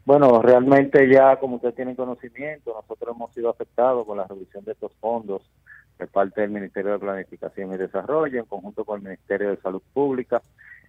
[0.06, 4.74] Bueno, realmente ya como ustedes tienen conocimiento, nosotros hemos sido afectados con la reducción de
[4.74, 5.42] estos fondos
[5.98, 9.82] de parte del Ministerio de Planificación y Desarrollo en conjunto con el Ministerio de Salud
[9.94, 10.42] Pública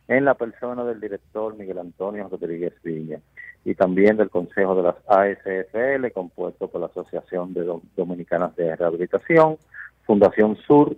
[0.09, 3.21] en la persona del director Miguel Antonio Rodríguez Viña
[3.65, 8.77] y también del Consejo de las ASFL compuesto por la Asociación de Dom- Dominicanas de
[8.77, 9.57] Rehabilitación,
[10.05, 10.95] Fundación Sur,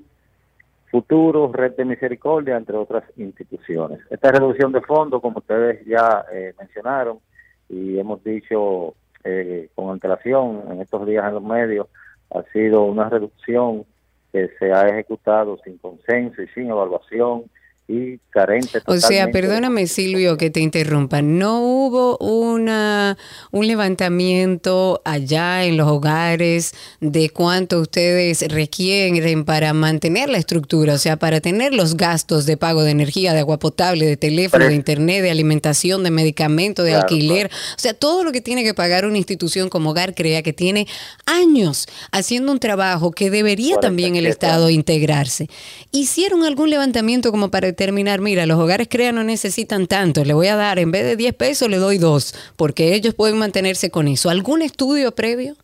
[0.90, 4.00] Futuro, Red de Misericordia, entre otras instituciones.
[4.10, 7.20] Esta reducción de fondos, como ustedes ya eh, mencionaron
[7.68, 11.88] y hemos dicho eh, con antelación en estos días en los medios,
[12.30, 13.84] ha sido una reducción
[14.32, 17.44] que se ha ejecutado sin consenso y sin evaluación
[17.88, 18.82] y carente.
[18.84, 23.16] O sea, perdóname Silvio que te interrumpa, ¿no hubo una
[23.50, 30.98] un levantamiento allá en los hogares de cuánto ustedes requieren para mantener la estructura, o
[30.98, 34.74] sea, para tener los gastos de pago de energía, de agua potable, de teléfono, de
[34.74, 38.74] internet, de alimentación, de medicamento, de Claro, alquiler, o sea, todo lo que tiene que
[38.74, 40.86] pagar una institución como Hogar Crea que tiene
[41.24, 45.48] años haciendo un trabajo que debería también el 47 Estado integrarse.
[45.90, 50.48] ¿Hicieron algún levantamiento como para determinar, mira, los hogares CREA no necesitan tanto, le voy
[50.48, 54.08] a dar, en vez de 10 pesos, le doy 2, porque ellos pueden mantenerse con
[54.08, 54.30] eso?
[54.30, 55.54] ¿Algún estudio previo?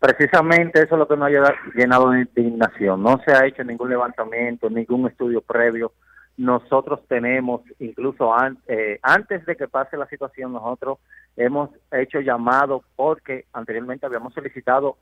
[0.00, 3.02] Precisamente eso es lo que nos ha llenado de indignación.
[3.02, 5.92] No se ha hecho ningún levantamiento, ningún estudio previo.
[6.38, 10.98] Nosotros tenemos, incluso an- eh, antes de que pase la situación, nosotros
[11.36, 14.96] hemos hecho llamado porque anteriormente habíamos solicitado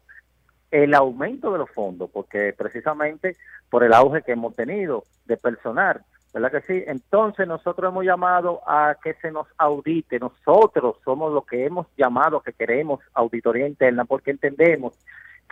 [0.70, 3.36] el aumento de los fondos, porque precisamente
[3.68, 6.02] por el auge que hemos tenido de personal,
[6.32, 6.84] ¿verdad que sí?
[6.86, 12.40] Entonces nosotros hemos llamado a que se nos audite, nosotros somos los que hemos llamado,
[12.40, 14.94] que queremos auditoría interna, porque entendemos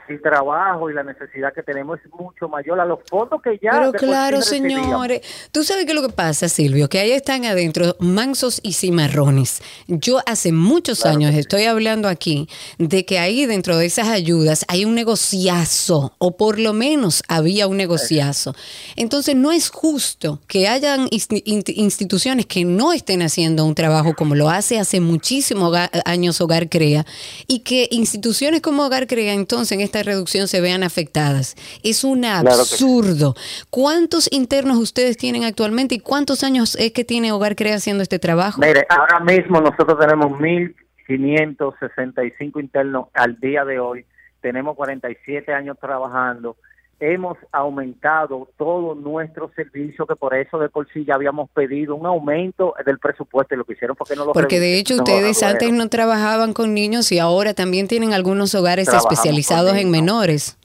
[0.09, 3.73] el trabajo y la necesidad que tenemos es mucho mayor a los fondos que ya...
[3.73, 5.21] Pero sí claro, señores,
[5.53, 9.63] tú sabes qué es lo que pasa, Silvio, que ahí están adentro mansos y cimarrones.
[9.87, 12.49] Yo hace muchos años estoy hablando aquí
[12.79, 17.67] de que ahí dentro de esas ayudas hay un negociazo, o por lo menos había
[17.67, 18.55] un negociazo.
[18.97, 24.49] Entonces no es justo que hayan instituciones que no estén haciendo un trabajo como lo
[24.49, 27.07] hace hace muchísimos años Hogar Crea
[27.47, 31.55] y que instituciones como Hogar Crea entonces en esta reducción se vean afectadas.
[31.83, 33.35] Es un Claro que absurdo.
[33.71, 38.19] ¿Cuántos internos ustedes tienen actualmente y cuántos años es que tiene Hogar Crea haciendo este
[38.19, 38.61] trabajo?
[38.61, 44.05] Mire, ahora mismo nosotros tenemos 1.565 internos al día de hoy,
[44.41, 46.57] tenemos 47 años trabajando,
[47.01, 52.07] hemos aumentado todo nuestro servicio, que por eso de por sí ya habíamos pedido un
[52.07, 55.43] aumento del presupuesto y lo que hicieron fue que no lo Porque de hecho ustedes
[55.43, 60.59] antes no trabajaban con niños y ahora también tienen algunos hogares Trabajamos especializados en menores.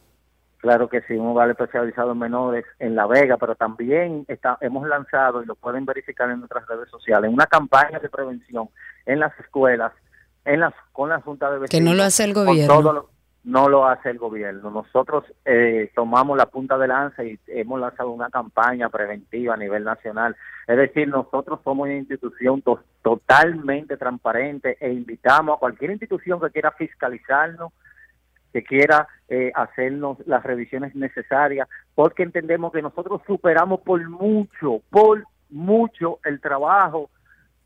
[0.58, 4.88] Claro que sí, un hogar especializado en menores en La Vega, pero también está, hemos
[4.88, 8.70] lanzado, y lo pueden verificar en nuestras redes sociales, una campaña de prevención
[9.06, 9.92] en las escuelas,
[10.46, 11.70] en las con la Junta de Vecinos.
[11.70, 13.10] Que no lo hace el gobierno.
[13.44, 14.72] No lo hace el gobierno.
[14.72, 19.84] Nosotros eh, tomamos la punta de lanza y hemos lanzado una campaña preventiva a nivel
[19.84, 20.36] nacional.
[20.68, 26.52] Es decir, nosotros somos una institución to- totalmente transparente e invitamos a cualquier institución que
[26.52, 27.72] quiera fiscalizarnos
[28.54, 35.24] que quiera eh, hacernos las revisiones necesarias, porque entendemos que nosotros superamos por mucho, por
[35.50, 37.10] mucho el trabajo,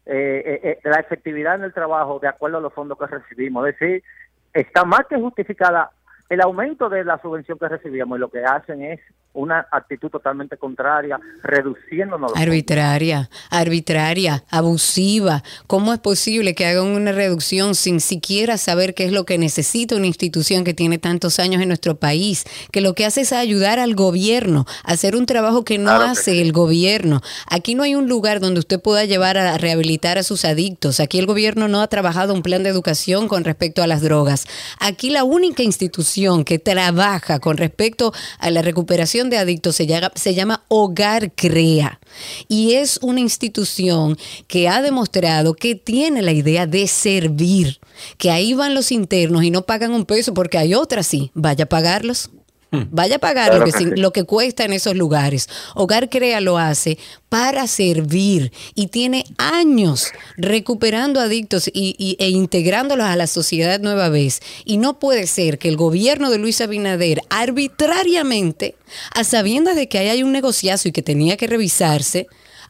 [0.05, 3.67] eh, eh, eh, la efectividad en el trabajo de acuerdo a los fondos que recibimos.
[3.67, 4.03] Es decir,
[4.53, 5.91] está más que justificada
[6.29, 8.99] el aumento de la subvención que recibíamos y lo que hacen es
[9.38, 15.43] una actitud totalmente contraria, reduciéndonos Arbitraria, arbitraria, abusiva.
[15.68, 19.95] ¿Cómo es posible que hagan una reducción sin siquiera saber qué es lo que necesita
[19.95, 22.45] una institución que tiene tantos años en nuestro país?
[22.72, 26.05] Que lo que hace es ayudar al gobierno a hacer un trabajo que no Claro
[26.05, 27.22] que hace el gobierno.
[27.47, 30.99] Aquí no hay un lugar donde usted pueda llevar a rehabilitar a sus adictos.
[30.99, 34.47] Aquí el gobierno no ha trabajado un plan de educación con respecto a las drogas.
[34.80, 40.11] Aquí la única institución que trabaja con respecto a la recuperación de adictos se llama,
[40.15, 41.99] se llama Hogar Crea.
[42.47, 44.17] Y es una institución
[44.47, 47.79] que ha demostrado que tiene la idea de servir,
[48.17, 51.65] que ahí van los internos y no pagan un peso porque hay otras sí, vaya
[51.65, 52.29] a pagarlos.
[52.72, 54.02] Vaya a pagar Claro lo, que, que sin- sí.
[54.02, 55.48] lo que cuesta en esos lugares.
[55.76, 56.98] Hogar Crea lo hace
[57.30, 64.10] para servir y tiene años recuperando adictos y, y- e integrándolos a la sociedad nueva
[64.10, 64.41] vez.
[64.65, 68.76] Y no puede ser que el gobierno de Luis Abinader arbitrariamente,
[69.14, 72.27] a sabiendas de que ahí hay un negociazo y que tenía que revisarse,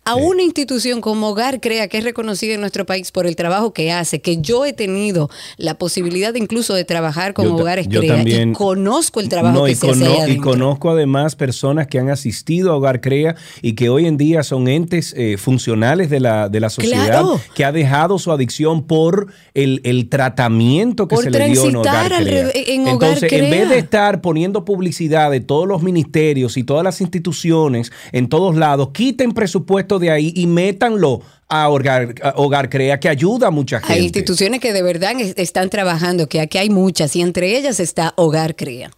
[0.07, 3.73] a una institución como Hogar Crea, que es reconocida en nuestro país por el trabajo
[3.73, 7.99] que hace, que yo he tenido la posibilidad incluso de trabajar con Yo Hogares yo
[7.99, 11.35] Crea también- y conozco el trabajo No, que y, se hace cono- y conozco además
[11.35, 15.37] personas que han asistido a Hogar Crea y que hoy en día son entes eh,
[15.37, 17.41] funcionales de la, de la sociedad Claro.
[17.53, 21.75] que ha dejado su adicción por el, el tratamiento que Por se le dio en
[21.75, 22.19] Hogar Crea.
[22.45, 26.63] re- en Hogar Entonces, en vez de estar poniendo publicidad de todos los ministerios y
[26.63, 32.33] todas las instituciones en todos lados, quiten presupuesto de ahí y métanlo a Hogar, a
[32.35, 33.93] Hogar Crea, que ayuda a mucha gente.
[33.93, 37.79] Hay instituciones que de verdad es- están trabajando, que aquí hay muchas, y entre ellas
[37.79, 38.91] está Hogar Crea.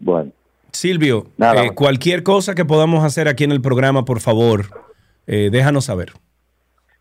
[0.00, 0.32] Bueno.
[0.72, 1.66] Silvio, Nada.
[1.66, 4.66] eh, cualquier cosa que podamos hacer aquí en el programa, por favor,
[5.26, 6.12] eh, déjanos saber.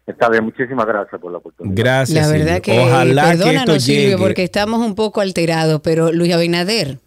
[0.06, 1.76] Está bien, muchísimas gracias por la oportunidad.
[1.76, 2.30] La Gracias.
[2.32, 2.62] verdad Silvio.
[2.62, 4.02] que, Ojalá que esto perdónanos llegue.
[4.02, 7.00] Silvio, porque estamos un poco alterados, pero Luis Abinader,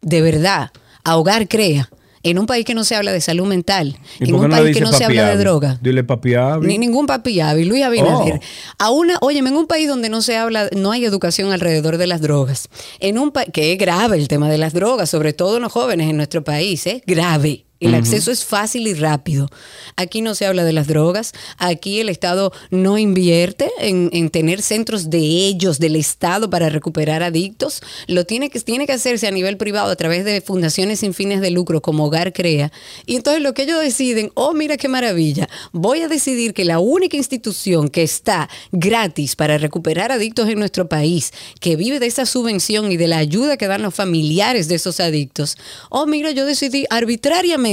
[0.00, 0.70] de verdad,
[1.04, 1.88] a Hogar Crea,
[2.22, 4.76] En un país que no se habla de salud mental, ¿Y en un no país
[4.76, 5.78] que no se habla de droga.
[5.80, 6.34] Dile papi.
[6.62, 8.34] Ni ningún papi Luis Abinader.
[8.34, 8.40] Oh.
[8.78, 12.06] A una, óyeme, en un país donde no se habla, no hay educación alrededor de
[12.06, 12.68] las drogas,
[12.98, 15.72] en un país que es grave el tema de las drogas, sobre todo en los
[15.72, 17.64] jóvenes en nuestro país, es grave.
[17.80, 19.48] El acceso es fácil y rápido.
[19.96, 21.32] Aquí no se habla de las drogas.
[21.56, 27.22] Aquí el Estado no invierte en, en tener centros de ellos, del Estado, para recuperar
[27.22, 27.80] adictos.
[28.06, 31.40] Lo tiene que, tiene que hacerse a nivel privado a través de fundaciones sin fines
[31.40, 32.70] de lucro como Hogar Crea.
[33.06, 36.80] Y entonces lo que ellos deciden, oh, mira qué maravilla, voy a decidir que la
[36.80, 42.26] única institución que está gratis para recuperar adictos en nuestro país, que vive de esa
[42.26, 45.56] subvención y de la ayuda que dan los familiares de esos adictos,
[45.88, 47.69] oh, mira, yo decidí arbitrariamente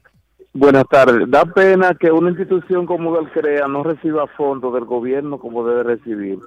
[0.59, 1.29] Buenas tardes.
[1.29, 5.83] Da pena que una institución como el CREA no reciba fondos del gobierno como debe
[5.83, 6.37] recibir.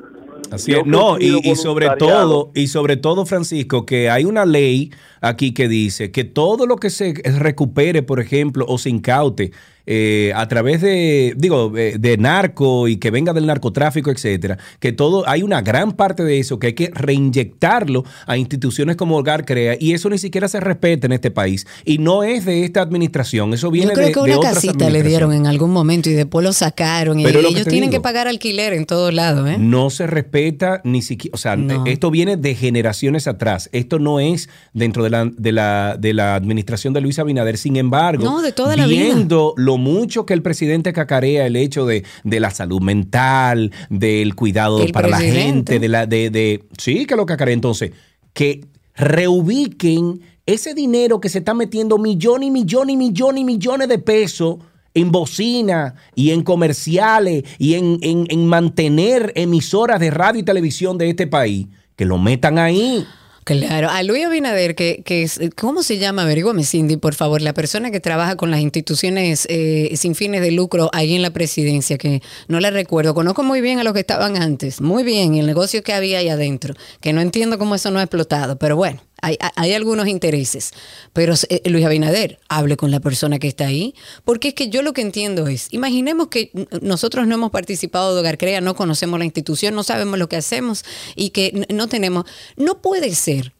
[0.50, 0.84] Así es.
[0.84, 4.90] No, y, y sobre todo, y sobre todo, Francisco, que hay una ley
[5.22, 9.52] aquí que dice que todo lo que se recupere, por ejemplo, o se incaute
[9.86, 14.92] eh, a través de, digo, eh, de narco y que venga del narcotráfico, etcétera, que
[14.92, 19.44] todo, hay una gran parte de eso que hay que reinyectarlo a instituciones como Hogar
[19.44, 22.80] Crea y eso ni siquiera se respeta en este país y no es de esta
[22.82, 25.70] administración, eso viene Yo creo de, que de una otras casita le dieron en algún
[25.72, 27.18] momento y después lo sacaron.
[27.20, 29.56] Y Pero lo ellos tienen digo- que pagar alquiler en todos lados, ¿eh?
[29.58, 31.84] No se respeta ni siquiera, o sea, No.
[31.86, 33.68] esto viene de generaciones atrás.
[33.72, 37.56] Esto no es dentro de la, de la, de la administración de Luis Abinader.
[37.58, 39.02] Sin embargo, No, de toda la vida.
[39.02, 44.34] viendo lo mucho que el presidente cacarea el hecho de, de la salud mental, del
[44.34, 47.54] cuidado El para la gente, de la, de, de, sí, que lo cacarea.
[47.54, 47.92] Entonces,
[48.32, 53.88] que reubiquen ese dinero que se está metiendo millones y millones y millones y millones
[53.88, 54.56] de pesos
[54.94, 60.98] en bocina y en comerciales y en, en- en mantener emisoras de radio y televisión
[60.98, 61.66] de este país,
[61.96, 63.06] que lo metan ahí.
[63.44, 66.22] Claro, a Luis Abinader, que, que es, ¿cómo se llama?
[66.22, 70.52] Averígame, Cindy, por favor, la persona que trabaja con las instituciones eh, sin fines de
[70.52, 74.00] lucro ahí en la presidencia, que no la recuerdo, conozco muy bien a los que
[74.00, 77.90] estaban antes, muy bien, el negocio que había ahí adentro, que no entiendo cómo eso
[77.90, 80.72] no ha explotado, pero bueno, hay, algunos intereses.
[81.12, 83.94] Pero eh, Luis Abinader, hable con la persona que está ahí,
[84.24, 86.50] porque es que yo lo que entiendo es, imaginemos que
[86.82, 90.36] nosotros no hemos participado de Hogar Crea, no conocemos la institución, no sabemos lo que
[90.36, 90.84] hacemos
[91.14, 92.24] y que no tenemos,
[92.56, 93.52] no puede ser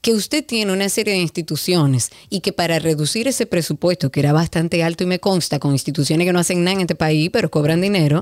[0.00, 4.32] que usted tiene una serie de instituciones y que para reducir ese presupuesto, que era
[4.32, 7.50] bastante alto y me consta, con instituciones que no hacen nada en este país, pero
[7.50, 8.20] cobran dinero,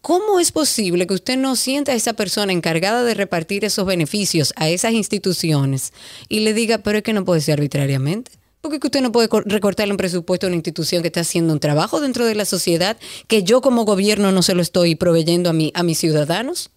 [0.00, 4.52] ¿cómo es posible que usted no sienta a esa persona encargada de repartir esos beneficios
[4.56, 5.92] a esas instituciones
[6.28, 8.32] y le diga, pero es que no puede ser arbitrariamente?
[8.60, 11.20] Porque es que usted no puede cor- recortarle un presupuesto a una institución que está
[11.20, 12.96] haciendo un trabajo dentro de la sociedad
[13.26, 16.70] que yo como gobierno no se lo estoy proveyendo a, mi, a mis ciudadanos.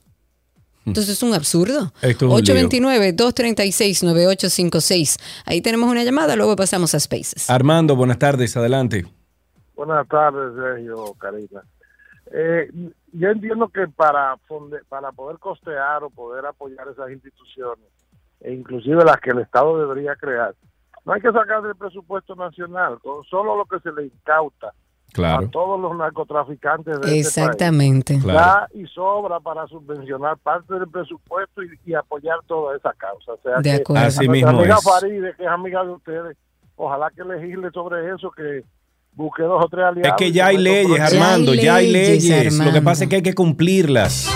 [0.85, 1.93] Entonces es un absurdo.
[2.01, 2.79] Esto es un lío.
[4.09, 5.17] 829-236-9856.
[5.45, 7.49] Ahí tenemos una llamada, luego pasamos a Spaces.
[7.49, 9.05] Armando, buenas tardes, adelante.
[9.75, 11.63] Buenas tardes, Sergio, Karina.
[12.35, 12.67] Eh,
[13.11, 17.85] yo entiendo que para fonde- para poder costear o poder apoyar esas instituciones,
[18.41, 20.55] e inclusive las que el Estado debería crear,
[21.05, 24.73] no hay que sacar del presupuesto nacional, con solo lo que se le incauta
[25.13, 25.45] Claro.
[25.45, 28.13] a todos los narcotraficantes de este Exactamente.
[28.15, 28.23] país.
[28.23, 28.39] Claro.
[28.39, 33.33] Da y sobra para subvencionar parte del presupuesto y, y apoyar toda esa causa.
[33.33, 34.07] O sea De que acuerdo.
[34.07, 34.83] Así mismo amiga es.
[34.83, 36.35] Faride, que es amiga de ustedes,
[36.77, 38.63] ojalá que legisle sobre eso, que
[39.15, 40.09] busque dos o tres aliados.
[40.09, 40.99] Es que ya hay leyes.
[40.99, 42.53] Armando, ya hay leyes, leyes.
[42.59, 44.29] Lo que pasa es que hay que cumplirlas.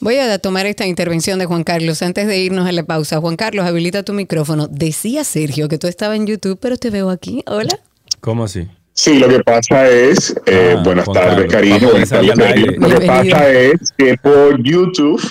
[0.00, 3.20] Voy a tomar esta intervención de Juan Carlos antes de irnos a la pausa.
[3.20, 4.68] Juan Carlos, habilita tu micrófono.
[4.68, 7.42] Decía Sergio que tú estabas en YouTube, pero te veo aquí.
[7.46, 7.78] Hola.
[8.20, 8.68] ¿Cómo así?
[8.92, 12.78] Sí, lo que pasa es, eh, Ah, buenas tardes, cariño, buenas tardes.
[12.78, 15.22] Lo que pasa es que por YouTube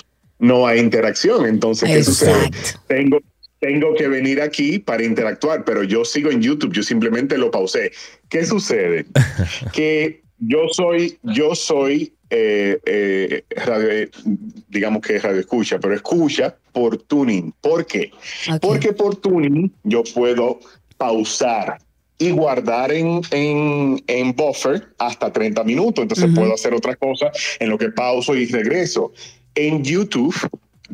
[0.44, 2.52] no hay interacción, entonces, ¿qué sucede?
[2.88, 3.20] Tengo,
[3.60, 7.94] tengo que venir aquí para interactuar, pero yo sigo en YouTube, yo simplemente lo pausé.
[8.28, 9.06] ¿Qué sucede?
[9.74, 14.10] que yo soy, yo soy, eh, eh, radio,
[14.68, 17.54] digamos que radio escucha, pero escucha por tuning.
[17.62, 18.12] ¿Por qué?
[18.60, 20.60] Porque por tuning yo puedo
[20.98, 21.78] pausar
[22.18, 26.02] y guardar en, en, en buffer hasta 30 minutos.
[26.02, 29.14] Entonces puedo hacer otra cosa en lo que pauso y regreso.
[29.56, 30.36] En YouTube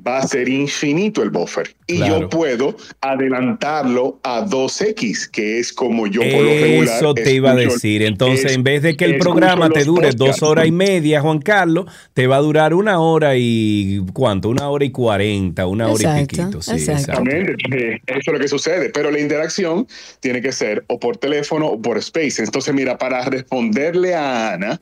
[0.08, 1.76] va a ser infinito el buffer.
[1.88, 2.20] Y Claro.
[2.22, 6.98] yo puedo adelantarlo a 2x, que es como yo por lo regular.
[6.98, 8.04] Eso te iba a decir.
[8.04, 11.40] Entonces, es- en vez de que el programa te dure dos horas y media, Juan
[11.40, 14.50] Carlos, te va a durar una hora y ¿cuánto?
[14.50, 16.62] Una hora y cuarenta, una hora y piquito.
[16.62, 16.92] Sí, exacto.
[16.94, 19.88] Exactamente, eh, eso es lo que sucede, pero la interacción
[20.22, 22.42] tiene que ser o por teléfono o por Space.
[22.42, 24.80] Entonces, mira, para responderle a Ana,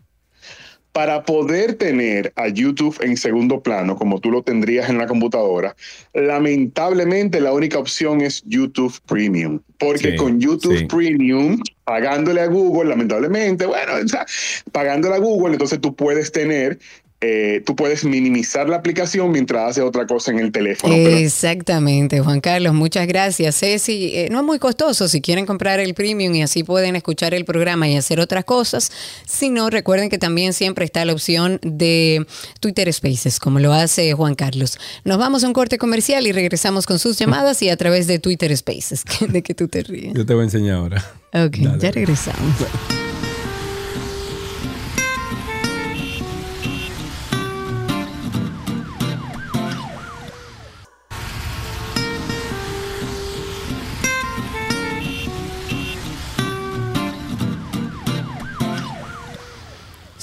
[0.97, 5.75] para poder tener a YouTube en segundo plano, como tú lo tendrías en la computadora,
[6.15, 10.85] lamentablemente la única opción es YouTube Premium, porque Sí, con YouTube sí.
[10.85, 14.25] Premium, pagándole a Google, lamentablemente, bueno, o sea,
[14.71, 16.79] pagándole a Google, entonces tú puedes tener,
[17.19, 20.94] eh, tú puedes minimizar la aplicación mientras haces otra cosa en el teléfono.
[20.94, 23.57] pero Exactamente, Juan Carlos, muchas gracias.
[23.60, 27.34] Ceci, eh, no es muy costoso si quieren comprar el premium y así pueden escuchar
[27.34, 28.91] el programa y hacer otras cosas.
[29.26, 32.27] Si no, recuerden que también siempre está la opción de
[32.60, 34.77] Twitter Spaces, como lo hace Juan Carlos.
[35.03, 38.19] Nos vamos a un corte comercial y regresamos con sus llamadas y a través de
[38.19, 39.03] Twitter Spaces.
[39.27, 40.14] ¿De que tú te ríes?
[40.14, 41.03] Yo te voy a enseñar ahora.
[41.34, 42.56] Ok, ya regresamos.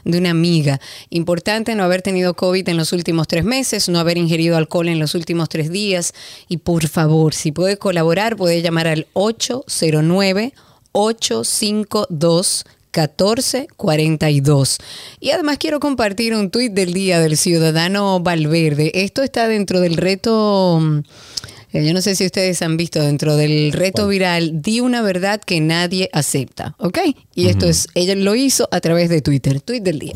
[0.07, 0.81] de una amiga.
[1.11, 4.99] Importante no haber tenido COVID en los últimos tres meses, no haber ingerido alcohol en
[4.99, 6.15] los últimos tres días
[6.49, 10.55] y por favor, si puede colaborar, puede llamar al 809
[10.93, 14.79] 852 1442.
[15.21, 18.91] Y además quiero compartir un tuit del día del ciudadano Valverde.
[18.95, 20.99] Esto está dentro del reto, mm,
[21.73, 25.41] eh, yo no sé si ustedes han visto, dentro del reto viral, di una verdad
[25.41, 26.99] que nadie acepta, ¿ok?
[27.35, 30.15] Y esto es, ella lo hizo a través de Twitter, tuit del día.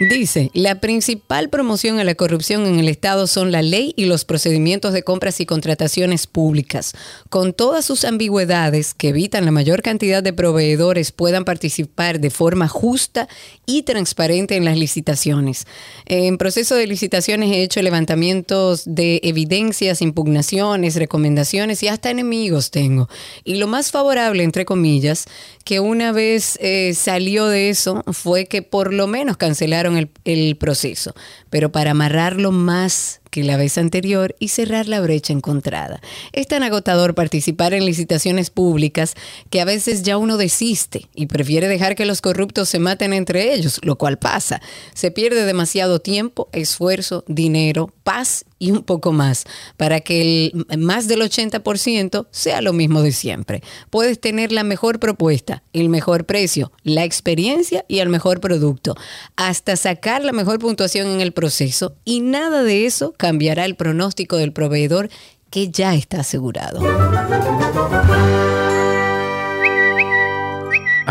[0.00, 4.24] Dice, la principal promoción a la corrupción en el Estado son la ley y los
[4.24, 6.94] procedimientos de compras y contrataciones públicas,
[7.28, 12.66] con todas sus ambigüedades que evitan la mayor cantidad de proveedores puedan participar de forma
[12.66, 13.28] justa
[13.66, 15.66] y transparente en las licitaciones.
[16.06, 23.10] En proceso de licitaciones he hecho levantamientos de evidencias, impugnaciones, recomendaciones y hasta enemigos tengo.
[23.44, 25.26] Y lo más favorable, entre comillas,
[25.70, 30.56] que una vez eh, salió de eso fue que por lo menos cancelaron el, el
[30.56, 31.14] proceso,
[31.48, 36.00] pero para amarrarlo más que la vez anterior y cerrar la brecha encontrada.
[36.32, 39.14] Es tan agotador participar en licitaciones públicas
[39.48, 43.54] que a veces ya uno desiste y prefiere dejar que los corruptos se maten entre
[43.54, 44.60] ellos, lo cual pasa.
[44.92, 49.44] Se pierde demasiado tiempo, esfuerzo, dinero, paz y un poco más
[49.76, 53.62] para que el más del 80% sea lo mismo de siempre.
[53.88, 58.94] Puedes tener la mejor propuesta, el mejor precio, la experiencia y el mejor producto,
[59.34, 64.36] hasta sacar la mejor puntuación en el proceso y nada de eso cambiará el pronóstico
[64.36, 65.08] del proveedor
[65.50, 66.80] que ya está asegurado.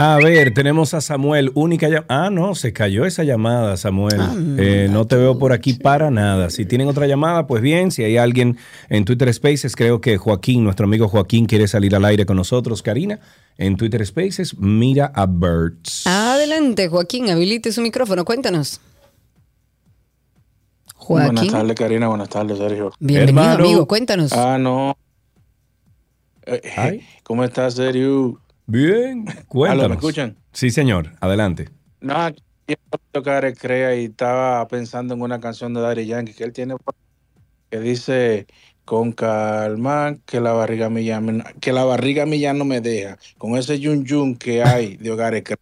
[0.02, 2.06] A ver, tenemos a Samuel, única llamada.
[2.08, 4.22] Ah, no, se cayó esa llamada, Samuel.
[4.58, 6.50] Eh, no te veo por aquí para nada.
[6.52, 7.92] Si tienen otra llamada, pues bien.
[7.92, 8.58] Si hay alguien
[8.88, 12.82] en Twitter Spaces, creo que Joaquín, nuestro amigo Joaquín, quiere salir al aire con nosotros.
[12.82, 13.20] Karina,
[13.58, 16.08] en Twitter Spaces, mira a Birds.
[16.08, 18.80] Adelante, Joaquín, habilite su micrófono, cuéntanos.
[21.10, 22.08] Buenas tardes, Karina.
[22.08, 22.94] Buenas tardes, Sergio.
[23.02, 24.32] Bienvenido, amigo, cuéntanos.
[24.32, 24.98] Ah, no.
[26.46, 28.40] Eh, ¿Cómo estás, Sergio?
[28.70, 29.90] Bien, Aló, cuéntanos.
[29.90, 30.38] ¿Me escuchan?
[30.54, 31.70] Sí, señor, adelante.
[32.02, 32.44] No, aquí
[33.12, 36.76] tocar Crea y estaba pensando en una canción de Daddy Yankee que él tiene
[37.72, 38.46] que dice
[38.86, 43.58] con calma que la barriga me- que la barriga mía ya no me deja con
[43.58, 45.58] ese yun yun que hay de hogares Crea.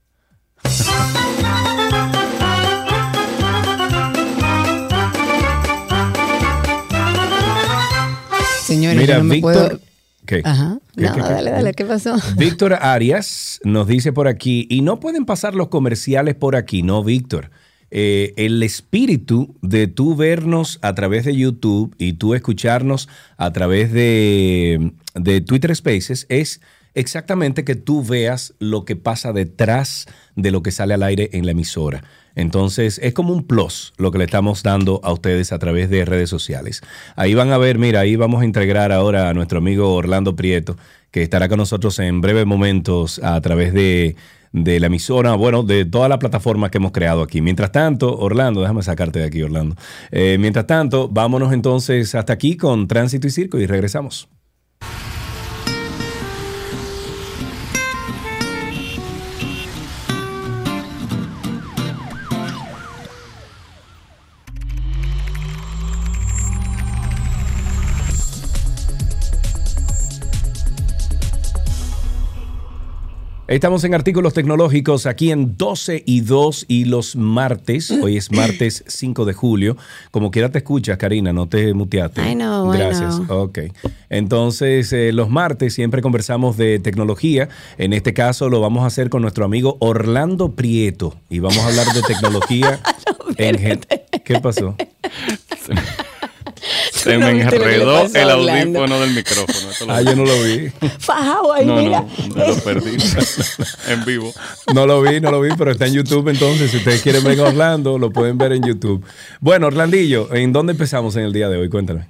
[8.65, 9.53] Señores, Mira, yo no me Víctor.
[9.69, 9.86] puedo...
[10.27, 10.41] ¿Qué?
[10.43, 10.77] Ajá.
[10.95, 11.27] ¿Qué, No, qué, qué?
[11.27, 12.15] dale, dale, ¿qué pasó?
[12.37, 17.03] Víctor Arias nos dice por aquí, y no pueden pasar los comerciales por aquí, no,
[17.03, 17.49] Víctor.
[17.89, 23.93] Eh, el espíritu de tú vernos a través de YouTube y tú escucharnos a través
[23.93, 26.59] de, de Twitter Spaces es
[26.97, 31.45] exactamente que tú veas lo que pasa detrás de lo que sale al aire en
[31.45, 32.03] la emisora.
[32.35, 36.05] Entonces es como un plus lo que le estamos dando a ustedes a través de
[36.05, 36.81] redes sociales.
[37.15, 40.75] Ahí van a ver, mira, ahí vamos a integrar ahora a nuestro amigo Orlando Prieto,
[41.11, 44.15] que estará con nosotros en breves momentos a través de,
[44.51, 47.41] la emisora, bueno, de todas las plataformas que hemos creado aquí.
[47.41, 49.75] Mientras tanto, Orlando, déjame sacarte de aquí, Orlando.
[50.11, 54.29] Eh, mientras tanto, vámonos entonces hasta aquí con Tránsito y Circo y regresamos.
[73.47, 77.89] Estamos en artículos tecnológicos aquí en 12 y 2 y los martes.
[77.91, 79.77] Hoy es martes 5 de julio.
[80.11, 82.29] Como quiera te escuchas, Karina, no te muteaste.
[82.29, 83.21] I know, I Gracias.
[83.21, 83.43] know.
[83.43, 83.59] Ok.
[84.09, 87.47] Entonces, eh, los martes siempre conversamos de tecnología.
[87.77, 91.15] En este caso lo vamos a hacer con nuestro amigo Orlando Prieto.
[91.29, 92.81] Y vamos a hablar de tecnología
[93.37, 93.79] en gen-
[94.25, 94.75] ¿Qué pasó?
[97.11, 99.71] Se me enredó el audífono del micrófono.
[99.71, 100.69] Esto lo- Ah, yo no lo vi.
[100.99, 102.05] Fajado ahí, No, mira.
[102.35, 102.97] no, lo perdí
[103.89, 104.33] en vivo.
[104.73, 106.71] No lo vi, no lo vi, pero está en YouTube entonces.
[106.71, 109.03] Si ustedes quieren ver a Orlando, lo pueden ver en YouTube.
[109.39, 111.69] Bueno, Orlandillo, ¿en dónde empezamos en el día de hoy?
[111.69, 112.09] Cuéntame.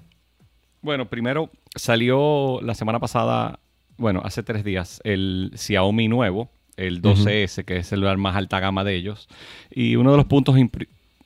[0.82, 3.60] Bueno, primero salió la semana pasada,
[3.98, 8.60] bueno, hace tres días, el Xiaomi nuevo, el 12S, que es el celular más alta
[8.60, 9.28] gama de ellos.
[9.72, 10.56] Y uno de los puntos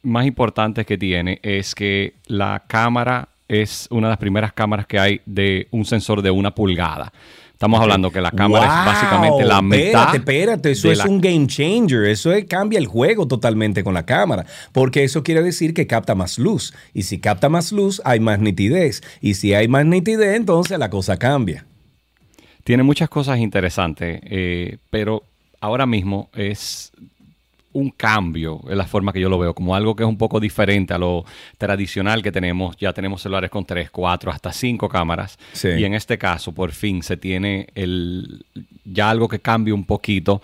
[0.03, 4.97] más importantes que tiene es que la cámara es una de las primeras cámaras que
[4.99, 7.11] hay de un sensor de una pulgada.
[7.53, 9.85] Estamos hablando que la cámara es básicamente la mitad.
[10.15, 12.05] Espérate, espérate, eso es la- un game changer.
[12.05, 14.45] Eso es- cambia el juego totalmente con la cámara.
[14.71, 16.73] Porque eso quiere decir que capta más luz.
[16.93, 19.03] Y si capta más luz, hay más nitidez.
[19.21, 21.65] Y si hay más nitidez, entonces la cosa cambia.
[22.63, 25.23] Tiene muchas cosas interesantes, eh, pero
[25.59, 26.91] ahora mismo es
[27.73, 30.39] un cambio en la forma que yo lo veo, como algo que es un poco
[30.39, 31.25] diferente a lo
[31.57, 32.75] tradicional que tenemos.
[32.77, 35.37] Ya tenemos celulares con 3, 4, hasta 5 cámaras.
[35.53, 35.69] Sí.
[35.69, 38.45] Y en este caso, por fin, se tiene el,
[38.85, 40.41] ya algo que cambia un poquito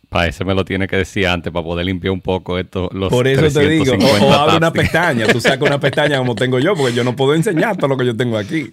[0.09, 2.91] Para eso me lo tiene que decir antes, para poder limpiar un poco esto.
[2.93, 6.19] Los Por eso te digo, o, 350 o abre una pestaña, tú sacas una pestaña
[6.19, 8.71] como tengo yo, porque yo no puedo enseñar todo lo que yo tengo aquí.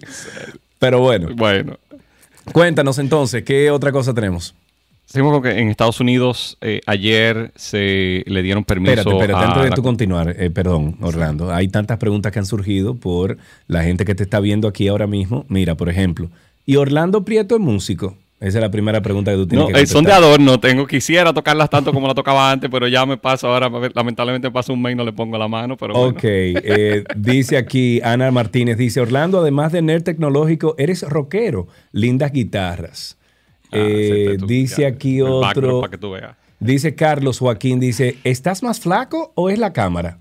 [0.78, 1.30] Pero bueno.
[1.34, 1.78] Bueno.
[2.52, 4.54] Cuéntanos entonces, ¿qué otra cosa tenemos?
[5.10, 9.62] Seguimos con que en Estados Unidos eh, ayer se le dieron permiso Espérate, espérate, antes
[9.64, 13.82] de la- tú continuar, eh, perdón, Orlando, hay tantas preguntas que han surgido por la
[13.82, 15.46] gente que te está viendo aquí ahora mismo.
[15.48, 16.30] Mira, por ejemplo,
[16.64, 18.16] ¿y Orlando Prieto es músico?
[18.38, 20.60] Esa es la primera pregunta que tú tienes No, que eh, son de adorno.
[20.60, 23.68] Tengo, quisiera tocarlas tanto como la tocaba antes, pero ya me paso ahora.
[23.92, 25.76] Lamentablemente me paso un mes y no le pongo la mano.
[25.76, 26.08] Pero bueno.
[26.10, 32.32] Ok, eh, dice aquí Ana Martínez, dice Orlando, además de nerd tecnológico, eres rockero, lindas
[32.32, 33.18] guitarras.
[33.72, 36.36] Eh, dice aquí otro, para que tú veas.
[36.58, 40.18] dice Carlos Joaquín, dice, ¿estás más flaco o es la cámara?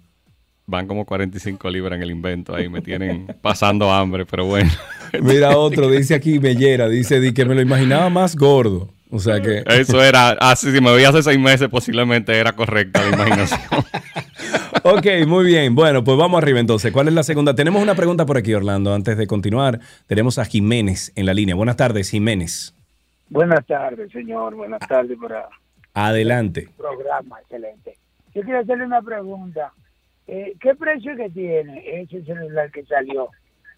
[0.65, 2.69] Van como 45 libras en el invento ahí.
[2.69, 4.69] Me tienen pasando hambre, pero bueno.
[5.21, 8.89] Mira otro, dice aquí Mellera, dice di que me lo imaginaba más gordo.
[9.09, 9.63] O sea que...
[9.67, 13.61] Eso era, así si me veía hace seis meses, posiblemente era correcta la imaginación.
[14.84, 15.73] Ok, muy bien.
[15.76, 16.91] Bueno, pues vamos arriba entonces.
[16.91, 17.55] ¿Cuál es la segunda?
[17.55, 18.93] Tenemos una pregunta por aquí, Orlando.
[18.93, 21.55] Antes de continuar, tenemos a Jiménez en la línea.
[21.55, 22.76] Buenas tardes, Jiménez.
[23.30, 24.56] Buenas tardes, señor.
[24.56, 25.47] Buenas tardes para
[25.93, 26.61] Adelante.
[26.61, 27.39] el programa.
[27.41, 27.95] Excelente.
[28.34, 29.73] Yo quiero hacerle una pregunta.
[30.27, 33.30] Eh, ¿Qué precio que tiene ese celular que salió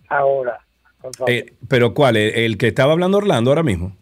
[0.10, 0.60] ahora?
[1.02, 1.32] Por favor.
[1.32, 2.18] Eh, ¿Pero cuál?
[2.18, 3.96] ¿El, el que estaba hablando Orlando ahora mismo?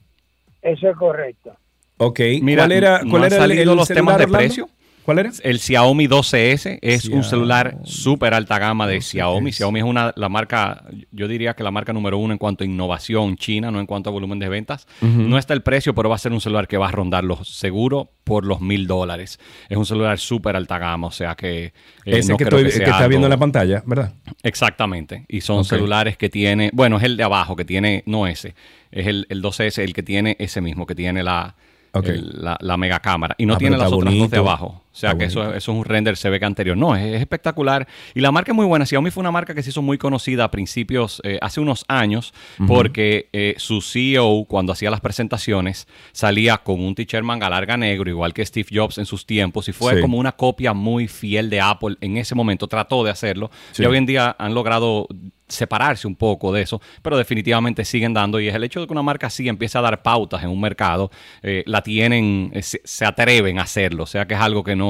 [0.62, 1.56] Eso es correcto.
[1.98, 2.20] Ok.
[2.42, 4.38] Mira, ¿Cuál era, no cuál han era el, salido el los celular, temas de Orlando?
[4.40, 4.70] precio.
[5.04, 5.32] ¿Cuál era?
[5.44, 9.52] El Xiaomi 12S es un celular súper alta gama de Xiaomi.
[9.52, 12.68] Xiaomi es una la marca, yo diría que la marca número uno en cuanto a
[12.68, 14.88] innovación china, no en cuanto a volumen de ventas.
[15.02, 17.48] No está el precio, pero va a ser un celular que va a rondar los
[17.48, 19.40] seguro por los mil dólares.
[19.68, 21.74] Es un celular súper alta gama, o sea que eh,
[22.06, 24.14] Ese no que, creo estoy- que sea que está viendo en la pantalla, ¿verdad?
[24.44, 25.26] Exactamente.
[25.28, 28.54] Y son celulares que tiene, bueno, es el de abajo que tiene, no ese,
[28.92, 31.56] es el, el 12S el que tiene ese mismo, que tiene la,
[31.94, 32.08] Ok.
[32.08, 33.36] el- la, la mega cámara.
[33.38, 34.84] Y no Ah, tiene las otras dos de abajo.
[35.00, 36.76] O sea, que eso, eso es un render se ve que anterior.
[36.76, 37.88] No, es, es espectacular.
[38.14, 38.86] Y la marca es muy buena.
[38.86, 42.34] Xiaomi fue una marca que se hizo muy conocida a principios, eh, hace unos años,
[42.60, 42.68] Ujú.
[42.68, 48.10] porque eh, su CEO, cuando hacía las presentaciones, salía con un t-shirt manga larga negro,
[48.10, 50.02] igual que Steve Jobs en sus tiempos, y fue Sí.
[50.02, 52.68] como una copia muy fiel de Apple en ese momento.
[52.68, 53.50] Trató de hacerlo.
[53.72, 53.84] Sí.
[53.84, 55.08] Y hoy en día han logrado
[55.48, 58.94] separarse un poco de eso, pero definitivamente siguen dando y es el hecho de que
[58.94, 61.10] una marca así empiece a dar pautas en un mercado,
[61.42, 64.76] eh, la tienen, eh, se, se atreven a hacerlo, o sea que es algo que
[64.76, 64.89] no,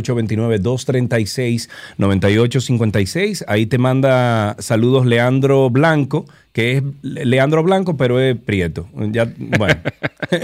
[1.98, 3.44] 829-236-9856.
[3.46, 8.88] Ahí te manda saludos Leandro Blanco, que es Leandro Blanco, pero es Prieto.
[9.12, 9.76] Ya, bueno.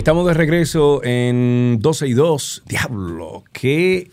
[0.00, 2.64] Estamos de regreso en 12 y 2.
[2.66, 4.08] Diablo, qué.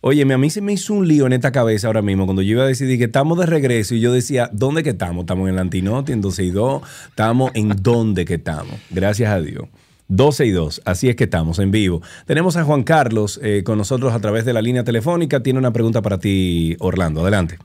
[0.00, 2.52] Oye, a mí se me hizo un lío en esta cabeza ahora mismo cuando yo
[2.52, 5.24] iba a decidir que estamos de regreso y yo decía, ¿dónde que estamos?
[5.24, 7.08] Estamos en el Antinote, en 12 y 2.
[7.10, 8.82] Estamos en dónde que estamos.
[8.88, 9.68] Gracias a Dios.
[10.08, 12.00] 12 y 2, así es que estamos en vivo.
[12.26, 15.42] Tenemos a Juan Carlos eh, con nosotros a través de la línea telefónica.
[15.42, 17.20] Tiene una pregunta para ti, Orlando.
[17.20, 17.58] Adelante.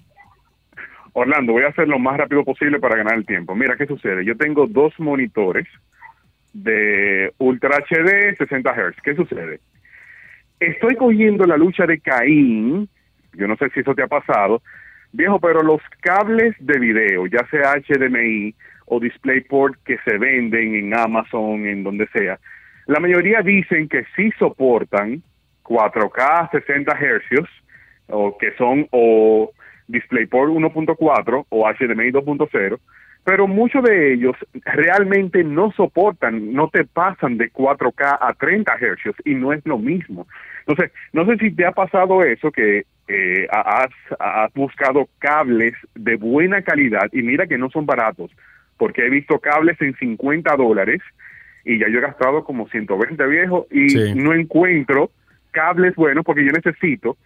[1.14, 3.56] Orlando, voy a hacer lo más rápido posible para ganar el tiempo.
[3.56, 4.26] Mira, ¿qué sucede?
[4.26, 5.70] Yo tengo dos monitores
[6.54, 9.02] de Ultra HD 60 Hz.
[9.04, 9.60] ¿Qué sucede?
[10.60, 12.88] Estoy cogiendo la lucha de Caín,
[13.34, 14.62] yo no sé si eso te ha pasado,
[15.12, 18.54] viejo, pero los cables de video, ya sea HDMI
[18.86, 22.40] o DisplayPort que se venden en Amazon, en donde sea,
[22.88, 25.24] la mayoría dicen que sí soportan
[25.64, 27.50] 4K 60 Hz,
[28.08, 29.52] o que son o
[29.88, 32.80] DisplayPort 1.4 o HDMI 2.0,
[33.24, 34.36] pero muchos de ellos
[34.66, 39.78] realmente no soportan, no te pasan de 4K a 30 Hz y no es lo
[39.78, 40.28] mismo.
[40.66, 43.90] Entonces, no sé si te ha pasado eso, que eh, has,
[44.20, 48.32] has buscado cables de buena calidad y mira que no son baratos,
[48.78, 51.02] porque he visto cables en 50 dólares
[51.64, 54.14] y ya yo he gastado como 120 viejos y Sí.
[54.16, 55.12] no encuentro
[55.52, 57.18] cables buenos porque yo necesito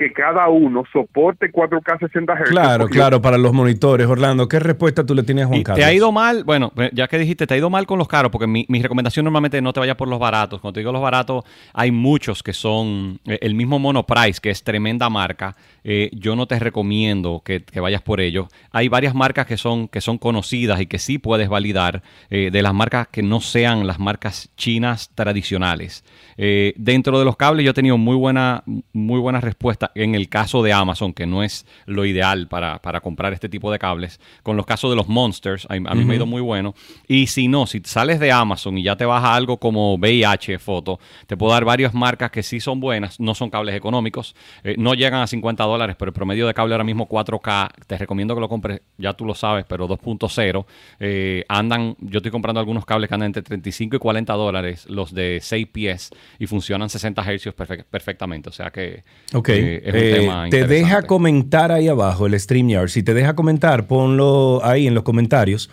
[0.00, 2.48] que cada uno soporte 4K 60 Hz.
[2.48, 4.06] Claro, claro, para los monitores.
[4.06, 5.78] Orlando, ¿qué respuesta tú le tienes a Juan Y Carlos?
[5.78, 6.42] ¿Te ha ido mal?
[6.44, 9.24] Bueno, ya que dijiste, te ha ido mal con los caros, porque mi, mi recomendación
[9.24, 10.58] normalmente no te vayas por los baratos.
[10.62, 11.44] Cuando te digo los baratos,
[11.74, 15.54] hay muchos que son eh, el mismo Monoprice, que es tremenda marca.
[15.84, 18.48] Eh, yo no te recomiendo que, que vayas por ellos.
[18.70, 22.62] Hay varias marcas que son, que son conocidas y que sí puedes validar eh, de
[22.62, 26.04] las marcas que no sean las marcas chinas tradicionales.
[26.36, 28.62] Eh, dentro de los cables yo he tenido muy buena,
[28.92, 33.00] muy buena respuesta en el caso de Amazon, que no es lo ideal para, para
[33.00, 34.20] comprar este tipo de cables.
[34.42, 36.74] Con los casos de los Monsters, a, a mí me ha ido muy bueno.
[37.08, 40.58] Y si no, si sales de Amazon y ya te vas a algo como VIH
[40.58, 44.34] Foto, te puedo dar varias marcas que sí son buenas, no son cables económicos,
[44.64, 47.98] eh, no llegan a 50 dólares, pero el promedio de cable ahora mismo 4K, te
[47.98, 50.66] recomiendo que lo compres, ya tú lo sabes, pero 2.0,
[50.98, 55.12] eh, andan, yo estoy comprando algunos cables que andan entre 35 y 40 dólares, los
[55.14, 59.02] de 6 pies, y funcionan 60 Hz perfec- perfectamente, o sea que
[59.34, 59.48] Ok.
[59.50, 62.88] eh, es un Eh, tema te deja comentar ahí abajo el StreamYard.
[62.88, 65.70] Si te deja comentar, ponlo ahí en los comentarios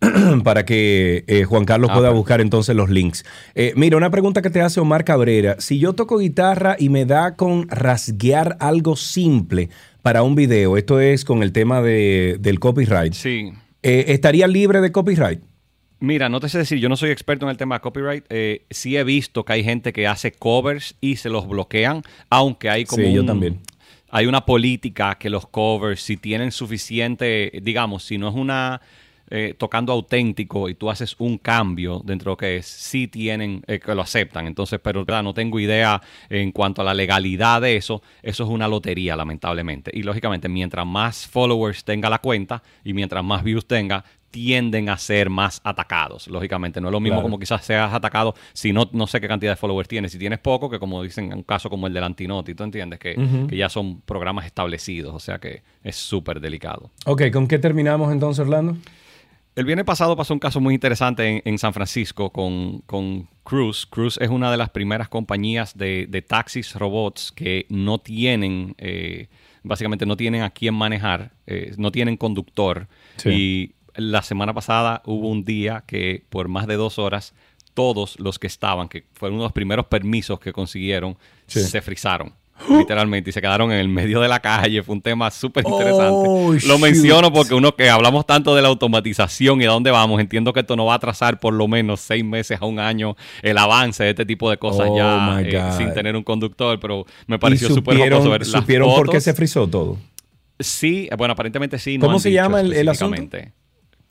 [0.44, 2.18] para que eh, Juan Carlos Ah, pueda perfecto.
[2.20, 3.24] buscar entonces los links.
[3.54, 5.56] Eh, mira, una pregunta que te hace Omar Cabrera.
[5.58, 9.68] Si yo toco guitarra y me da con rasguear algo simple
[10.02, 13.52] para un video, esto es con el tema de, del copyright, Sí.
[13.82, 15.40] ¿estaría libre de copyright?
[16.00, 18.24] Mira, no te sé decir, yo no soy experto en el tema de copyright.
[18.30, 22.70] eh, sí he visto que hay gente que hace covers y se los bloquean, aunque
[22.70, 23.60] hay como Sí, yo también.
[24.10, 28.80] hay una política que los covers, si tienen suficiente, digamos, si no es una
[29.32, 33.62] eh, tocando auténtico y tú haces un cambio dentro de lo que es, sí tienen,
[33.68, 34.48] eh, que lo aceptan.
[34.48, 38.02] Entonces, pero claro, no tengo idea en cuanto a la legalidad de eso.
[38.24, 39.92] Eso es una lotería, lamentablemente.
[39.94, 44.96] Y lógicamente, mientras más followers tenga la cuenta y mientras más views tenga, tienden a
[44.98, 46.28] ser más atacados.
[46.28, 47.24] Lógicamente, no es lo mismo Claro.
[47.24, 50.12] como quizás seas atacado si no, no sé qué cantidad de followers tienes.
[50.12, 52.98] Si tienes poco, que como dicen en un caso como el del Antinoti, tú entiendes
[52.98, 53.16] que,
[53.48, 55.14] que ya son programas establecidos.
[55.14, 56.90] O sea que es súper delicado.
[57.06, 58.76] Ok, ¿con qué terminamos entonces, Orlando?
[59.56, 63.84] El viernes pasado pasó un caso muy interesante en, en San Francisco con, con Cruise.
[63.84, 69.26] Cruise es una de las primeras compañías de, de taxis robots que no tienen, eh,
[69.64, 72.86] básicamente no tienen a quién manejar, eh, no tienen conductor.
[73.16, 73.74] Sí.
[73.96, 77.34] La semana pasada hubo un día que por más de dos horas
[77.74, 81.60] todos los que estaban, que fueron uno de los primeros permisos que consiguieron, Sí.
[81.60, 82.32] se frizaron.
[82.68, 84.82] Literalmente, y se quedaron en el medio de la calle.
[84.82, 86.10] Fue un tema súper interesante.
[86.28, 86.78] Oh, Lo shoot.
[86.78, 90.60] menciono porque uno que hablamos tanto de la automatización y a dónde vamos, entiendo que
[90.60, 94.04] esto no va a atrasar por lo menos seis meses a un año el avance
[94.04, 97.68] de este tipo de cosas Oh, ya eh, sin tener un conductor, pero me pareció
[97.70, 99.24] ¿Y súper jocoso ver las supieron por qué fotos.
[99.24, 99.96] se frizó todo?
[100.58, 101.96] Sí, bueno, aparentemente sí.
[101.96, 103.38] no ¿Cómo se llama el- el asunto?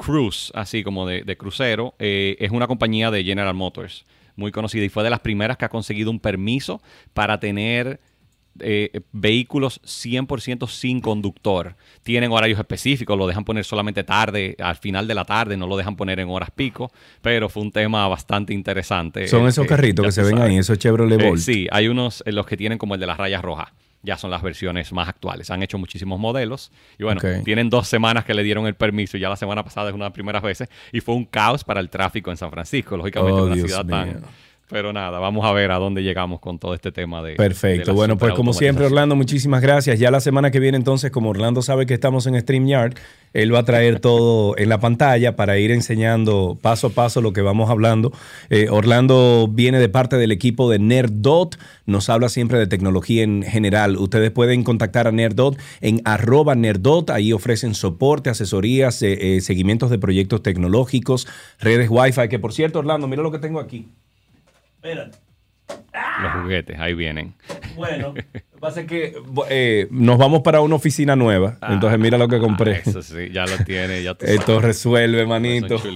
[0.04, 4.06] Cruise, así como de, de crucero, eh, es una compañía de General Motors,
[4.38, 6.82] muy conocida y fue de las primeras que ha conseguido un permiso
[7.14, 8.00] para tener
[8.62, 11.76] eh, vehículos 100% sin conductor.
[12.04, 15.76] Tienen horarios específicos, lo dejan poner solamente tarde, al final de la tarde, no lo
[15.78, 19.28] dejan poner en horas pico, pero fue un tema bastante interesante.
[19.28, 21.40] Son Eh, esos eh, carritos que se ven ahí, esos Chevrolet Bolt.
[21.42, 23.70] sí, hay unos, los que tienen como el de las rayas rojas.
[24.02, 25.50] Ya son las versiones más actuales.
[25.52, 26.72] Han hecho muchísimos modelos.
[26.98, 29.18] Y bueno, tienen dos semanas que le dieron el permiso.
[29.18, 30.70] y Ya la semana pasada es una de las primeras veces.
[30.94, 32.96] Y fue un caos para el tráfico en San Francisco.
[32.96, 33.96] Lógicamente, Oh, una Dios ciudad mío.
[33.96, 34.22] tan.
[34.70, 37.34] Pero nada, vamos a ver a dónde llegamos con todo este tema de.
[37.34, 37.96] Perfecto.
[37.96, 38.86] Bueno, pues como siempre.
[38.86, 39.98] Orlando, muchísimas gracias.
[39.98, 42.94] Ya la semana que viene, entonces, como Orlando sabe que estamos en StreamYard,
[43.34, 47.34] él va a traer todo en la pantalla para ir enseñando paso a paso lo
[47.34, 48.14] que vamos hablando.
[48.52, 53.41] Eh, Orlando viene de parte del equipo de Nerdot, nos habla siempre de tecnología en
[53.41, 53.98] general.
[53.98, 59.90] Ustedes pueden contactar a Nerdot en arroba Nerdot, ahí ofrecen soporte, asesorías, eh, eh, seguimientos
[59.90, 61.28] de proyectos tecnológicos,
[61.60, 63.88] redes Wi-Fi, que por cierto, Orlando, mira lo que tengo aquí.
[64.84, 65.11] Reden.
[66.22, 67.34] Los juguetes, ahí vienen.
[67.76, 68.26] Bueno, lo que
[68.60, 69.16] pasa es que
[69.49, 71.57] eh, nos vamos para una oficina nueva.
[71.70, 72.78] entonces, mira lo que compré.
[72.78, 74.03] Ah, Eso sí, ya lo tiene.
[74.03, 74.61] Ya Esto sabes.
[74.64, 75.78] resuelve, manito.
[75.80, 75.95] Son.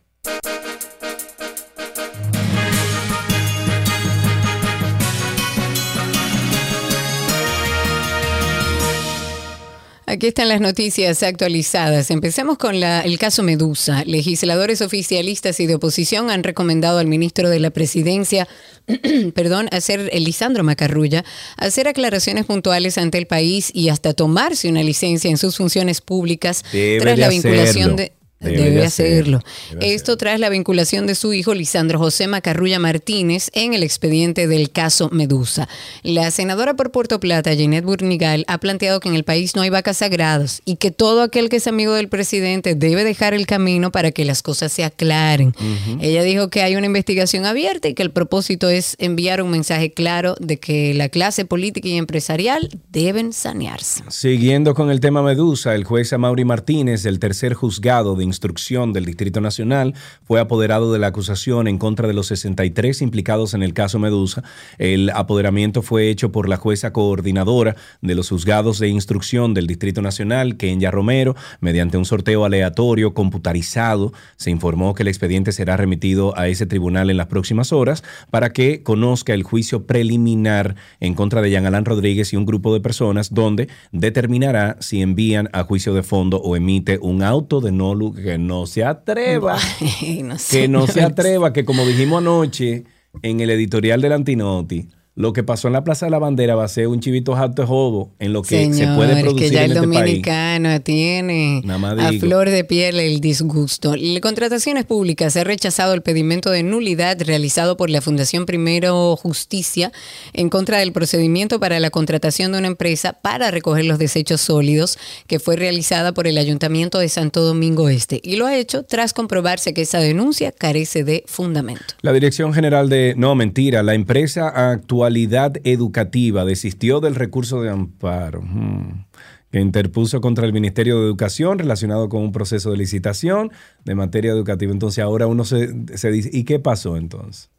[10.14, 12.12] Aquí están las noticias actualizadas.
[12.12, 14.04] Empecemos con la- el caso Medusa.
[14.06, 18.48] Legisladores oficialistas y de oposición han recomendado al ministro de la Presidencia,
[19.34, 21.26] perdón, hacer Lisandro Macarrulla,
[21.58, 26.64] hacer aclaraciones puntuales ante el país y hasta tomarse una licencia en sus funciones públicas
[26.72, 27.96] Debe tras la vinculación hacerlo.
[27.96, 28.12] de
[28.44, 29.40] Debe Debe, de hacerlo.
[29.80, 34.72] Esto tras la vinculación de su hijo Lisandro José Macarrulla Martínez en el expediente del
[34.72, 35.68] caso Medusa.
[36.04, 39.70] La senadora por Puerto Plata, Jeanette Burnigal, ha planteado que en el país no hay
[39.70, 43.92] vacas sagradas y que todo aquel que es amigo del presidente debe dejar el camino
[43.92, 45.56] para que las cosas se aclaren.
[46.02, 49.94] Ella dijo que hay una investigación abierta y que el propósito es enviar un mensaje
[49.94, 54.04] claro de que la clase política y empresarial deben sanearse.
[54.10, 59.06] Siguiendo con el tema Medusa, el juez Amaury Martínez, del tercer juzgado de instrucción del
[59.06, 59.94] Distrito Nacional,
[60.24, 64.44] fue apoderado de la acusación en contra de los 63 implicados en el caso Medusa.
[64.78, 70.02] El apoderamiento fue hecho por la jueza coordinadora de los juzgados de instrucción del Distrito
[70.02, 74.14] Nacional, Kenya Romero, mediante un sorteo aleatorio computarizado.
[74.36, 78.52] Se informó que el expediente será remitido a ese tribunal en las próximas horas para
[78.52, 82.82] que conozca el juicio preliminar en contra de Jean Alain Rodríguez y un grupo de
[82.82, 87.94] personas donde determinará si envían a juicio de fondo o emite un auto de no
[88.24, 89.58] que no se atreva.
[90.02, 92.86] Bueno, que no se atreva, que como dijimos anoche
[93.22, 96.64] en el editorial del Antinotti, lo que pasó en la Plaza de la Bandera va
[96.64, 99.64] a ser un chivito alto de jodo en lo que se puede producir que ya
[99.64, 100.00] en el este país.
[100.00, 101.62] dominicano tiene
[102.00, 103.94] a flor de piel el disgusto.
[103.94, 109.16] En contrataciones públicas se ha rechazado el pedimento de nulidad realizado por la Fundación Primero
[109.16, 109.92] Justicia
[110.34, 114.98] en contra del procedimiento para la contratación de una empresa para recoger los desechos sólidos
[115.28, 119.14] que fue realizada por el Ayuntamiento de Santo Domingo Este y lo ha hecho tras
[119.14, 121.84] comprobarse que esa denuncia carece de fundamento.
[122.02, 123.14] La Dirección General de...
[123.16, 123.84] No, mentira.
[123.84, 129.04] La empresa Actualidad Educativa desistió del recurso de amparo hmm,
[129.52, 133.52] que interpuso contra el Ministerio de Educación relacionado con un proceso de licitación
[133.84, 134.72] de materia educativa.
[134.72, 135.68] Entonces ahora uno se
[136.12, 137.50] dice, ¿y qué pasó entonces?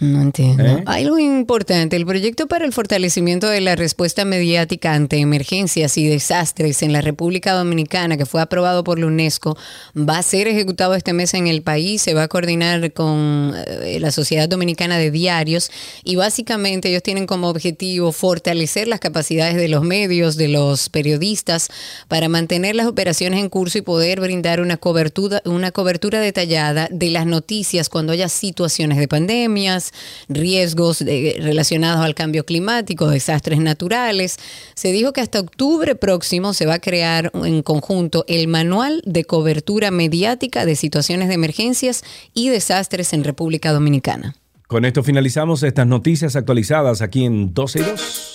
[0.00, 0.64] No entiendo.
[0.64, 0.82] ¿Eh?
[0.86, 6.82] Algo importante, el proyecto para el fortalecimiento de la respuesta mediática ante emergencias y desastres
[6.82, 9.56] en la República Dominicana, que fue aprobado por la UNESCO,
[9.96, 13.98] va a ser ejecutado este mes en el país, se va a coordinar con eh,
[13.98, 15.68] la Sociedad Dominicana de Diarios
[16.04, 21.70] y básicamente ellos tienen como objetivo fortalecer las capacidades de los medios, de los periodistas,
[22.06, 27.10] para mantener las operaciones en curso y poder brindar una cobertura, una cobertura detallada de
[27.10, 29.87] las noticias cuando haya situaciones de pandemias,
[30.28, 34.36] riesgos de- relacionados al cambio climático, desastres naturales.
[34.74, 39.24] Se dijo que hasta octubre próximo se va a crear en conjunto el manual de
[39.24, 42.02] cobertura mediática de situaciones de emergencias
[42.34, 44.36] y desastres en República Dominicana.
[44.66, 48.34] Con esto finalizamos estas noticias actualizadas aquí en 12 y 2.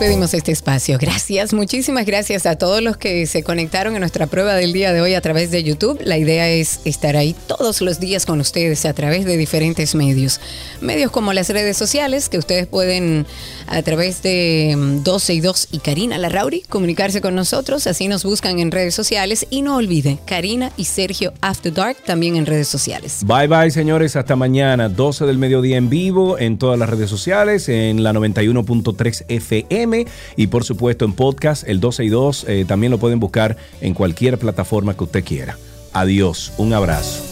[0.00, 0.96] Despedimos este espacio.
[0.98, 5.02] Gracias, muchísimas gracias a todos los que se conectaron en nuestra prueba del día de
[5.02, 6.00] hoy a través de YouTube.
[6.02, 10.40] La idea es estar ahí todos los días con ustedes a través de diferentes medios.
[10.80, 13.26] Medios como las redes sociales, que ustedes pueden
[13.66, 17.86] a través de mm, 12 y 2 y Karina Larrauri comunicarse con nosotros.
[17.86, 19.46] Así nos buscan en redes sociales.
[19.50, 23.18] Y no olvide, Karina y Sergio After Dark también en redes sociales.
[23.26, 24.16] Bye bye, señores.
[24.16, 29.24] Hasta mañana, 12 del mediodía en vivo, en todas las redes sociales, en la 91.3
[30.36, 32.44] Y por supuesto en podcast, el 12 y 2.
[32.48, 35.58] eh, también lo pueden buscar en cualquier plataforma que usted quiera.
[35.92, 37.22] Adiós, un abrazo.